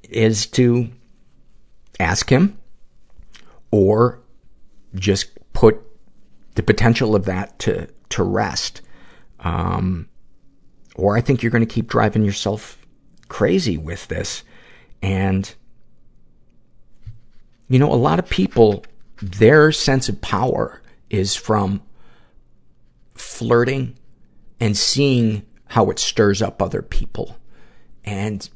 [0.02, 0.90] is to
[1.98, 2.59] ask him
[3.70, 4.20] or
[4.94, 5.81] just put
[6.55, 8.82] the potential of that to, to rest.
[9.40, 10.09] Um,
[10.97, 12.85] or I think you're going to keep driving yourself
[13.28, 14.43] crazy with this.
[15.02, 15.55] And,
[17.68, 18.85] you know, a lot of people,
[19.22, 21.82] their sense of power is from
[23.14, 23.97] flirting
[24.59, 27.36] and seeing how it stirs up other people.
[28.05, 28.48] And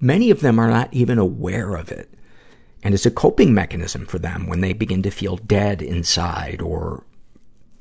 [0.00, 2.12] many of them are not even aware of it.
[2.82, 7.04] And it's a coping mechanism for them when they begin to feel dead inside or,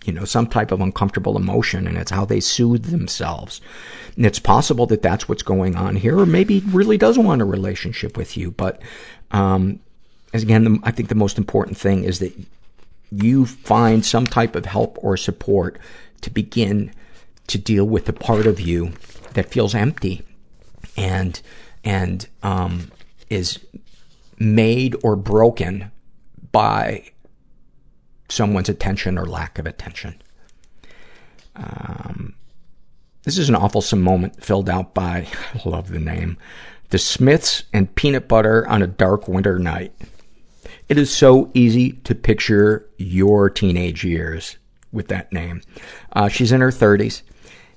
[0.05, 3.61] you know, some type of uncomfortable emotion, and it's how they soothe themselves.
[4.15, 7.45] And it's possible that that's what's going on here, or maybe really does want a
[7.45, 8.51] relationship with you.
[8.51, 8.81] But,
[9.31, 9.79] um,
[10.33, 12.33] as again, the, I think the most important thing is that
[13.11, 15.77] you find some type of help or support
[16.21, 16.93] to begin
[17.47, 18.93] to deal with the part of you
[19.33, 20.21] that feels empty
[20.95, 21.41] and,
[21.83, 22.91] and, um,
[23.29, 23.59] is
[24.37, 25.91] made or broken
[26.51, 27.11] by
[28.29, 30.21] someone's attention or lack of attention.
[31.55, 32.35] Um,
[33.23, 36.37] this is an awful moment filled out by, I love the name,
[36.89, 39.93] The Smiths and Peanut Butter on a Dark Winter Night.
[40.87, 44.57] It is so easy to picture your teenage years
[44.91, 45.61] with that name.
[46.13, 47.21] Uh, she's in her 30s,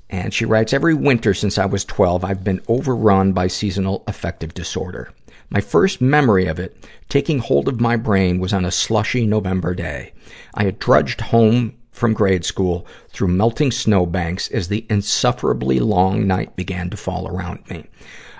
[0.09, 4.55] and she writes, Every winter since I was 12, I've been overrun by seasonal affective
[4.55, 5.13] disorder.
[5.53, 9.75] My first memory of it, taking hold of my brain, was on a slushy November
[9.75, 10.15] day.
[10.55, 16.57] I had drudged home from grade school through melting snowbanks as the insufferably long night
[16.57, 17.85] began to fall around me.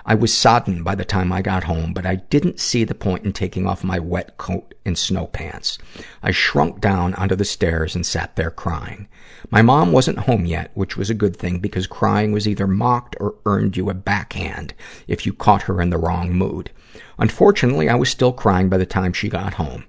[0.05, 3.23] I was sodden by the time I got home, but I didn't see the point
[3.23, 5.77] in taking off my wet coat and snow pants.
[6.21, 9.07] I shrunk down onto the stairs and sat there crying.
[9.49, 13.15] My mom wasn't home yet, which was a good thing because crying was either mocked
[13.21, 14.73] or earned you a backhand
[15.07, 16.71] if you caught her in the wrong mood.
[17.17, 19.85] Unfortunately, I was still crying by the time she got home.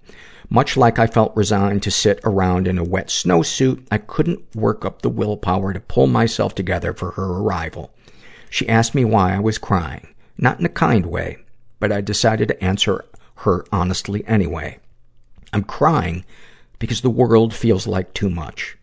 [0.49, 4.85] Much like I felt resigned to sit around in a wet snowsuit, I couldn't work
[4.85, 7.93] up the willpower to pull myself together for her arrival.
[8.55, 10.15] She asked me why I was crying.
[10.39, 11.39] Not in a kind way,
[11.81, 13.05] but I decided to answer
[13.39, 14.79] her honestly anyway.
[15.53, 16.25] I'm crying
[16.79, 18.79] because the world feels like too much.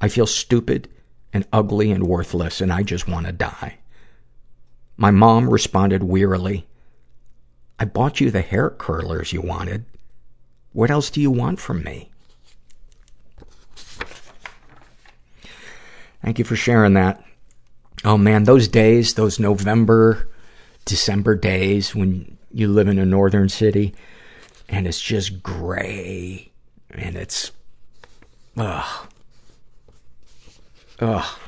[0.00, 0.88] I feel stupid
[1.32, 3.78] and ugly and worthless, and I just want to die.
[4.96, 6.68] My mom responded wearily,
[7.80, 9.86] I bought you the hair curlers you wanted.
[10.72, 12.12] What else do you want from me?
[16.22, 17.24] Thank you for sharing that.
[18.06, 20.28] Oh man, those days, those November,
[20.84, 23.96] December days when you live in a northern city
[24.68, 26.52] and it's just gray
[26.90, 27.50] and it's,
[28.56, 29.08] ugh.
[31.00, 31.38] Ugh.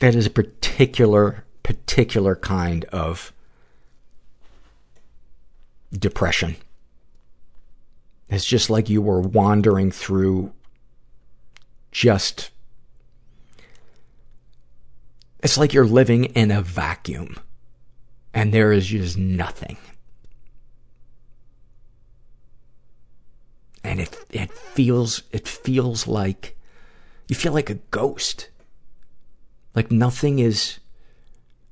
[0.00, 3.32] That is a particular, particular kind of
[5.92, 6.56] depression.
[8.28, 10.52] It's just like you were wandering through
[11.92, 12.50] just,
[15.42, 17.36] it's like you're living in a vacuum
[18.32, 19.76] and there is just nothing.
[23.84, 26.56] And it, it feels, it feels like
[27.28, 28.48] you feel like a ghost.
[29.74, 30.78] Like nothing is,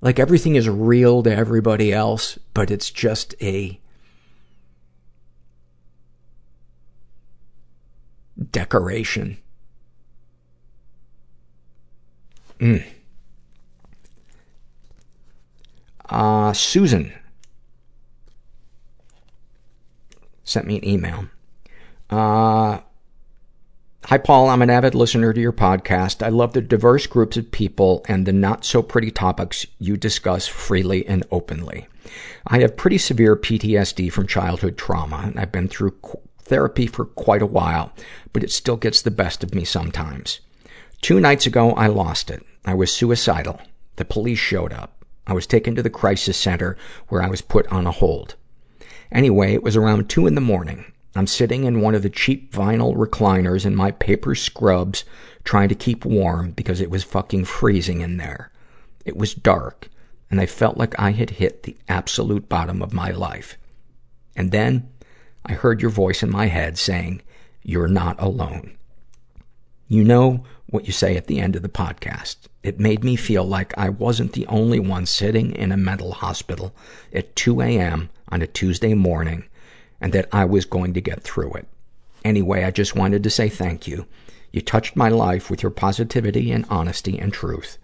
[0.01, 3.79] like everything is real to everybody else, but it's just a
[8.51, 9.39] decoration.
[12.59, 12.85] Mm.
[16.11, 17.12] Uh, Susan
[20.45, 21.27] sent me an email.
[22.11, 22.81] Uh,
[24.07, 24.49] Hi, Paul.
[24.49, 26.24] I'm an avid listener to your podcast.
[26.24, 30.49] I love the diverse groups of people and the not so pretty topics you discuss
[30.49, 31.87] freely and openly.
[32.47, 35.95] I have pretty severe PTSD from childhood trauma, and I've been through
[36.41, 37.93] therapy for quite a while,
[38.32, 40.41] but it still gets the best of me sometimes.
[41.03, 42.45] Two nights ago, I lost it.
[42.65, 43.61] I was suicidal.
[43.97, 44.99] The police showed up.
[45.31, 46.77] I was taken to the crisis center
[47.07, 48.35] where I was put on a hold.
[49.12, 50.93] Anyway, it was around two in the morning.
[51.15, 55.05] I'm sitting in one of the cheap vinyl recliners in my paper scrubs
[55.44, 58.51] trying to keep warm because it was fucking freezing in there.
[59.05, 59.89] It was dark
[60.32, 63.57] and I felt like I had hit the absolute bottom of my life.
[64.35, 64.89] And then
[65.47, 67.23] I heard your voice in my head saying,
[67.62, 68.77] you're not alone.
[69.86, 72.48] You know what you say at the end of the podcast.
[72.62, 76.74] It made me feel like I wasn't the only one sitting in a mental hospital
[77.12, 78.11] at 2 a.m.
[78.28, 79.45] on a Tuesday morning
[80.01, 81.69] and that I was going to get through it.
[82.24, 84.07] Anyway, I just wanted to say thank you.
[84.53, 87.78] You touched my life with your positivity and honesty and truth.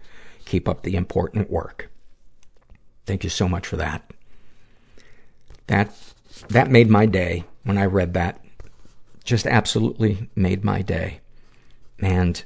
[0.45, 1.91] Keep up the important work.
[3.07, 4.11] Thank you so much for that.
[5.69, 5.95] That,
[6.49, 8.41] that made my day when I read that.
[9.25, 11.21] Just absolutely made my day.
[11.99, 12.45] And,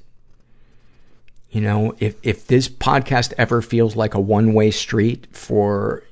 [1.51, 6.05] you know, if, if this podcast ever feels like a one-way street for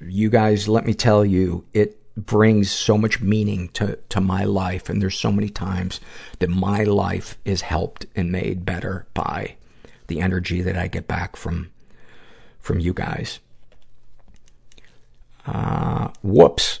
[0.00, 4.88] you guys, let me tell you, it brings so much meaning to, to my life.
[4.88, 6.00] And there's so many times
[6.38, 9.56] that my life is helped and made better by
[10.06, 11.70] the energy that I get back from,
[12.60, 13.40] from you guys.
[15.46, 16.80] Uh, whoops.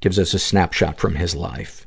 [0.00, 1.86] Gives us a snapshot from his life.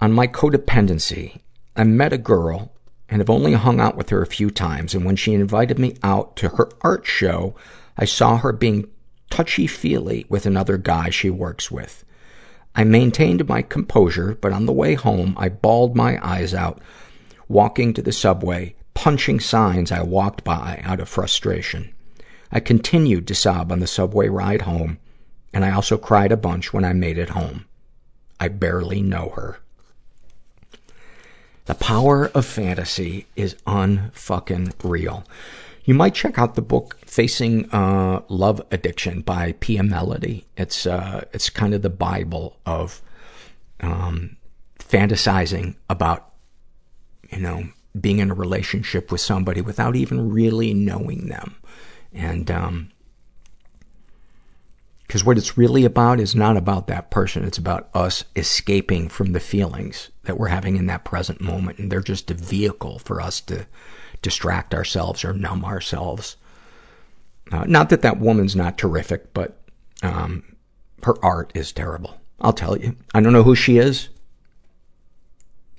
[0.00, 1.40] On my codependency,
[1.78, 2.72] I met a girl
[3.08, 4.94] and have only hung out with her a few times.
[4.94, 7.54] And when she invited me out to her art show,
[7.96, 8.90] I saw her being
[9.30, 12.04] touchy-feely with another guy she works with.
[12.74, 16.80] I maintained my composure, but on the way home, I bawled my eyes out,
[17.48, 21.94] walking to the subway, punching signs I walked by out of frustration.
[22.50, 24.98] I continued to sob on the subway ride home,
[25.52, 27.66] and I also cried a bunch when I made it home.
[28.40, 29.60] I barely know her.
[31.68, 35.22] The power of fantasy is unfucking real.
[35.84, 40.44] You might check out the book Facing uh, Love Addiction by Pia Mellody.
[40.56, 43.02] It's uh, it's kind of the Bible of
[43.80, 44.38] um,
[44.78, 46.30] fantasizing about,
[47.30, 47.68] you know,
[48.00, 51.56] being in a relationship with somebody without even really knowing them.
[52.14, 52.92] And um,
[55.08, 57.42] because what it's really about is not about that person.
[57.42, 61.78] It's about us escaping from the feelings that we're having in that present moment.
[61.78, 63.66] And they're just a vehicle for us to
[64.20, 66.36] distract ourselves or numb ourselves.
[67.50, 69.58] Uh, not that that woman's not terrific, but
[70.02, 70.44] um,
[71.04, 72.20] her art is terrible.
[72.38, 72.94] I'll tell you.
[73.14, 74.10] I don't know who she is,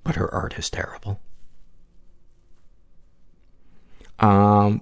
[0.03, 1.19] but her art is terrible.
[4.17, 4.81] Um,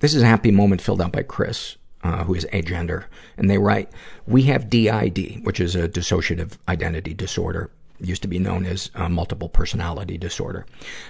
[0.00, 3.04] this is a happy moment filled out by Chris, who is agender,
[3.36, 3.90] and they write,
[4.26, 7.70] "We have DID, which is a dissociative identity disorder
[8.06, 10.66] used to be known as uh, multiple personality disorder.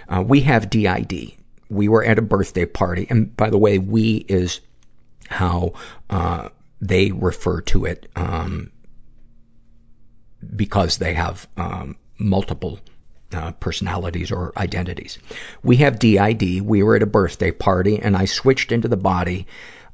[0.09, 1.33] Uh, we have DID.
[1.69, 4.61] We were at a birthday party, and by the way, we is
[5.29, 5.73] how
[6.11, 6.51] uh,
[6.81, 8.71] they refer to it um,
[10.55, 12.81] because they have um, multiple
[13.33, 15.19] uh, personalities or identities.
[15.63, 16.63] We have DID.
[16.63, 19.47] We were at a birthday party, and I switched into the body,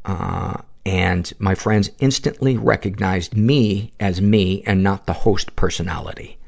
[0.04, 6.38] uh, and my friends instantly recognized me as me and not the host personality.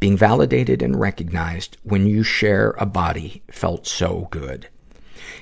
[0.00, 4.68] Being validated and recognized when you share a body felt so good.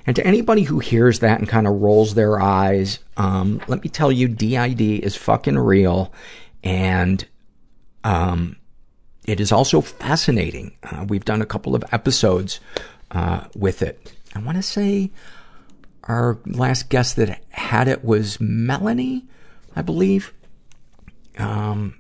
[0.07, 3.89] And to anybody who hears that and kind of rolls their eyes, um, let me
[3.89, 6.13] tell you, DID is fucking real,
[6.63, 7.27] and
[8.05, 8.55] um,
[9.27, 10.77] it is also fascinating.
[10.85, 12.61] Uh, we've done a couple of episodes
[13.11, 14.13] uh, with it.
[14.37, 15.11] I want to say
[16.05, 19.27] our last guest that had it was Melanie,
[19.75, 20.33] I believe.
[21.39, 21.99] Um,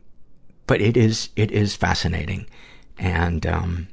[0.66, 2.46] but it is, it is fascinating.
[2.98, 3.88] And, um,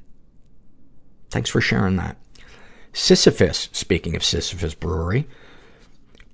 [1.29, 2.17] thanks for sharing that.
[2.93, 5.27] Sisyphus, speaking of Sisyphus Brewery,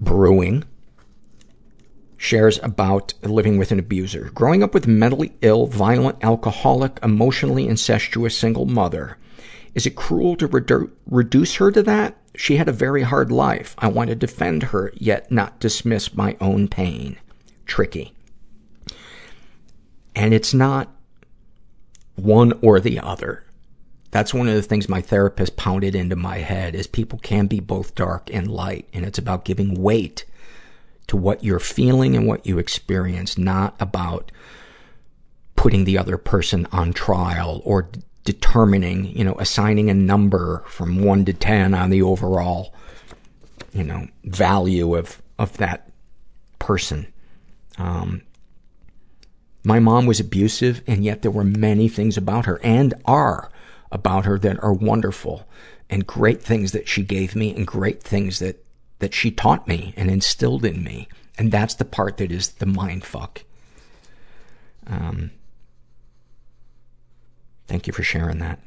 [0.02, 0.64] brewing,
[2.18, 4.32] shares about living with an abuser.
[4.34, 9.18] Growing up with a mentally ill, violent, alcoholic, emotionally incestuous single mother.
[9.76, 12.18] Is it cruel to redu- reduce her to that?
[12.38, 13.74] She had a very hard life.
[13.80, 17.18] I want to defend her, yet not dismiss my own pain.
[17.66, 18.14] Tricky.
[20.16, 20.96] And it's not
[22.16, 23.44] one or the other.
[24.12, 27.60] That's one of the things my therapist pounded into my head is people can be
[27.60, 28.88] both dark and light.
[28.94, 30.24] And it's about giving weight
[31.08, 34.32] to what you're feeling and what you experience, not about
[35.56, 37.90] putting the other person on trial or
[38.28, 42.76] determining, you know, assigning a number from one to ten on the overall,
[43.72, 45.90] you know, value of, of that
[46.60, 47.08] person.
[47.78, 48.22] Um,
[49.64, 53.50] my mom was abusive and yet there were many things about her and are
[53.94, 55.48] about her that are wonderful
[55.90, 58.62] and great things that she gave me and great things that,
[59.00, 61.08] that she taught me and instilled in me.
[61.38, 63.44] And that's the part that is the mind fuck.
[64.86, 65.32] Um,
[67.68, 68.60] thank you for sharing that.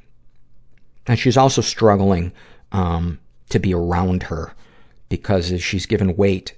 [1.06, 2.32] And she's also struggling,
[2.72, 3.18] um,
[3.48, 4.54] to be around her
[5.08, 6.54] because as she's given weight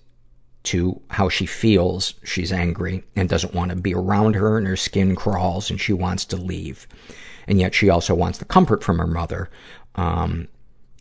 [0.64, 4.76] to how she feels, she's angry and doesn't want to be around her and her
[4.76, 6.86] skin crawls and she wants to leave.
[7.48, 9.50] And yet she also wants the comfort from her mother.
[9.96, 10.48] Um,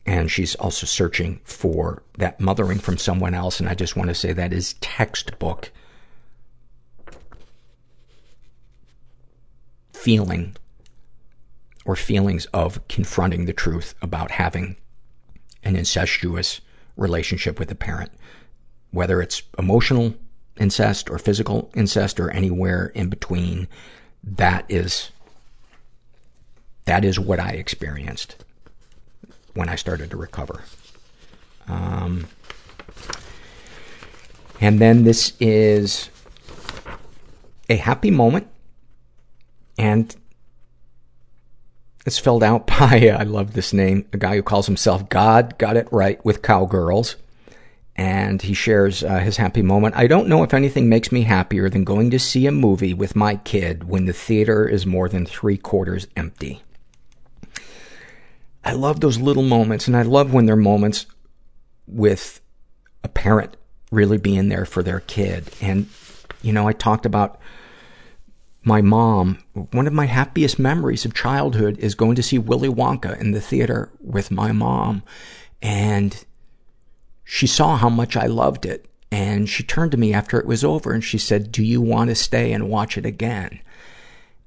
[0.05, 3.59] and she's also searching for that mothering from someone else.
[3.59, 5.71] And I just want to say that is textbook
[9.93, 10.55] feeling
[11.85, 14.75] or feelings of confronting the truth about having
[15.63, 16.61] an incestuous
[16.95, 18.11] relationship with a parent.
[18.91, 20.15] Whether it's emotional
[20.59, 23.67] incest or physical incest or anywhere in between,
[24.23, 25.11] that is,
[26.85, 28.43] that is what I experienced
[29.53, 30.63] when I started to recover.
[31.67, 32.27] Um,
[34.59, 36.09] and then this is
[37.69, 38.47] a happy moment,
[39.77, 40.15] and
[42.05, 45.77] it's filled out by, I love this name, a guy who calls himself God Got
[45.77, 47.15] It Right with Cowgirls.
[47.95, 49.95] And he shares uh, his happy moment.
[49.95, 53.15] I don't know if anything makes me happier than going to see a movie with
[53.15, 56.63] my kid when the theater is more than three quarters empty.
[58.63, 61.05] I love those little moments, and I love when they're moments
[61.85, 62.39] with
[63.03, 63.57] a parent
[63.91, 65.49] really being there for their kid.
[65.61, 65.89] And,
[66.41, 67.40] you know, I talked about
[68.63, 69.39] my mom.
[69.53, 73.41] One of my happiest memories of childhood is going to see Willy Wonka in the
[73.41, 75.03] theater with my mom.
[75.61, 76.23] And
[77.23, 78.85] she saw how much I loved it.
[79.11, 82.09] And she turned to me after it was over and she said, do you want
[82.09, 83.59] to stay and watch it again?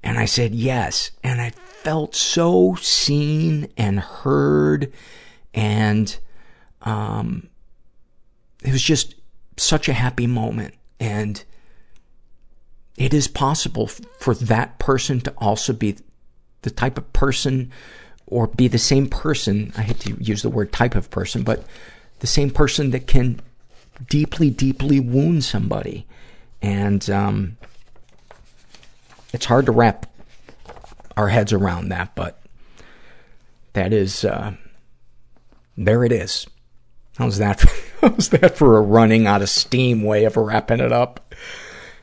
[0.01, 1.11] And I said, yes.
[1.23, 4.91] And I felt so seen and heard
[5.53, 6.17] and,
[6.81, 7.49] um,
[8.63, 9.15] it was just
[9.57, 10.73] such a happy moment.
[10.99, 11.43] And
[12.97, 15.97] it is possible for that person to also be
[16.61, 17.71] the type of person
[18.25, 19.73] or be the same person.
[19.77, 21.63] I hate to use the word type of person, but
[22.19, 23.41] the same person that can
[24.09, 26.07] deeply, deeply wound somebody.
[26.61, 27.57] And, um,
[29.33, 30.09] it's hard to wrap
[31.17, 32.41] our heads around that, but
[33.73, 34.53] that is, uh,
[35.77, 36.47] there it is.
[37.17, 37.63] How's that?
[38.01, 41.33] how's that for a running out of steam way of wrapping it up?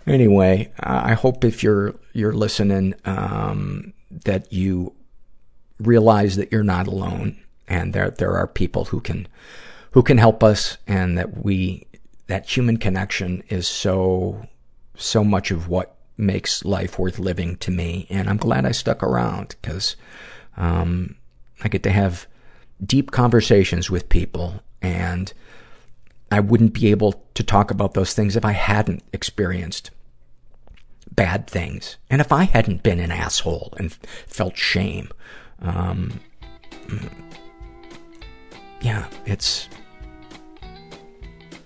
[0.07, 3.93] Anyway, uh, I hope if you're, you're listening, um,
[4.25, 4.95] that you
[5.79, 7.39] realize that you're not alone
[7.69, 9.29] and there, there are people who can,
[9.93, 11.87] who can help us and that we,
[12.27, 14.47] that human connection is so,
[14.97, 18.07] so much of what makes life worth living to me.
[18.11, 19.97] And I'm glad I stuck around because,
[20.57, 21.17] um,
[21.63, 22.27] I get to have
[22.85, 25.33] deep conversations with people and
[26.33, 29.91] I wouldn't be able to talk about those things if I hadn't experienced
[31.11, 31.99] bad things.
[32.09, 33.93] And if I hadn't been an asshole and
[34.27, 35.11] felt shame.
[35.61, 36.21] Um,
[38.81, 39.69] yeah, it's,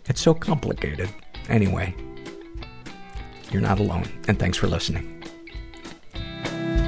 [0.06, 1.10] it's so complicated.
[1.48, 1.94] Anyway,
[3.52, 4.09] you're not alone.
[4.26, 5.15] And thanks for listening.